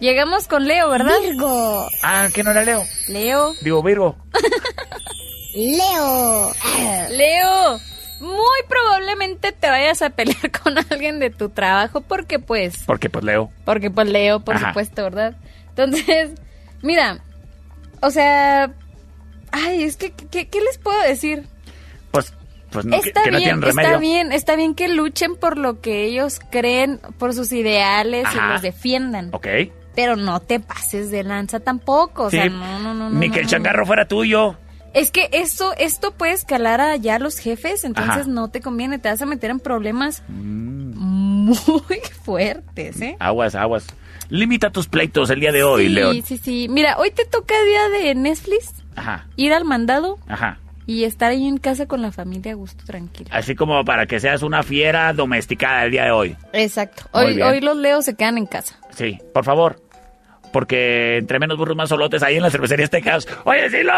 Llegamos 0.00 0.48
con 0.48 0.66
Leo, 0.66 0.90
¿verdad? 0.90 1.14
Virgo. 1.22 1.88
Ah, 2.02 2.28
¿qué 2.34 2.42
no 2.42 2.50
era 2.50 2.62
Leo? 2.64 2.84
Leo. 3.08 3.54
Digo, 3.62 3.82
Virgo. 3.82 4.16
Leo. 5.54 6.52
Leo, 7.10 7.78
muy 8.20 8.58
probablemente 8.68 9.52
te 9.52 9.68
vayas 9.70 10.02
a 10.02 10.10
pelear 10.10 10.50
con 10.62 10.76
alguien 10.78 11.20
de 11.20 11.30
tu 11.30 11.48
trabajo 11.50 12.00
porque 12.00 12.38
pues, 12.38 12.78
Porque 12.86 13.08
pues 13.08 13.24
Leo. 13.24 13.50
porque 13.64 13.90
pues 13.90 14.08
Leo, 14.08 14.40
por 14.40 14.56
Ajá. 14.56 14.68
supuesto, 14.68 15.04
¿verdad? 15.04 15.36
Entonces, 15.70 16.30
mira, 16.82 17.20
o 18.00 18.10
sea, 18.10 18.72
ay, 19.52 19.84
es 19.84 19.96
que, 19.96 20.12
¿qué, 20.12 20.48
qué 20.48 20.60
les 20.60 20.78
puedo 20.78 21.00
decir? 21.02 21.46
Pues, 22.10 22.34
pues 22.70 22.84
no, 22.84 23.00
que, 23.00 23.08
está 23.08 23.22
que 23.22 23.30
no 23.30 23.38
bien, 23.38 23.60
tienen 23.60 23.62
remedio. 23.62 23.88
está 23.88 23.98
bien, 24.00 24.32
está 24.32 24.56
bien 24.56 24.74
que 24.74 24.88
luchen 24.88 25.36
por 25.36 25.56
lo 25.56 25.80
que 25.80 26.04
ellos 26.04 26.40
creen, 26.50 27.00
por 27.18 27.32
sus 27.32 27.52
ideales 27.52 28.26
Ajá. 28.26 28.46
y 28.48 28.52
los 28.54 28.62
defiendan. 28.62 29.28
Ok. 29.32 29.46
Pero 29.94 30.16
no 30.16 30.40
te 30.40 30.60
pases 30.60 31.10
de 31.10 31.22
lanza 31.24 31.60
tampoco, 31.60 32.24
o 32.24 32.30
Sí, 32.30 32.36
sea, 32.38 32.48
no, 32.48 32.78
no, 32.80 32.94
no, 32.94 33.10
no. 33.10 33.18
Ni 33.18 33.28
no, 33.28 33.34
que 33.34 33.40
el 33.40 33.46
changarro 33.46 33.86
fuera 33.86 34.06
tuyo. 34.08 34.56
Es 34.92 35.10
que 35.10 35.28
esto, 35.32 35.72
esto 35.76 36.12
puede 36.12 36.32
escalar 36.32 36.80
a 36.80 36.96
ya 36.96 37.18
los 37.18 37.38
jefes, 37.38 37.84
entonces 37.84 38.12
Ajá. 38.12 38.24
no 38.28 38.48
te 38.48 38.60
conviene, 38.60 38.98
te 38.98 39.08
vas 39.08 39.20
a 39.22 39.26
meter 39.26 39.50
en 39.50 39.58
problemas 39.60 40.22
Mm. 40.28 41.46
muy 41.46 42.00
fuertes, 42.24 43.00
¿eh? 43.00 43.16
Aguas, 43.18 43.54
aguas. 43.54 43.86
Limita 44.28 44.70
tus 44.70 44.86
pleitos 44.88 45.30
el 45.30 45.40
día 45.40 45.52
de 45.52 45.62
hoy, 45.62 45.84
sí, 45.86 45.92
León. 45.92 46.22
sí, 46.24 46.38
sí. 46.38 46.66
Mira, 46.70 46.96
hoy 46.98 47.10
te 47.10 47.24
toca 47.24 47.54
día 47.64 47.88
de 47.90 48.14
Netflix, 48.14 48.72
Ajá, 48.96 49.26
ir 49.36 49.52
al 49.52 49.64
mandado 49.64 50.18
ajá. 50.26 50.58
y 50.86 51.04
estar 51.04 51.30
ahí 51.30 51.46
en 51.46 51.58
casa 51.58 51.86
con 51.86 52.00
la 52.00 52.10
familia 52.12 52.52
a 52.52 52.54
gusto, 52.54 52.84
tranquilo. 52.84 53.28
Así 53.32 53.54
como 53.54 53.84
para 53.84 54.06
que 54.06 54.18
seas 54.20 54.42
una 54.42 54.62
fiera 54.62 55.12
domesticada 55.12 55.84
el 55.84 55.90
día 55.90 56.04
de 56.04 56.10
hoy. 56.12 56.36
Exacto. 56.52 57.02
Hoy, 57.12 57.42
hoy 57.42 57.60
los 57.60 57.76
leos 57.76 58.04
se 58.06 58.14
quedan 58.14 58.38
en 58.38 58.46
casa. 58.46 58.78
Sí, 58.90 59.18
por 59.34 59.44
favor. 59.44 59.82
Porque 60.54 61.16
entre 61.16 61.40
menos 61.40 61.58
burros 61.58 61.74
más 61.76 61.88
solotes 61.88 62.22
ahí 62.22 62.36
en 62.36 62.42
la 62.42 62.48
cervecería 62.50 62.86
Steakhouse. 62.86 63.26
Oye, 63.42 63.68
Silo, 63.70 63.92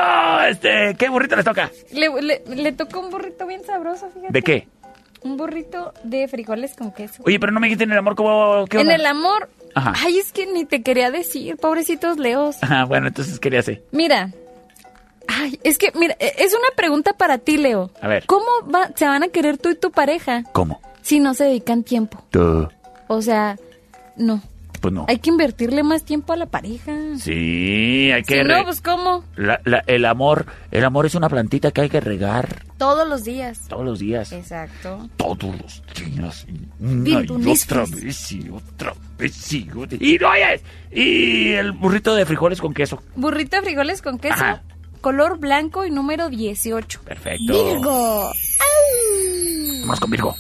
este, 0.48 0.96
¿qué 0.98 1.10
burrito 1.10 1.36
les 1.36 1.44
toca? 1.44 1.70
Le, 1.92 2.08
le, 2.22 2.42
le 2.48 2.72
tocó 2.72 3.00
un 3.00 3.10
burrito 3.10 3.46
bien 3.46 3.62
sabroso, 3.62 4.08
fíjate. 4.08 4.32
¿De 4.32 4.40
qué? 4.42 4.66
Un 5.20 5.36
burrito 5.36 5.92
de 6.02 6.26
frijoles 6.28 6.74
con 6.74 6.92
queso. 6.92 7.22
Oye, 7.26 7.38
pero 7.38 7.52
no 7.52 7.60
me 7.60 7.66
dijiste 7.66 7.84
en 7.84 7.92
el 7.92 7.98
amor 7.98 8.14
cómo... 8.16 8.64
¿qué 8.70 8.80
en 8.80 8.90
el 8.90 9.04
amor, 9.04 9.50
Ajá. 9.74 9.92
ay, 10.02 10.18
es 10.18 10.32
que 10.32 10.46
ni 10.46 10.64
te 10.64 10.82
quería 10.82 11.10
decir, 11.10 11.58
pobrecitos 11.58 12.16
leos. 12.16 12.56
Ajá, 12.62 12.84
bueno, 12.84 13.08
entonces 13.08 13.38
quería 13.38 13.60
hacer. 13.60 13.82
Mira, 13.92 14.30
ay, 15.28 15.60
es 15.62 15.76
que, 15.76 15.92
mira, 15.94 16.16
e- 16.18 16.36
es 16.38 16.54
una 16.54 16.68
pregunta 16.74 17.12
para 17.12 17.36
ti, 17.36 17.58
Leo. 17.58 17.90
A 18.00 18.08
ver. 18.08 18.24
¿Cómo 18.24 18.46
va, 18.74 18.88
se 18.94 19.04
van 19.04 19.22
a 19.24 19.28
querer 19.28 19.58
tú 19.58 19.68
y 19.68 19.74
tu 19.74 19.90
pareja 19.90 20.42
¿Cómo? 20.52 20.80
si 21.02 21.20
no 21.20 21.34
se 21.34 21.44
dedican 21.44 21.82
tiempo? 21.82 22.24
Tú. 22.30 22.66
O 23.08 23.20
sea, 23.20 23.56
no. 24.16 24.40
Pues 24.80 24.92
no. 24.94 25.06
Hay 25.08 25.18
que 25.18 25.30
invertirle 25.30 25.82
más 25.82 26.04
tiempo 26.04 26.32
a 26.32 26.36
la 26.36 26.46
pareja. 26.46 26.92
Sí, 27.18 28.10
hay 28.12 28.22
que... 28.22 28.42
Si 28.42 28.48
no, 28.48 28.64
pues 28.64 28.80
¿cómo? 28.80 29.24
la- 29.36 29.60
la- 29.64 29.82
el 29.86 30.04
amor, 30.04 30.46
el 30.70 30.84
amor 30.84 31.06
es 31.06 31.14
una 31.14 31.28
plantita 31.28 31.70
que 31.70 31.80
hay 31.82 31.88
que 31.88 32.00
regar 32.00 32.64
Todos 32.78 33.08
los 33.08 33.24
días. 33.24 33.60
todos 33.68 33.84
los 33.84 33.98
días. 33.98 34.32
Exacto. 34.32 35.08
Todos 35.16 35.38
los 35.60 35.82
días. 35.94 36.46
y 36.48 36.84
Una 36.84 37.18
otra 37.52 37.84
vez 37.86 38.32
y 38.32 38.48
otra 38.50 38.94
vez 39.18 39.52
y 39.52 39.68
otra- 39.74 39.98
Y 40.00 40.18
no. 40.18 40.28
Y 40.92 41.52
el 41.52 41.72
burrito 41.72 42.14
de 42.14 42.26
frijoles 42.26 42.60
con 42.60 42.74
queso. 42.74 43.02
Burrito 43.16 43.56
de 43.56 43.62
frijoles 43.62 44.02
con 44.02 44.18
queso. 44.18 44.34
Ajá. 44.34 44.62
Color 45.00 45.38
blanco 45.38 45.84
y 45.84 45.90
número 45.90 46.28
18. 46.30 47.00
Perfecto. 47.02 47.52
Virgo. 47.52 48.30
Vamos 49.82 50.00
con 50.00 50.10
Virgo. 50.10 50.34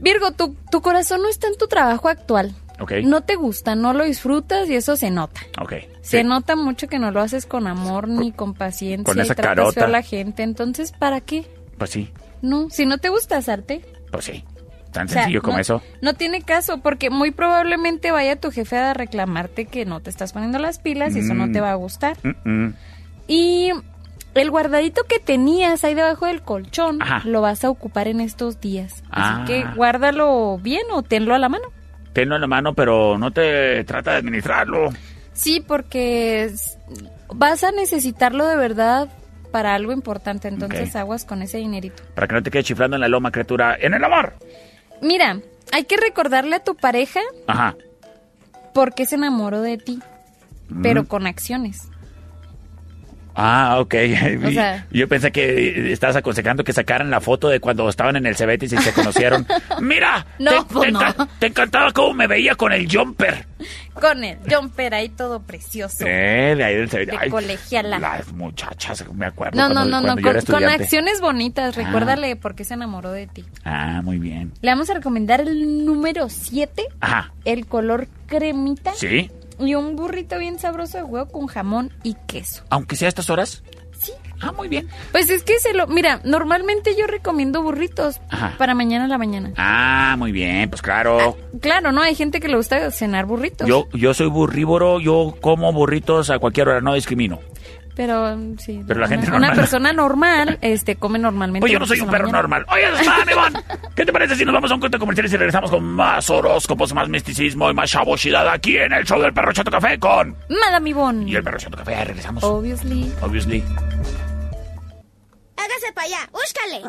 Virgo, 0.00 0.30
tu, 0.32 0.54
tu 0.70 0.80
corazón 0.80 1.22
no 1.22 1.28
está 1.28 1.48
en 1.48 1.56
tu 1.56 1.66
trabajo 1.66 2.08
actual. 2.08 2.54
Ok. 2.80 2.92
No 3.04 3.22
te 3.22 3.34
gusta, 3.36 3.74
no 3.74 3.92
lo 3.92 4.04
disfrutas 4.04 4.68
y 4.68 4.74
eso 4.76 4.96
se 4.96 5.10
nota. 5.10 5.40
Ok. 5.60 5.72
Se 6.00 6.18
Sí. 6.18 6.24
nota 6.24 6.54
mucho 6.56 6.86
que 6.88 6.98
no 6.98 7.10
lo 7.10 7.20
haces 7.20 7.44
con 7.46 7.66
amor 7.66 8.06
ni 8.08 8.32
con 8.32 8.54
paciencia 8.54 9.04
con 9.04 9.20
esa 9.20 9.32
y 9.32 9.36
tratas 9.36 9.56
carota. 9.56 9.72
feo 9.72 9.84
a 9.84 9.88
la 9.88 10.02
gente. 10.02 10.42
Entonces, 10.42 10.92
¿para 10.92 11.20
qué? 11.20 11.44
Pues 11.76 11.90
sí, 11.90 12.10
No, 12.40 12.70
si 12.70 12.86
no 12.86 12.98
te 12.98 13.08
gusta, 13.08 13.42
salte. 13.42 13.84
pues 14.12 14.24
sí. 14.26 14.44
Tan 14.92 15.06
O 15.06 15.10
sea, 15.10 15.22
sencillo 15.22 15.42
como 15.42 15.56
no- 15.56 15.60
eso. 15.60 15.82
No 16.00 16.14
tiene 16.14 16.40
caso, 16.40 16.78
porque 16.78 17.10
muy 17.10 17.30
probablemente 17.30 18.10
vaya 18.10 18.36
tu 18.36 18.50
jefe 18.50 18.78
a 18.78 18.94
reclamarte 18.94 19.66
que 19.66 19.84
no 19.84 20.00
te 20.00 20.08
estás 20.08 20.32
poniendo 20.32 20.58
las 20.58 20.78
pilas 20.78 21.14
y 21.14 21.18
eso 21.18 21.34
no 21.34 21.48
Mm. 21.48 21.52
te 21.52 21.60
va 21.60 21.72
a 21.72 21.74
gustar. 21.74 22.16
Mm, 22.22 22.48
mm. 22.50 22.74
Y 23.26 23.70
el 24.34 24.50
guardadito 24.50 25.02
que 25.04 25.18
tenías 25.18 25.84
ahí 25.84 25.94
debajo 25.94 26.26
del 26.26 26.42
colchón 26.42 27.02
Ajá. 27.02 27.20
lo 27.24 27.40
vas 27.42 27.64
a 27.64 27.70
ocupar 27.70 28.08
en 28.08 28.20
estos 28.20 28.60
días. 28.60 29.02
Ah. 29.10 29.42
Así 29.42 29.52
que 29.52 29.64
guárdalo 29.74 30.58
bien 30.62 30.82
o 30.92 31.02
tenlo 31.02 31.34
a 31.34 31.38
la 31.38 31.48
mano. 31.48 31.66
Tenlo 32.18 32.34
en 32.34 32.40
la 32.40 32.48
mano, 32.48 32.74
pero 32.74 33.16
no 33.16 33.30
te 33.30 33.84
trata 33.84 34.10
de 34.10 34.16
administrarlo. 34.16 34.90
Sí, 35.34 35.62
porque 35.64 36.50
vas 37.32 37.62
a 37.62 37.70
necesitarlo 37.70 38.44
de 38.48 38.56
verdad 38.56 39.08
para 39.52 39.76
algo 39.76 39.92
importante, 39.92 40.48
entonces 40.48 40.96
aguas 40.96 41.24
con 41.24 41.42
ese 41.42 41.58
dinerito. 41.58 42.02
Para 42.16 42.26
que 42.26 42.34
no 42.34 42.42
te 42.42 42.50
quedes 42.50 42.64
chiflando 42.66 42.96
en 42.96 43.02
la 43.02 43.08
loma, 43.08 43.30
criatura. 43.30 43.76
¡En 43.80 43.94
el 43.94 44.02
amor! 44.02 44.32
Mira, 45.00 45.38
hay 45.70 45.84
que 45.84 45.96
recordarle 45.96 46.56
a 46.56 46.64
tu 46.64 46.74
pareja 46.74 47.20
Ajá. 47.46 47.76
por 48.74 48.94
qué 48.94 49.06
se 49.06 49.14
enamoró 49.14 49.62
de 49.62 49.78
ti, 49.78 50.00
Mm. 50.70 50.82
pero 50.82 51.06
con 51.06 51.24
acciones. 51.28 51.82
Ah, 53.40 53.76
ok. 53.78 53.94
O 54.46 54.50
sea- 54.50 54.86
Yo 54.90 55.06
pensé 55.08 55.30
que 55.30 55.92
estabas 55.92 56.16
aconsejando 56.16 56.64
que 56.64 56.72
sacaran 56.72 57.08
la 57.08 57.20
foto 57.20 57.48
de 57.48 57.60
cuando 57.60 57.88
estaban 57.88 58.16
en 58.16 58.26
el 58.26 58.34
Cebetis 58.34 58.72
y 58.72 58.76
se 58.78 58.92
conocieron. 58.92 59.46
¡Mira! 59.80 60.26
No, 60.40 60.50
te, 60.50 60.74
pues 60.74 60.86
te 60.86 60.92
no. 60.92 61.00
enca- 61.00 61.28
te 61.38 61.46
encantaba 61.46 61.92
cómo 61.92 62.14
me 62.14 62.26
veía 62.26 62.56
con 62.56 62.72
el 62.72 62.88
jumper. 62.92 63.46
Con 63.94 64.24
el 64.24 64.38
jumper 64.48 64.94
ahí 64.94 65.08
todo 65.08 65.40
precioso. 65.40 66.04
Eh, 66.04 66.54
de 66.56 66.64
ahí 66.64 66.74
del 66.76 66.88
Cebetis. 66.90 67.20
De 67.20 67.30
colegiala. 67.30 67.98
Las 68.00 68.32
muchachas, 68.32 69.04
me 69.14 69.26
acuerdo. 69.26 69.56
No, 69.56 69.68
no, 69.68 69.74
cuando- 69.88 70.00
no, 70.00 70.16
no, 70.16 70.44
con, 70.46 70.64
acciones 70.64 71.20
bonitas. 71.20 71.78
Ah. 71.78 71.82
Recuérdale 71.84 72.34
por 72.34 72.56
qué 72.56 72.64
se 72.64 72.74
enamoró 72.74 73.12
de 73.12 73.28
ti. 73.28 73.44
Ah, 73.64 74.00
muy 74.02 74.18
bien. 74.18 74.52
Le 74.62 74.70
vamos 74.70 74.90
a 74.90 74.94
recomendar 74.94 75.40
el 75.42 75.84
número 75.84 76.28
7, 76.28 76.82
Ajá. 77.00 77.32
el 77.44 77.66
color 77.66 78.08
cremita. 78.26 78.92
¿Sí? 78.94 79.30
Y 79.58 79.74
un 79.74 79.96
burrito 79.96 80.38
bien 80.38 80.58
sabroso 80.58 80.98
de 80.98 81.04
huevo 81.04 81.30
con 81.30 81.46
jamón 81.46 81.92
y 82.02 82.14
queso. 82.26 82.64
Aunque 82.70 82.96
sea 82.96 83.06
a 83.06 83.10
estas 83.10 83.30
horas. 83.30 83.62
Sí. 84.00 84.12
Ah, 84.40 84.52
muy 84.52 84.68
bien. 84.68 84.88
Pues 85.10 85.28
es 85.30 85.42
que 85.42 85.58
se 85.58 85.74
lo. 85.74 85.88
Mira, 85.88 86.20
normalmente 86.24 86.94
yo 86.96 87.08
recomiendo 87.08 87.62
burritos 87.62 88.20
Ajá. 88.30 88.54
para 88.56 88.74
mañana 88.74 89.06
a 89.06 89.08
la 89.08 89.18
mañana. 89.18 89.52
Ah, 89.56 90.14
muy 90.16 90.30
bien, 90.30 90.70
pues 90.70 90.80
claro. 90.80 91.36
Claro, 91.60 91.90
¿no? 91.90 92.02
Hay 92.02 92.14
gente 92.14 92.38
que 92.38 92.46
le 92.46 92.56
gusta 92.56 92.90
cenar 92.92 93.26
burritos. 93.26 93.66
Yo, 93.68 93.88
yo 93.92 94.14
soy 94.14 94.28
burrívoro, 94.28 95.00
yo 95.00 95.34
como 95.40 95.72
burritos 95.72 96.30
a 96.30 96.38
cualquier 96.38 96.68
hora, 96.68 96.80
no 96.80 96.94
discrimino. 96.94 97.40
Pero 97.98 98.38
sí. 98.58 98.80
Pero 98.86 99.00
la 99.00 99.06
una, 99.06 99.16
gente 99.16 99.28
una 99.28 99.38
normal. 99.38 99.56
persona 99.56 99.92
normal 99.92 100.58
este, 100.62 100.94
come 100.94 101.18
normalmente. 101.18 101.64
Oye, 101.64 101.72
yo 101.72 101.80
no 101.80 101.86
soy 101.86 101.98
un 101.98 102.08
perro 102.08 102.26
mañana. 102.26 102.38
normal. 102.42 102.66
Oye, 102.68 102.84
Iván. 103.32 103.54
¿Qué 103.96 104.06
te 104.06 104.12
parece 104.12 104.36
si 104.36 104.44
nos 104.44 104.54
vamos 104.54 104.70
a 104.70 104.74
un 104.74 104.80
corte 104.80 105.00
comercial 105.00 105.26
y 105.26 105.30
regresamos 105.36 105.68
con 105.68 105.82
más 105.82 106.30
horóscopos, 106.30 106.94
más 106.94 107.08
misticismo 107.08 107.68
y 107.68 107.74
más 107.74 107.90
chaboshidad 107.90 108.48
aquí 108.50 108.76
en 108.76 108.92
el 108.92 109.04
show 109.04 109.20
del 109.20 109.34
perro 109.34 109.52
Chato 109.52 109.72
Café 109.72 109.98
con... 109.98 110.36
Madame 110.48 110.90
Ivonne. 110.90 111.28
Y 111.28 111.34
el 111.34 111.42
perro 111.42 111.58
Chato 111.58 111.76
Café, 111.76 111.96
ahí 111.96 112.04
regresamos. 112.04 112.44
Obviously. 112.44 113.12
Obviously. 113.20 113.64
Hágase 115.56 115.92
para 115.92 116.06
allá, 116.06 116.30
búscale. 116.30 116.82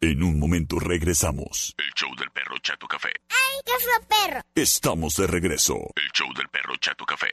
En 0.00 0.22
un 0.22 0.38
momento 0.38 0.78
regresamos. 0.78 1.74
El 1.76 1.92
show 1.96 2.08
del 2.16 2.30
perro 2.30 2.54
Chato 2.62 2.86
Café. 2.86 3.10
¡Ay, 3.30 3.60
qué 3.66 3.72
fue 3.80 4.28
perro! 4.28 4.40
Estamos 4.54 5.16
de 5.16 5.26
regreso. 5.26 5.74
El 5.96 6.08
show 6.14 6.28
del 6.36 6.46
perro 6.50 6.76
Chato 6.80 7.04
Café. 7.04 7.30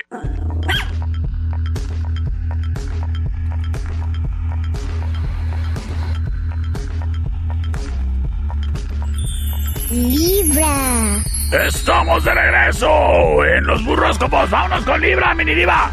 Libra. 9.90 11.24
Estamos 11.66 12.24
de 12.26 12.34
regreso 12.34 13.46
en 13.46 13.66
los 13.66 13.84
burroscopos. 13.86 14.50
Vámonos 14.50 14.84
con 14.84 15.00
Libra, 15.00 15.34
mini 15.34 15.56
diva. 15.56 15.90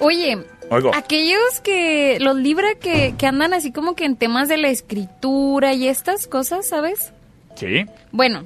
Oye, 0.00 0.44
Oigo. 0.70 0.94
aquellos 0.94 1.60
que. 1.62 2.18
Los 2.20 2.36
Libra 2.36 2.68
que, 2.80 3.14
que 3.16 3.26
andan 3.26 3.54
así 3.54 3.72
como 3.72 3.94
que 3.94 4.04
en 4.04 4.16
temas 4.16 4.48
de 4.48 4.58
la 4.58 4.68
escritura 4.68 5.72
y 5.72 5.88
estas 5.88 6.26
cosas, 6.26 6.68
¿sabes? 6.68 7.12
¿Sí? 7.54 7.86
Bueno, 8.12 8.44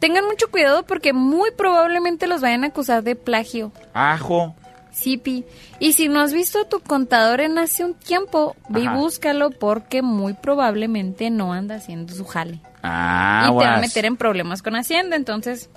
tengan 0.00 0.26
mucho 0.26 0.50
cuidado 0.50 0.84
porque 0.84 1.12
muy 1.12 1.50
probablemente 1.52 2.26
los 2.26 2.40
vayan 2.40 2.64
a 2.64 2.68
acusar 2.68 3.04
de 3.04 3.14
plagio. 3.14 3.70
Ajo. 3.94 4.56
Sí, 4.90 5.16
Pi. 5.18 5.44
Y 5.78 5.92
si 5.92 6.08
no 6.08 6.20
has 6.20 6.32
visto 6.32 6.58
a 6.60 6.68
tu 6.68 6.80
contador 6.80 7.40
en 7.40 7.58
hace 7.58 7.84
un 7.84 7.94
tiempo, 7.94 8.56
ve 8.68 8.80
y 8.80 8.88
búscalo 8.88 9.50
porque 9.50 10.00
muy 10.02 10.32
probablemente 10.32 11.30
no 11.30 11.52
anda 11.52 11.76
haciendo 11.76 12.14
su 12.14 12.24
jale. 12.24 12.60
Ah, 12.88 13.50
y 13.50 13.58
te 13.58 13.64
va 13.64 13.76
a 13.76 13.80
meter 13.80 14.04
en 14.04 14.16
problemas 14.16 14.62
con 14.62 14.76
Hacienda, 14.76 15.16
entonces 15.16 15.70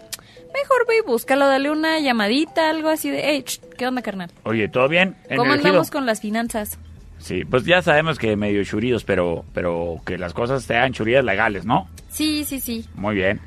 mejor 0.54 0.88
ve 0.88 0.98
y 1.04 1.08
búscalo, 1.08 1.48
dale 1.48 1.72
una 1.72 2.00
llamadita, 2.00 2.70
algo 2.70 2.90
así 2.90 3.10
de, 3.10 3.22
hey, 3.24 3.46
¿qué 3.78 3.88
onda, 3.88 4.02
carnal? 4.02 4.32
Oye, 4.44 4.68
¿todo 4.68 4.88
bien? 4.88 5.16
¿En 5.28 5.38
¿Cómo 5.38 5.52
andamos 5.52 5.90
con 5.92 6.06
las 6.06 6.22
finanzas? 6.22 6.78
Sí, 7.20 7.44
pues 7.44 7.66
ya 7.66 7.82
sabemos 7.82 8.18
que 8.18 8.36
medio 8.36 8.64
churidos, 8.64 9.04
pero, 9.04 9.44
pero 9.54 9.98
que 10.06 10.18
las 10.18 10.34
cosas 10.34 10.64
sean 10.64 10.94
churidas 10.94 11.24
legales, 11.24 11.66
¿no? 11.66 11.90
Sí, 12.10 12.46
sí, 12.46 12.60
sí. 12.60 12.86
Muy 12.96 13.16
bien. 13.16 13.42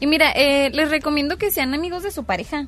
Y 0.00 0.06
mira, 0.06 0.32
eh, 0.32 0.70
les 0.70 0.90
recomiendo 0.90 1.38
que 1.38 1.50
sean 1.50 1.74
amigos 1.74 2.02
de 2.02 2.10
su 2.10 2.24
pareja. 2.24 2.66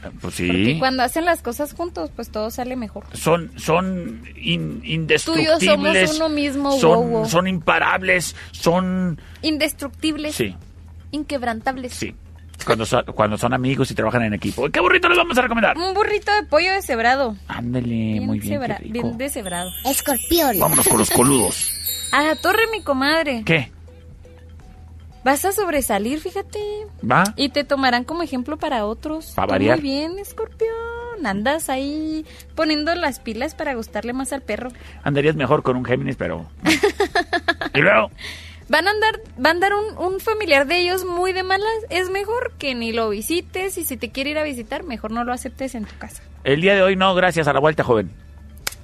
Pues 0.00 0.12
Porque 0.20 0.64
sí. 0.64 0.76
cuando 0.78 1.02
hacen 1.02 1.24
las 1.24 1.42
cosas 1.42 1.72
juntos, 1.74 2.10
pues 2.14 2.30
todo 2.30 2.50
sale 2.50 2.76
mejor. 2.76 3.04
Son, 3.12 3.50
son 3.58 4.22
in- 4.36 4.80
Tú 4.80 4.84
y 4.86 4.88
yo 4.88 4.92
indestructibles. 4.94 6.10
somos 6.10 6.16
uno 6.16 6.28
mismo, 6.28 6.72
son, 6.78 6.98
wow, 6.98 7.08
wow. 7.08 7.28
son 7.28 7.46
imparables, 7.46 8.34
son... 8.52 9.20
Indestructibles, 9.42 10.34
Sí, 10.34 10.54
inquebrantables. 11.10 11.92
sí. 11.94 12.14
Cuando 12.64 12.86
son, 12.86 13.04
cuando 13.16 13.36
son 13.36 13.52
amigos 13.54 13.90
y 13.90 13.94
trabajan 13.94 14.22
en 14.22 14.34
equipo. 14.34 14.68
¿Qué 14.70 14.78
burrito 14.78 15.08
les 15.08 15.18
vamos 15.18 15.36
a 15.36 15.42
recomendar? 15.42 15.76
Un 15.76 15.94
burrito 15.94 16.32
de 16.32 16.44
pollo 16.44 16.72
deshebrado. 16.72 17.36
Ándele, 17.48 18.20
muy 18.20 18.38
bien, 18.38 18.60
bien 18.84 19.18
deshebrado. 19.18 19.68
Escorpión. 19.84 20.60
Vámonos 20.60 20.86
con 20.86 20.98
los 20.98 21.10
coludos. 21.10 21.72
A 22.12 22.22
la 22.22 22.36
torre, 22.36 22.62
mi 22.70 22.80
comadre. 22.82 23.42
¿Qué? 23.44 23.72
Vas 25.24 25.44
a 25.44 25.52
sobresalir, 25.52 26.20
fíjate. 26.20 26.58
¿Va? 27.08 27.24
Y 27.36 27.50
te 27.50 27.64
tomarán 27.64 28.04
como 28.04 28.22
ejemplo 28.22 28.56
para 28.56 28.86
otros. 28.86 29.32
Pa' 29.36 29.44
Tú 29.44 29.50
variar. 29.50 29.80
Muy 29.80 29.90
bien, 29.90 30.18
escorpión. 30.18 30.70
Andas 31.24 31.68
ahí 31.68 32.26
poniendo 32.56 32.94
las 32.94 33.20
pilas 33.20 33.54
para 33.54 33.74
gustarle 33.74 34.12
más 34.12 34.32
al 34.32 34.42
perro. 34.42 34.70
Andarías 35.04 35.36
mejor 35.36 35.62
con 35.62 35.76
un 35.76 35.84
Géminis, 35.84 36.16
pero... 36.16 36.46
y 37.74 37.78
luego... 37.78 38.10
Van 38.68 38.88
a 38.88 38.90
andar, 38.90 39.20
va 39.44 39.50
a 39.50 39.52
andar 39.52 39.72
un, 39.74 39.98
un 39.98 40.18
familiar 40.18 40.66
de 40.66 40.78
ellos 40.78 41.04
muy 41.04 41.32
de 41.32 41.42
malas. 41.42 41.68
Es 41.90 42.08
mejor 42.10 42.54
que 42.58 42.74
ni 42.74 42.92
lo 42.92 43.10
visites 43.10 43.76
y 43.76 43.84
si 43.84 43.96
te 43.96 44.10
quiere 44.10 44.30
ir 44.30 44.38
a 44.38 44.44
visitar, 44.44 44.82
mejor 44.82 45.10
no 45.10 45.24
lo 45.24 45.32
aceptes 45.32 45.74
en 45.74 45.84
tu 45.84 45.96
casa. 45.98 46.22
El 46.42 46.62
día 46.62 46.74
de 46.74 46.82
hoy 46.82 46.96
no, 46.96 47.14
gracias 47.14 47.48
a 47.48 47.52
la 47.52 47.60
vuelta, 47.60 47.84
joven. 47.84 48.10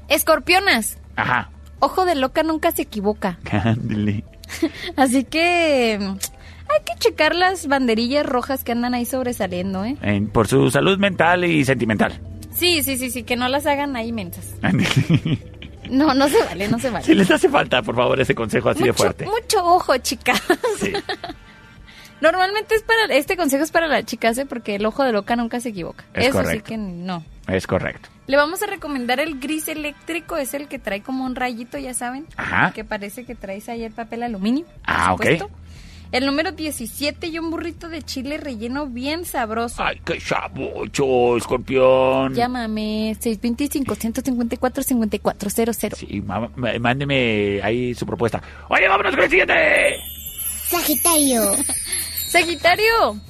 Escorpionas. 0.09 0.99
Ajá. 1.17 1.51
Ojo 1.81 2.05
de 2.05 2.17
loca 2.17 2.43
nunca 2.43 2.71
se 2.73 2.83
equivoca. 2.83 3.39
Ándele. 3.51 4.25
Así 4.97 5.25
que 5.25 5.99
mm, 6.01 6.05
hay 6.11 6.85
que 6.85 6.95
checar 6.99 7.35
las 7.35 7.67
banderillas 7.67 8.27
rojas 8.27 8.65
que 8.65 8.73
andan 8.73 8.95
ahí 8.95 9.05
sobresaliendo, 9.05 9.85
¿eh? 9.85 9.97
En- 10.03 10.29
por 10.29 10.49
su 10.49 10.71
salud 10.71 10.99
mental 10.99 11.45
y 11.45 11.65
sentimental. 11.65 12.21
Sí, 12.55 12.83
sí, 12.83 12.97
sí, 12.99 13.11
sí, 13.11 13.23
que 13.23 13.37
no 13.37 13.49
las 13.49 13.67
hagan 13.67 13.95
ahí 13.97 14.13
mensas. 14.13 14.47
No, 15.91 16.13
no 16.13 16.29
se 16.29 16.43
vale, 16.45 16.69
no 16.69 16.79
se 16.79 16.91
vale. 16.91 17.05
Si 17.05 17.15
les 17.15 17.31
hace 17.31 17.49
falta, 17.49 17.83
por 17.83 17.95
favor, 17.97 18.21
ese 18.21 18.35
consejo 18.35 18.69
así 18.69 18.83
de 18.85 18.93
fuerte. 18.93 19.25
mucho 19.25 19.65
ojo, 19.65 19.97
chicas. 19.99 20.43
Sí. 20.79 20.93
Normalmente 22.21 22.75
es 22.75 22.83
para 22.83 23.05
este 23.15 23.37
consejo 23.37 23.63
es 23.65 23.71
para 23.71 23.87
las 23.87 24.05
chicas, 24.05 24.37
¿eh? 24.39 24.47
porque 24.47 24.75
el 24.75 24.85
ojo 24.87 25.05
de 25.05 25.13
loca 25.13 25.37
nunca 25.37 25.61
se 25.61 25.69
equivoca. 25.71 26.05
Es 26.15 26.29
Eso 26.29 26.39
sí 26.39 26.45
correcto. 26.45 26.65
que 26.67 26.77
no. 26.77 27.25
Es 27.47 27.67
correcto. 27.67 28.09
Le 28.27 28.37
vamos 28.37 28.63
a 28.63 28.67
recomendar 28.67 29.21
el 29.21 29.39
gris 29.41 29.69
eléctrico, 29.69 30.37
es 30.37 30.53
el 30.55 30.69
que 30.69 30.79
trae 30.79 31.01
como 31.03 31.25
un 31.25 31.35
rayito, 31.35 31.79
ya 31.79 31.95
saben. 31.95 32.27
Ajá. 32.37 32.73
Que 32.75 32.85
parece 32.85 33.25
que 33.25 33.35
traes 33.35 33.69
ahí 33.69 33.85
el 33.85 33.93
papel 33.93 34.23
aluminio. 34.23 34.65
por 34.65 34.75
Ah, 34.85 35.13
ok. 35.15 35.23
supuesto. 35.23 35.51
El 36.11 36.25
número 36.25 36.53
17 36.53 37.27
y 37.27 37.39
un 37.39 37.51
burrito 37.51 37.91
de 37.91 38.01
chile 38.03 38.39
relleno 38.39 38.87
bien 38.87 39.27
sabroso. 39.27 39.83
Ay, 39.83 40.01
qué 40.07 40.17
chabucho, 40.19 41.37
escorpión. 41.37 42.35
Llámame 42.35 43.15
625-154-5400. 43.21 45.95
Sí, 45.97 46.23
má- 46.23 46.49
má- 46.57 46.79
mándeme 46.81 47.61
ahí 47.63 47.95
su 47.95 48.07
propuesta. 48.07 48.43
Oye, 48.71 48.89
vámonos 48.89 49.15
con 49.15 49.25
el 49.25 49.29
siguiente. 49.31 49.55
Sagitario. 50.69 51.43
Sagitario, 52.29 53.21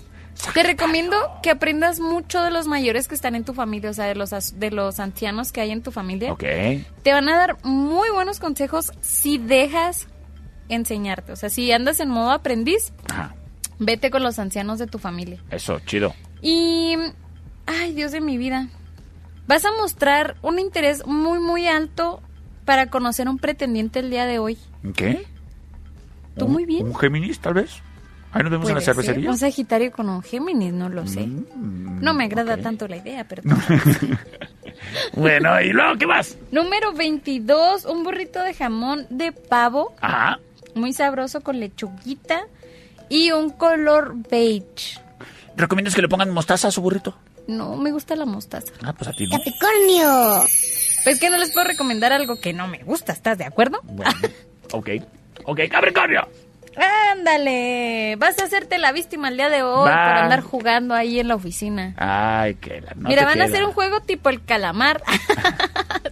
te 0.54 0.62
recomiendo 0.62 1.16
que 1.42 1.50
aprendas 1.50 2.00
mucho 2.00 2.42
de 2.42 2.50
los 2.50 2.66
mayores 2.66 3.08
que 3.08 3.14
están 3.14 3.34
en 3.34 3.44
tu 3.44 3.54
familia, 3.54 3.90
o 3.90 3.94
sea, 3.94 4.06
de 4.06 4.14
los, 4.14 4.30
de 4.58 4.70
los 4.70 5.00
ancianos 5.00 5.52
que 5.52 5.60
hay 5.60 5.70
en 5.70 5.82
tu 5.82 5.90
familia. 5.92 6.32
Ok. 6.32 6.44
Te 7.02 7.12
van 7.12 7.28
a 7.28 7.36
dar 7.36 7.56
muy 7.64 8.08
buenos 8.10 8.38
consejos 8.40 8.92
si 9.00 9.38
dejas 9.38 10.08
enseñarte. 10.68 11.32
O 11.32 11.36
sea, 11.36 11.48
si 11.50 11.70
andas 11.72 12.00
en 12.00 12.10
modo 12.10 12.30
aprendiz, 12.30 12.92
Ajá. 13.10 13.34
vete 13.78 14.10
con 14.10 14.22
los 14.22 14.38
ancianos 14.38 14.78
de 14.78 14.86
tu 14.86 14.98
familia. 14.98 15.42
Eso, 15.50 15.78
chido. 15.80 16.14
Y, 16.42 16.94
ay, 17.66 17.94
Dios 17.94 18.12
de 18.12 18.20
mi 18.20 18.36
vida, 18.38 18.68
vas 19.46 19.64
a 19.64 19.72
mostrar 19.72 20.36
un 20.42 20.58
interés 20.58 21.06
muy, 21.06 21.38
muy 21.40 21.66
alto 21.66 22.20
para 22.64 22.90
conocer 22.90 23.28
un 23.28 23.38
pretendiente 23.38 24.00
el 24.00 24.10
día 24.10 24.26
de 24.26 24.38
hoy. 24.38 24.58
¿Qué? 24.94 25.24
Tú 26.36 26.44
¿Un- 26.46 26.52
muy 26.52 26.66
bien. 26.66 26.86
¿Un 26.86 26.94
Géminis, 26.94 27.40
tal 27.40 27.54
vez? 27.54 27.82
Ahí 28.32 28.42
nos 28.42 28.50
vemos 28.50 28.68
en 28.68 28.74
la 28.74 28.80
ser, 28.80 28.94
cervecería. 28.94 29.30
Un 29.30 29.38
Sagitario 29.38 29.90
con 29.90 30.08
un 30.08 30.22
Géminis, 30.22 30.72
no 30.72 30.88
lo 30.88 31.06
sé. 31.06 31.26
Mm, 31.26 32.02
no 32.02 32.12
me 32.14 32.24
agrada 32.24 32.56
tanto 32.58 32.86
la 32.88 32.96
idea, 32.96 33.24
pero... 33.26 33.42
Bueno, 35.14 35.60
¿y 35.60 35.70
luego 35.72 35.96
qué 35.98 36.06
más? 36.06 36.36
Número 36.52 36.92
22, 36.92 37.84
un 37.84 38.04
burrito 38.04 38.42
de 38.42 38.54
jamón 38.54 39.06
de 39.10 39.32
pavo, 39.32 39.92
Ajá. 40.00 40.38
muy 40.74 40.92
sabroso 40.92 41.40
con 41.40 41.58
lechuguita 41.58 42.42
y 43.08 43.32
un 43.32 43.50
color 43.50 44.14
beige. 44.30 45.00
¿Recomiendas 45.56 45.94
que 45.94 46.02
le 46.02 46.08
pongan 46.08 46.30
mostaza 46.30 46.68
a 46.68 46.70
su 46.70 46.80
burrito? 46.80 47.16
No 47.48 47.76
me 47.76 47.90
gusta 47.90 48.14
la 48.14 48.24
mostaza. 48.26 48.72
Ah, 48.84 48.92
pues 48.92 49.08
a 49.08 49.12
ti 49.12 49.26
no. 49.26 49.36
Capricornio. 49.36 50.44
Pues 51.04 51.18
que 51.18 51.30
no 51.30 51.38
les 51.38 51.50
puedo 51.52 51.66
recomendar 51.66 52.12
algo 52.12 52.38
que 52.40 52.52
no 52.52 52.68
me 52.68 52.78
gusta, 52.84 53.12
¿estás 53.12 53.38
de 53.38 53.44
acuerdo? 53.44 53.80
Bueno, 53.82 54.12
ok. 54.72 54.90
Ok, 55.44 55.60
Capricornio. 55.70 56.28
Ándale, 57.12 58.16
vas 58.16 58.38
a 58.38 58.44
hacerte 58.44 58.78
la 58.78 58.92
víctima 58.92 59.28
el 59.28 59.36
día 59.36 59.48
de 59.50 59.62
hoy 59.62 59.88
Va. 59.88 60.06
por 60.06 60.16
andar 60.16 60.40
jugando 60.42 60.94
ahí 60.94 61.18
en 61.20 61.28
la 61.28 61.34
oficina. 61.34 61.94
Ay, 61.96 62.54
que 62.54 62.80
la 62.80 62.92
no 62.94 63.08
Mira, 63.08 63.24
van 63.24 63.40
a 63.40 63.44
hacer 63.44 63.64
un 63.64 63.72
juego 63.72 64.00
tipo 64.00 64.28
el 64.28 64.44
calamar 64.44 65.02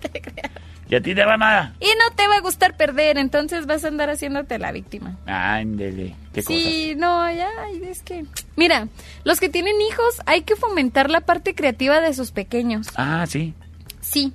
Y 0.89 0.95
a 0.95 1.01
ti 1.01 1.15
te 1.17 1.25
van 1.25 1.43
a... 1.43 1.75
y 1.81 1.87
no 1.87 2.15
te 2.15 2.29
va 2.29 2.37
a 2.37 2.41
gustar 2.41 2.77
perder, 2.77 3.19
entonces 3.19 3.67
vas 3.67 3.85
a 3.85 3.89
andar 3.89 4.09
haciéndote 4.09 4.59
la 4.59 4.71
víctima. 4.71 5.17
Ándele. 5.27 6.15
¿Qué 6.33 6.43
Sí, 6.43 6.95
no, 6.97 7.29
ya, 7.33 7.49
es 7.89 8.03
que... 8.03 8.25
Mira, 8.55 8.87
los 9.25 9.41
que 9.41 9.49
tienen 9.49 9.81
hijos 9.81 10.23
hay 10.27 10.43
que 10.43 10.55
fomentar 10.55 11.11
la 11.11 11.23
parte 11.23 11.57
creativa 11.57 12.01
de 12.01 12.15
sus 12.15 12.31
pequeños. 12.31 12.87
Ah, 12.95 13.25
sí. 13.27 13.53
Sí, 14.01 14.33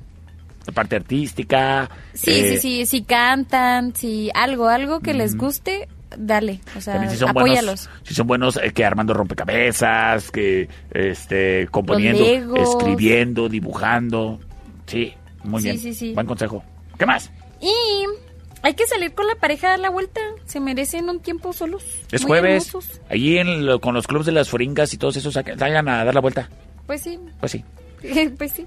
La 0.67 0.73
parte 0.73 0.97
artística. 0.97 1.89
sí, 2.13 2.31
eh, 2.31 2.49
sí, 2.51 2.57
sí, 2.59 2.85
si 2.85 3.03
cantan, 3.03 3.95
si 3.95 4.29
algo, 4.33 4.67
algo 4.67 4.99
que 4.99 5.13
les 5.13 5.37
guste, 5.37 5.87
dale, 6.17 6.61
o 6.77 6.81
sea, 6.81 7.09
si 7.09 7.17
son 7.17 7.29
apóyalos. 7.29 7.87
buenos, 7.87 7.89
si 8.07 8.13
son 8.13 8.27
buenos 8.27 8.57
eh, 8.57 8.71
que 8.73 8.83
armando 8.85 9.13
rompecabezas, 9.13 10.31
que 10.31 10.67
este 10.91 11.67
componiendo, 11.71 12.23
escribiendo, 12.55 13.49
dibujando. 13.49 14.39
Sí, 14.87 15.13
muy 15.43 15.61
Sí, 15.61 15.67
bien. 15.69 15.79
sí, 15.79 15.93
sí. 15.93 16.13
Buen 16.13 16.27
consejo. 16.27 16.63
¿Qué 16.97 17.05
más? 17.05 17.31
Y 17.61 17.71
hay 18.63 18.73
que 18.73 18.85
salir 18.85 19.13
con 19.13 19.25
la 19.27 19.35
pareja 19.35 19.67
a 19.67 19.69
dar 19.71 19.79
la 19.79 19.89
vuelta, 19.89 20.19
se 20.45 20.59
merecen 20.59 21.09
un 21.09 21.19
tiempo 21.19 21.53
solos. 21.53 21.83
Es 22.11 22.21
muy 22.21 22.29
jueves. 22.29 22.67
hermosos. 22.67 23.01
Allí 23.09 23.37
en 23.37 23.65
lo- 23.65 23.79
con 23.79 23.93
los 23.93 24.05
clubes 24.07 24.25
de 24.25 24.31
las 24.33 24.49
foringas 24.49 24.93
y 24.93 24.97
todos 24.97 25.17
esos 25.17 25.33
vayan 25.57 25.87
a 25.89 26.03
dar 26.05 26.13
la 26.13 26.21
vuelta. 26.21 26.49
Pues 26.85 27.01
sí, 27.01 27.17
Pues 27.39 27.51
sí. 27.53 27.63
pues 28.37 28.51
sí. 28.51 28.65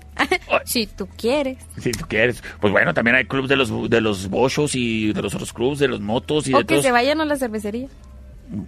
si 0.64 0.86
tú 0.86 1.06
quieres. 1.16 1.58
Si 1.80 1.90
tú 1.92 2.04
quieres. 2.08 2.42
Pues 2.60 2.72
bueno, 2.72 2.94
también 2.94 3.16
hay 3.16 3.24
clubes 3.24 3.48
de 3.48 3.56
los 3.56 3.90
de 3.90 4.00
los 4.00 4.28
bochos 4.28 4.74
y 4.74 5.12
de 5.12 5.22
los 5.22 5.34
otros 5.34 5.52
clubes, 5.52 5.78
de 5.78 5.88
los 5.88 6.00
motos 6.00 6.46
y 6.48 6.54
O 6.54 6.58
de 6.58 6.64
que 6.64 6.74
todos. 6.74 6.84
se 6.84 6.92
vayan 6.92 7.20
a 7.20 7.24
la 7.24 7.36
cervecería. 7.36 7.88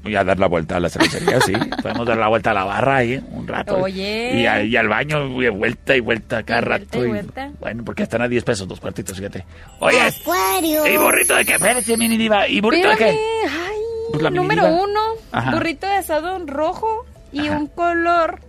Y 0.06 0.14
a 0.14 0.24
dar 0.24 0.38
la 0.38 0.46
vuelta 0.46 0.78
a 0.78 0.80
la 0.80 0.88
cervecería, 0.88 1.38
sí. 1.42 1.52
Podemos 1.82 2.06
dar 2.06 2.16
la 2.16 2.28
vuelta 2.28 2.50
a 2.50 2.54
la 2.54 2.64
barra 2.64 2.96
ahí 2.96 3.22
un 3.30 3.46
rato. 3.46 3.76
Oye. 3.76 4.40
Y, 4.40 4.46
a- 4.46 4.62
y 4.62 4.74
al 4.74 4.88
baño, 4.88 5.26
y 5.42 5.48
vuelta 5.50 5.94
y 5.94 6.00
vuelta 6.00 6.42
cada 6.42 6.60
Y 6.60 6.64
vuelta 6.64 6.84
rato. 6.86 6.98
y 7.04 7.06
y- 7.06 7.10
vuelta. 7.10 7.50
bueno, 7.60 7.84
porque 7.84 8.02
están 8.04 8.22
a 8.22 8.28
10 8.28 8.42
pesos 8.42 8.66
dos 8.66 8.80
cuartitos, 8.80 9.16
fíjate. 9.18 9.44
Oye, 9.80 10.00
Acuario. 10.00 10.86
¿y 10.86 10.96
burrito 10.96 11.36
de 11.36 11.44
qué? 11.44 11.52
Espérate, 11.52 11.96
mini 11.98 12.16
diva. 12.16 12.48
¿Y 12.48 12.60
burrito 12.62 12.88
de 12.88 12.96
qué? 12.96 13.04
Ay, 13.10 13.78
Pues 14.12 14.32
número 14.32 14.66
uno, 14.66 15.00
Ajá. 15.30 15.50
burrito 15.52 15.86
de 15.86 15.94
asado 15.96 16.38
rojo 16.46 17.04
y 17.30 17.48
un 17.50 17.66
color 17.66 18.40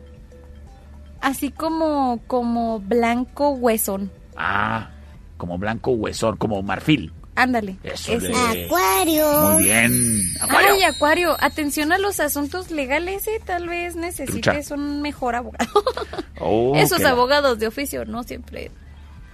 así 1.21 1.51
como, 1.51 2.21
como 2.27 2.79
blanco 2.79 3.49
huesón. 3.51 4.11
Ah, 4.35 4.89
como 5.37 5.57
blanco 5.57 5.91
huesón, 5.91 6.37
como 6.37 6.61
marfil. 6.63 7.11
Ándale. 7.35 7.77
Eso 7.83 8.17
de- 8.19 8.33
Acuario. 8.65 9.51
Muy 9.51 9.63
bien. 9.63 10.21
Acuario. 10.41 10.69
Ay, 10.73 10.83
Acuario, 10.83 11.37
atención 11.39 11.91
a 11.91 11.99
los 11.99 12.19
asuntos 12.19 12.71
legales, 12.71 13.27
¿eh? 13.27 13.39
Tal 13.45 13.67
vez 13.69 13.95
necesites 13.95 14.71
un 14.71 15.03
mejor 15.03 15.35
abogado. 15.35 15.69
Oh, 16.39 16.73
Esos 16.75 17.03
abogados 17.05 17.59
de 17.59 17.67
oficio 17.67 18.05
no 18.05 18.23
siempre 18.23 18.71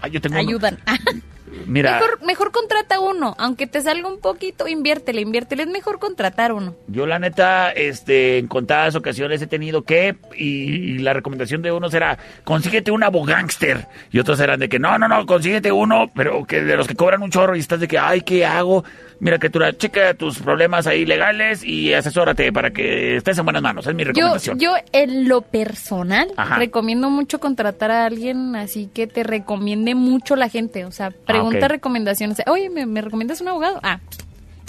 Ah, 0.02 0.10
yo 0.10 0.20
tengo 0.20 0.36
uno. 0.42 0.60
Mira, 1.66 1.94
Mejor, 2.00 2.26
mejor 2.26 2.52
contrata 2.52 3.00
uno, 3.00 3.36
aunque 3.38 3.68
te 3.68 3.82
salga 3.82 4.08
un 4.08 4.20
poquito, 4.20 4.68
inviértele, 4.68 5.22
inviértele. 5.22 5.64
Es 5.64 5.70
mejor 5.70 6.00
contratar 6.00 6.52
uno. 6.54 6.76
yo 6.88 7.06
la 7.06 7.20
neta, 7.20 7.72
este, 7.72 8.38
en 8.38 8.48
contadas 8.48 8.96
ocasiones 8.96 9.42
he 9.42 9.48
tenido 9.48 9.84
que, 9.84 10.16
y, 10.38 10.46
y 10.46 10.98
la 11.00 11.14
recomendación 11.14 11.62
de 11.62 11.72
unos 11.72 11.94
era, 11.94 12.18
consíguete 12.44 12.92
un 12.92 13.04
abogánster. 13.04 13.88
Y 14.12 14.20
otros 14.20 14.40
eran 14.40 14.60
de 14.60 14.70
que, 14.70 14.80
no, 14.80 14.98
no, 14.98 15.08
no, 15.08 15.26
consíguete 15.26 15.72
uno, 15.72 16.12
pero 16.16 16.46
que 16.46 16.62
de 16.62 16.76
los 16.78 16.88
que 16.88 16.96
cobran 16.96 17.22
un 17.24 17.32
chorro 17.32 17.56
y 17.56 17.60
estás 17.60 17.80
de 17.80 17.88
que, 17.88 17.98
ay, 17.98 18.22
¿qué 18.22 18.46
hago? 18.46 18.84
Mira, 19.20 19.40
que 19.40 19.50
tú 19.50 19.60
checa 19.78 20.14
tus 20.16 20.40
problemas 20.40 20.86
ahí 20.86 21.06
legales 21.06 21.64
y 21.64 21.94
asesórate 21.94 22.52
para 22.52 22.72
que 22.72 23.16
estés 23.16 23.38
en 23.38 23.46
buenas 23.46 23.62
manos. 23.62 23.88
Es 23.88 23.96
mi 23.96 24.04
Yo, 24.04 24.08
recomendación. 24.10 24.60
yo 24.60 24.74
en 24.92 25.30
lo 25.30 25.42
personal 25.42 26.28
Ajá. 26.36 26.58
recomiendo 26.58 27.10
mucho 27.10 27.40
contratar 27.40 27.90
a 27.92 28.06
alguien 28.06 28.56
así 28.56 28.90
que 28.94 29.08
te 29.08 29.24
recomiende 29.24 29.96
mucho 29.96 30.36
la 30.36 30.50
gente. 30.50 30.84
O 30.84 30.92
sea, 30.92 31.12
pregunta 31.12 31.43
Ah, 31.52 31.58
ok. 31.66 31.70
recomendaciones. 31.70 32.38
Oye, 32.48 32.70
¿me, 32.70 32.86
me 32.86 33.02
recomiendas 33.02 33.42
un 33.42 33.48
abogado? 33.50 33.80
Ah, 33.84 34.00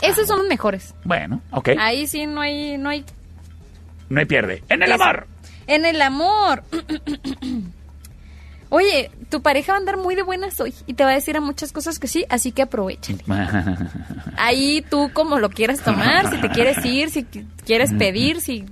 esos 0.03 0.27
son 0.27 0.39
los 0.39 0.49
mejores. 0.49 0.95
Bueno, 1.05 1.41
ok. 1.51 1.71
Ahí 1.79 2.07
sí 2.07 2.27
no 2.27 2.41
hay, 2.41 2.77
no 2.79 2.89
hay. 2.91 3.05
No 4.09 4.21
hay 4.21 4.27
pierde. 4.27 4.63
En 4.69 4.83
el 4.83 4.93
Eso. 4.93 5.03
amor. 5.03 5.27
En 5.67 5.85
el 5.87 6.03
amor. 6.03 6.63
Oye, 8.71 9.11
tu 9.31 9.41
pareja 9.41 9.73
va 9.73 9.77
a 9.77 9.81
andar 9.81 9.97
muy 9.99 10.17
de 10.17 10.23
buenas 10.23 10.59
hoy 10.61 10.75
y 10.87 10.95
te 10.95 11.05
va 11.05 11.11
a 11.11 11.15
decir 11.15 11.37
a 11.37 11.41
muchas 11.41 11.71
cosas 11.71 11.99
que 12.01 12.09
sí, 12.09 12.25
así 12.29 12.51
que 12.51 12.63
aprovecha. 12.63 13.13
Ahí 14.37 14.85
tú 14.91 15.11
como 15.13 15.39
lo 15.39 15.49
quieras 15.51 15.81
tomar, 15.81 16.29
si 16.29 16.41
te 16.41 16.49
quieres 16.49 16.85
ir, 16.85 17.11
si 17.11 17.23
qu- 17.23 17.47
quieres 17.65 17.93
pedir, 17.93 18.41
si 18.41 18.65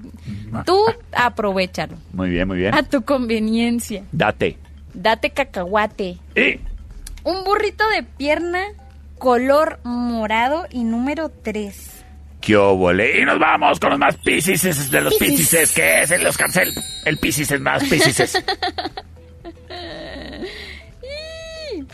tú 0.66 0.76
aprovechalo 1.14 1.96
muy 2.12 2.30
bien, 2.30 2.48
muy 2.48 2.58
bien. 2.58 2.74
a 2.74 2.82
tu 2.82 3.02
conveniencia. 3.02 4.02
Date. 4.10 4.58
Date 4.92 5.30
cacahuate. 5.30 6.18
Y 6.34 6.58
Un 7.24 7.44
burrito 7.44 7.88
de 7.88 8.02
pierna 8.02 8.64
color 9.18 9.78
morado 9.84 10.66
y 10.70 10.84
número 10.84 11.30
3. 11.30 12.04
¡Qué 12.40 12.56
óvole! 12.56 13.20
Y 13.20 13.24
nos 13.24 13.38
vamos 13.38 13.78
con 13.78 13.90
los 13.90 13.98
más 14.00 14.16
piscises 14.16 14.90
de 14.90 15.00
los 15.00 15.14
Piscis. 15.14 15.38
piscises, 15.48 15.72
que 15.72 16.02
es 16.02 16.10
el 16.10 16.26
Oscar 16.26 16.50
Cel. 16.50 16.74
El 17.04 17.18
piscis 17.18 17.50
es 17.52 17.60
más 17.60 17.84
piscises. 17.84 18.36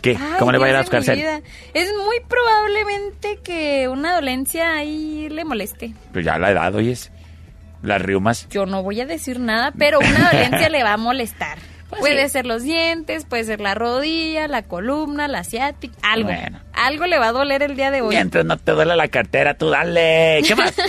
¿Qué? 0.01 0.17
¿Cómo 0.39 0.51
le 0.51 0.57
va 0.57 0.65
a 0.65 0.69
ir 0.69 0.75
a 0.75 0.81
Oscar? 0.81 1.03
Es 1.07 1.93
muy 1.95 2.19
probablemente 2.27 3.39
que 3.43 3.87
una 3.87 4.15
dolencia 4.15 4.73
ahí 4.75 5.29
le 5.29 5.45
moleste. 5.45 5.93
Pues 6.13 6.25
ya 6.25 6.37
la 6.39 6.51
edad, 6.51 6.73
oyes. 6.73 7.11
Las 7.81 8.01
riumas. 8.01 8.47
Yo 8.49 8.65
no 8.65 8.83
voy 8.83 8.99
a 9.01 9.05
decir 9.05 9.39
nada, 9.39 9.71
pero 9.77 9.99
una 9.99 10.31
dolencia 10.31 10.69
le 10.69 10.83
va 10.83 10.93
a 10.93 10.97
molestar. 10.97 11.57
Pues 11.89 12.01
puede 12.01 12.23
sí. 12.25 12.29
ser 12.33 12.45
los 12.45 12.61
dientes, 12.63 13.25
puede 13.25 13.43
ser 13.45 13.61
la 13.61 13.73
rodilla, 13.75 14.47
la 14.47 14.61
columna, 14.63 15.27
la 15.27 15.43
ciática, 15.43 15.95
algo. 16.03 16.29
Bueno. 16.29 16.59
Algo 16.73 17.05
le 17.07 17.17
va 17.17 17.27
a 17.29 17.31
doler 17.31 17.63
el 17.63 17.75
día 17.75 17.89
de 17.91 18.01
hoy. 18.01 18.15
Mientras 18.15 18.45
no 18.45 18.57
te 18.57 18.71
duele 18.73 18.95
la 18.95 19.07
cartera, 19.07 19.55
tú 19.55 19.69
dale. 19.69 20.41
¿Qué 20.47 20.55
más? 20.55 20.73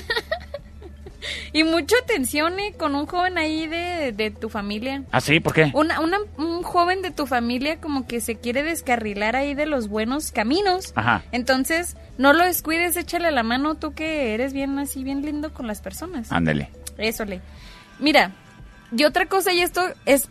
Y 1.52 1.64
mucha 1.64 1.96
atención 2.02 2.58
eh, 2.60 2.72
con 2.78 2.94
un 2.94 3.06
joven 3.06 3.36
ahí 3.36 3.66
de, 3.66 4.12
de 4.12 4.30
tu 4.30 4.48
familia. 4.48 5.02
¿Ah, 5.10 5.20
sí? 5.20 5.38
¿Por 5.40 5.52
qué? 5.52 5.70
Una, 5.74 6.00
una- 6.00 6.18
un 6.38 6.62
joven 6.62 7.02
de 7.02 7.10
tu 7.10 7.26
familia 7.26 7.78
como 7.78 8.06
que 8.06 8.20
se 8.20 8.36
quiere 8.36 8.62
descarrilar 8.62 9.36
ahí 9.36 9.54
de 9.54 9.66
los 9.66 9.88
buenos 9.88 10.32
caminos. 10.32 10.92
Ajá. 10.94 11.22
Entonces, 11.32 11.96
no 12.18 12.32
lo 12.32 12.44
descuides, 12.44 12.96
échale 12.96 13.30
la 13.32 13.42
mano 13.42 13.74
tú 13.74 13.92
que 13.92 14.32
eres 14.32 14.52
bien 14.54 14.78
así, 14.78 15.04
bien 15.04 15.22
lindo 15.22 15.52
con 15.52 15.66
las 15.66 15.80
personas. 15.82 16.32
Ándale. 16.32 16.70
Eso 16.96 17.24
le. 17.24 17.40
Mira, 17.98 18.30
y 18.96 19.04
otra 19.04 19.26
cosa, 19.26 19.52
y 19.52 19.60
esto 19.60 19.82
es 20.06 20.30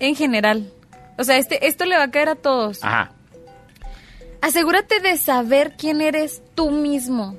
en 0.00 0.14
general. 0.14 0.70
O 1.16 1.24
sea, 1.24 1.36
este, 1.36 1.66
esto 1.66 1.84
le 1.84 1.96
va 1.96 2.04
a 2.04 2.10
caer 2.10 2.28
a 2.28 2.34
todos. 2.36 2.82
Ajá. 2.82 3.12
Asegúrate 4.40 5.00
de 5.00 5.16
saber 5.16 5.74
quién 5.76 6.00
eres 6.00 6.42
tú 6.54 6.70
mismo. 6.70 7.36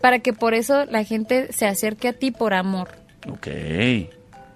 para 0.00 0.20
que 0.20 0.32
por 0.32 0.54
eso 0.54 0.84
la 0.84 1.02
gente 1.02 1.52
se 1.52 1.66
acerque 1.66 2.08
a 2.08 2.12
ti 2.12 2.30
por 2.30 2.54
amor. 2.54 2.90
Ok. 3.28 3.48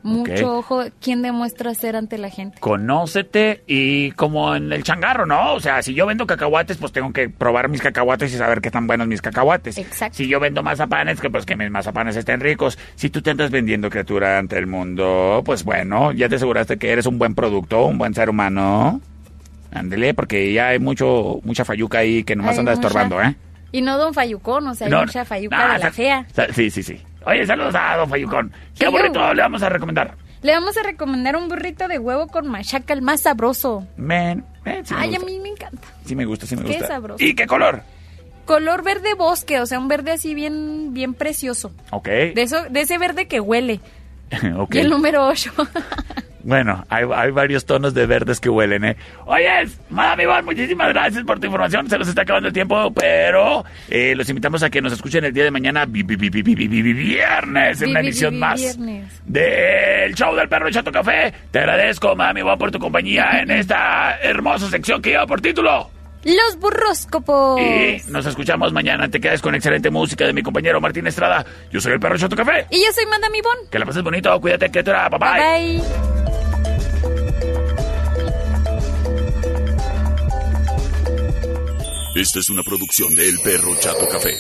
Mucho 0.03 0.59
Ok. 0.59 0.59
ojo, 0.59 0.85
¿quién 1.01 1.23
demuestra 1.23 1.73
ser 1.75 1.95
ante 1.97 2.19
la 2.19 2.29
gente? 2.29 2.59
Conócete 2.61 3.63
y 3.67 4.11
como 4.13 4.55
en 4.57 4.73
el 4.73 4.83
changarro, 4.83 5.27
¿no? 5.27 5.55
O 5.55 5.61
sea, 5.61 5.81
si 5.83 5.95
yo 5.95 6.07
vendo 6.07 6.27
cacahuates, 6.27 6.77
pues 6.77 6.91
tengo 6.93 7.13
que 7.13 7.29
probar 7.29 7.69
mis 7.69 7.81
cacahuates 7.81 8.35
y 8.35 8.37
saber 8.37 8.61
qué 8.61 8.71
tan 8.71 8.87
buenos 8.87 9.07
mis 9.07 9.23
cacahuates. 9.23 9.79
Exacto. 9.79 10.17
Si 10.17 10.27
yo 10.27 10.41
vendo 10.41 10.63
mazapanes, 10.63 11.21
que 11.21 11.31
pues 11.31 11.47
que 11.47 11.55
mis 11.57 11.71
mazapanes 11.71 12.17
estén 12.17 12.41
ricos. 12.41 12.79
Si 12.97 13.11
tú 13.11 13.23
te 13.23 13.31
andas 13.31 13.51
vendiendo 13.51 13.89
criatura 13.91 14.39
ante 14.39 14.59
el 14.59 14.67
mundo, 14.67 15.43
pues 15.45 15.65
bueno, 15.65 16.13
ya 16.13 16.29
te 16.29 16.35
aseguraste 16.35 16.77
que 16.79 16.91
eres 16.91 17.07
un 17.07 17.19
buen 17.19 17.35
producto, 17.35 17.85
un 17.87 17.99
buen 17.99 18.13
ser 18.15 18.29
humano. 18.31 19.01
Ándele, 19.73 20.13
porque 20.15 20.53
ya 20.53 20.69
hay 20.69 20.79
mucho, 20.79 21.41
mucha 21.45 21.65
fayuca 21.65 21.99
ahí 21.99 22.25
que 22.25 22.37
nomás 22.37 22.55
Hay 22.55 22.59
anda 22.61 22.75
mucha- 22.75 22.87
estorbando, 22.89 23.23
¿eh? 23.23 23.35
Y 23.71 23.81
no 23.81 23.97
Don 23.97 24.13
Fayucón, 24.13 24.67
o 24.69 24.75
sea, 24.75 24.87
hay 24.87 24.91
No, 24.91 25.01
mucha 25.01 25.25
Fayuca 25.25 25.67
no, 25.69 25.73
de 25.73 25.79
la 25.79 25.91
fea. 25.93 26.27
Sí, 26.53 26.71
sí, 26.71 26.83
sí. 26.83 27.01
Oye, 27.27 27.47
saludos 27.47 27.75
a 27.79 27.97
Don 27.97 28.09
Fayucón. 28.09 28.53
¿Qué 28.79 28.89
burrito 28.89 29.21
yo- 29.21 29.35
le 29.35 29.43
vamos 29.43 29.63
a 29.63 29.69
recomendar? 29.69 30.15
Le 30.43 30.53
vamos 30.53 30.77
a 30.77 30.83
recomendar 30.83 31.37
un 31.37 31.49
burrito 31.49 31.87
de 31.87 31.99
huevo 31.99 32.27
con 32.27 32.49
machaca, 32.49 32.93
el 32.95 33.03
más 33.03 33.21
sabroso. 33.23 33.87
Men, 33.97 34.45
men, 34.65 34.85
sí 34.85 34.93
me 34.95 35.01
Ay, 35.01 35.15
a 35.15 35.19
mí 35.21 35.39
me 35.39 35.51
encanta. 35.51 35.87
Sí 36.05 36.17
me 36.17 36.25
gusta, 36.25 36.47
sí 36.47 36.57
me 36.57 36.63
Qué 36.65 36.73
gusta. 36.73 36.89
sabroso. 36.89 37.25
¿Y 37.25 37.35
qué 37.35 37.47
color? 37.47 37.83
Color 38.45 38.83
verde 38.83 39.15
bosque, 39.15 39.61
o 39.61 39.67
sea, 39.67 39.79
un 39.79 39.87
verde 39.87 40.11
así 40.11 40.35
bien, 40.35 40.93
bien 40.93 41.15
precioso. 41.15 41.73
Ok. 41.93 42.09
De 42.09 42.43
eso, 42.43 42.65
de 42.71 42.81
ese 42.81 42.99
verde 42.99 43.29
que 43.29 43.39
huele. 43.39 43.81
ok. 44.59 44.75
Y 44.75 44.79
el 44.79 44.91
número 44.91 45.27
8. 45.29 45.53
Bueno, 46.45 46.85
hay, 46.89 47.05
hay, 47.15 47.31
varios 47.31 47.65
tonos 47.65 47.95
de 47.95 48.07
verdes 48.07 48.41
que 48.41 48.49
huelen, 48.49 48.85
¿eh? 48.85 48.97
Oye, 49.27 49.49
amigos, 49.91 50.45
muchísimas 50.45 50.89
gracias 50.89 51.25
por 51.25 51.39
tu 51.39 51.47
información. 51.47 51.89
Se 51.89 51.99
nos 51.99 52.09
está 52.09 52.23
acabando 52.23 52.49
el 52.49 52.55
tiempo, 52.55 52.93
pero 52.93 53.65
eh, 53.89 54.15
los 54.17 54.29
invitamos 54.29 54.63
a 54.63 54.71
que 54.71 54.81
nos 54.83 54.93
escuchen 54.93 55.25
el 55.25 55.33
día 55.33 55.45
de 55.45 55.51
mañana, 55.51 55.87
viernes, 55.87 57.83
en 57.83 57.91
una 57.91 58.01
emisión 58.01 58.39
más 58.39 58.79
del 59.25 60.15
show 60.15 60.35
del 60.35 60.49
perro 60.49 60.71
Chato 60.71 60.91
Café. 60.91 61.33
Te 61.51 61.61
agradezco, 61.61 62.17
mami, 62.17 62.43
por 62.59 62.71
tu 62.71 62.79
compañía 62.79 63.41
en 63.41 63.51
esta 63.51 64.19
hermosa 64.21 64.69
sección 64.69 65.01
que 65.01 65.11
lleva 65.11 65.27
por 65.27 65.41
título. 65.41 66.02
Los 66.25 66.59
burróscopos. 66.59 67.61
Y 67.61 68.03
nos 68.09 68.27
escuchamos 68.27 68.73
mañana. 68.73 69.09
Te 69.09 69.21
quedas 69.21 69.43
con 69.43 69.55
excelente 69.55 69.91
música 69.91 70.25
de 70.25 70.33
mi 70.33 70.43
compañero 70.43 70.81
Martín 70.81 71.07
Estrada. 71.07 71.45
Yo 71.71 71.81
soy 71.81 71.93
el 71.93 72.01
perro 72.01 72.17
Chato 72.17 72.37
Café. 72.37 72.67
Y 72.71 72.85
yo 72.85 72.93
soy 72.93 73.07
Madame 73.07 73.39
Ivonne. 73.39 73.69
Que 73.71 73.79
la 73.79 73.87
pases 73.87 74.03
bonito, 74.03 74.41
cuídate, 74.41 74.71
que 74.71 74.83
te 74.83 74.93
bye 74.93 75.09
bye. 75.11 75.19
Bye. 75.19 75.79
bye. 75.79 76.23
Esta 82.15 82.41
es 82.41 82.51
una 82.51 82.63
producción 82.63 83.15
de 83.15 83.27
El 83.27 83.41
Perro 83.41 83.75
Chato 83.81 84.07
Café. 84.07 84.39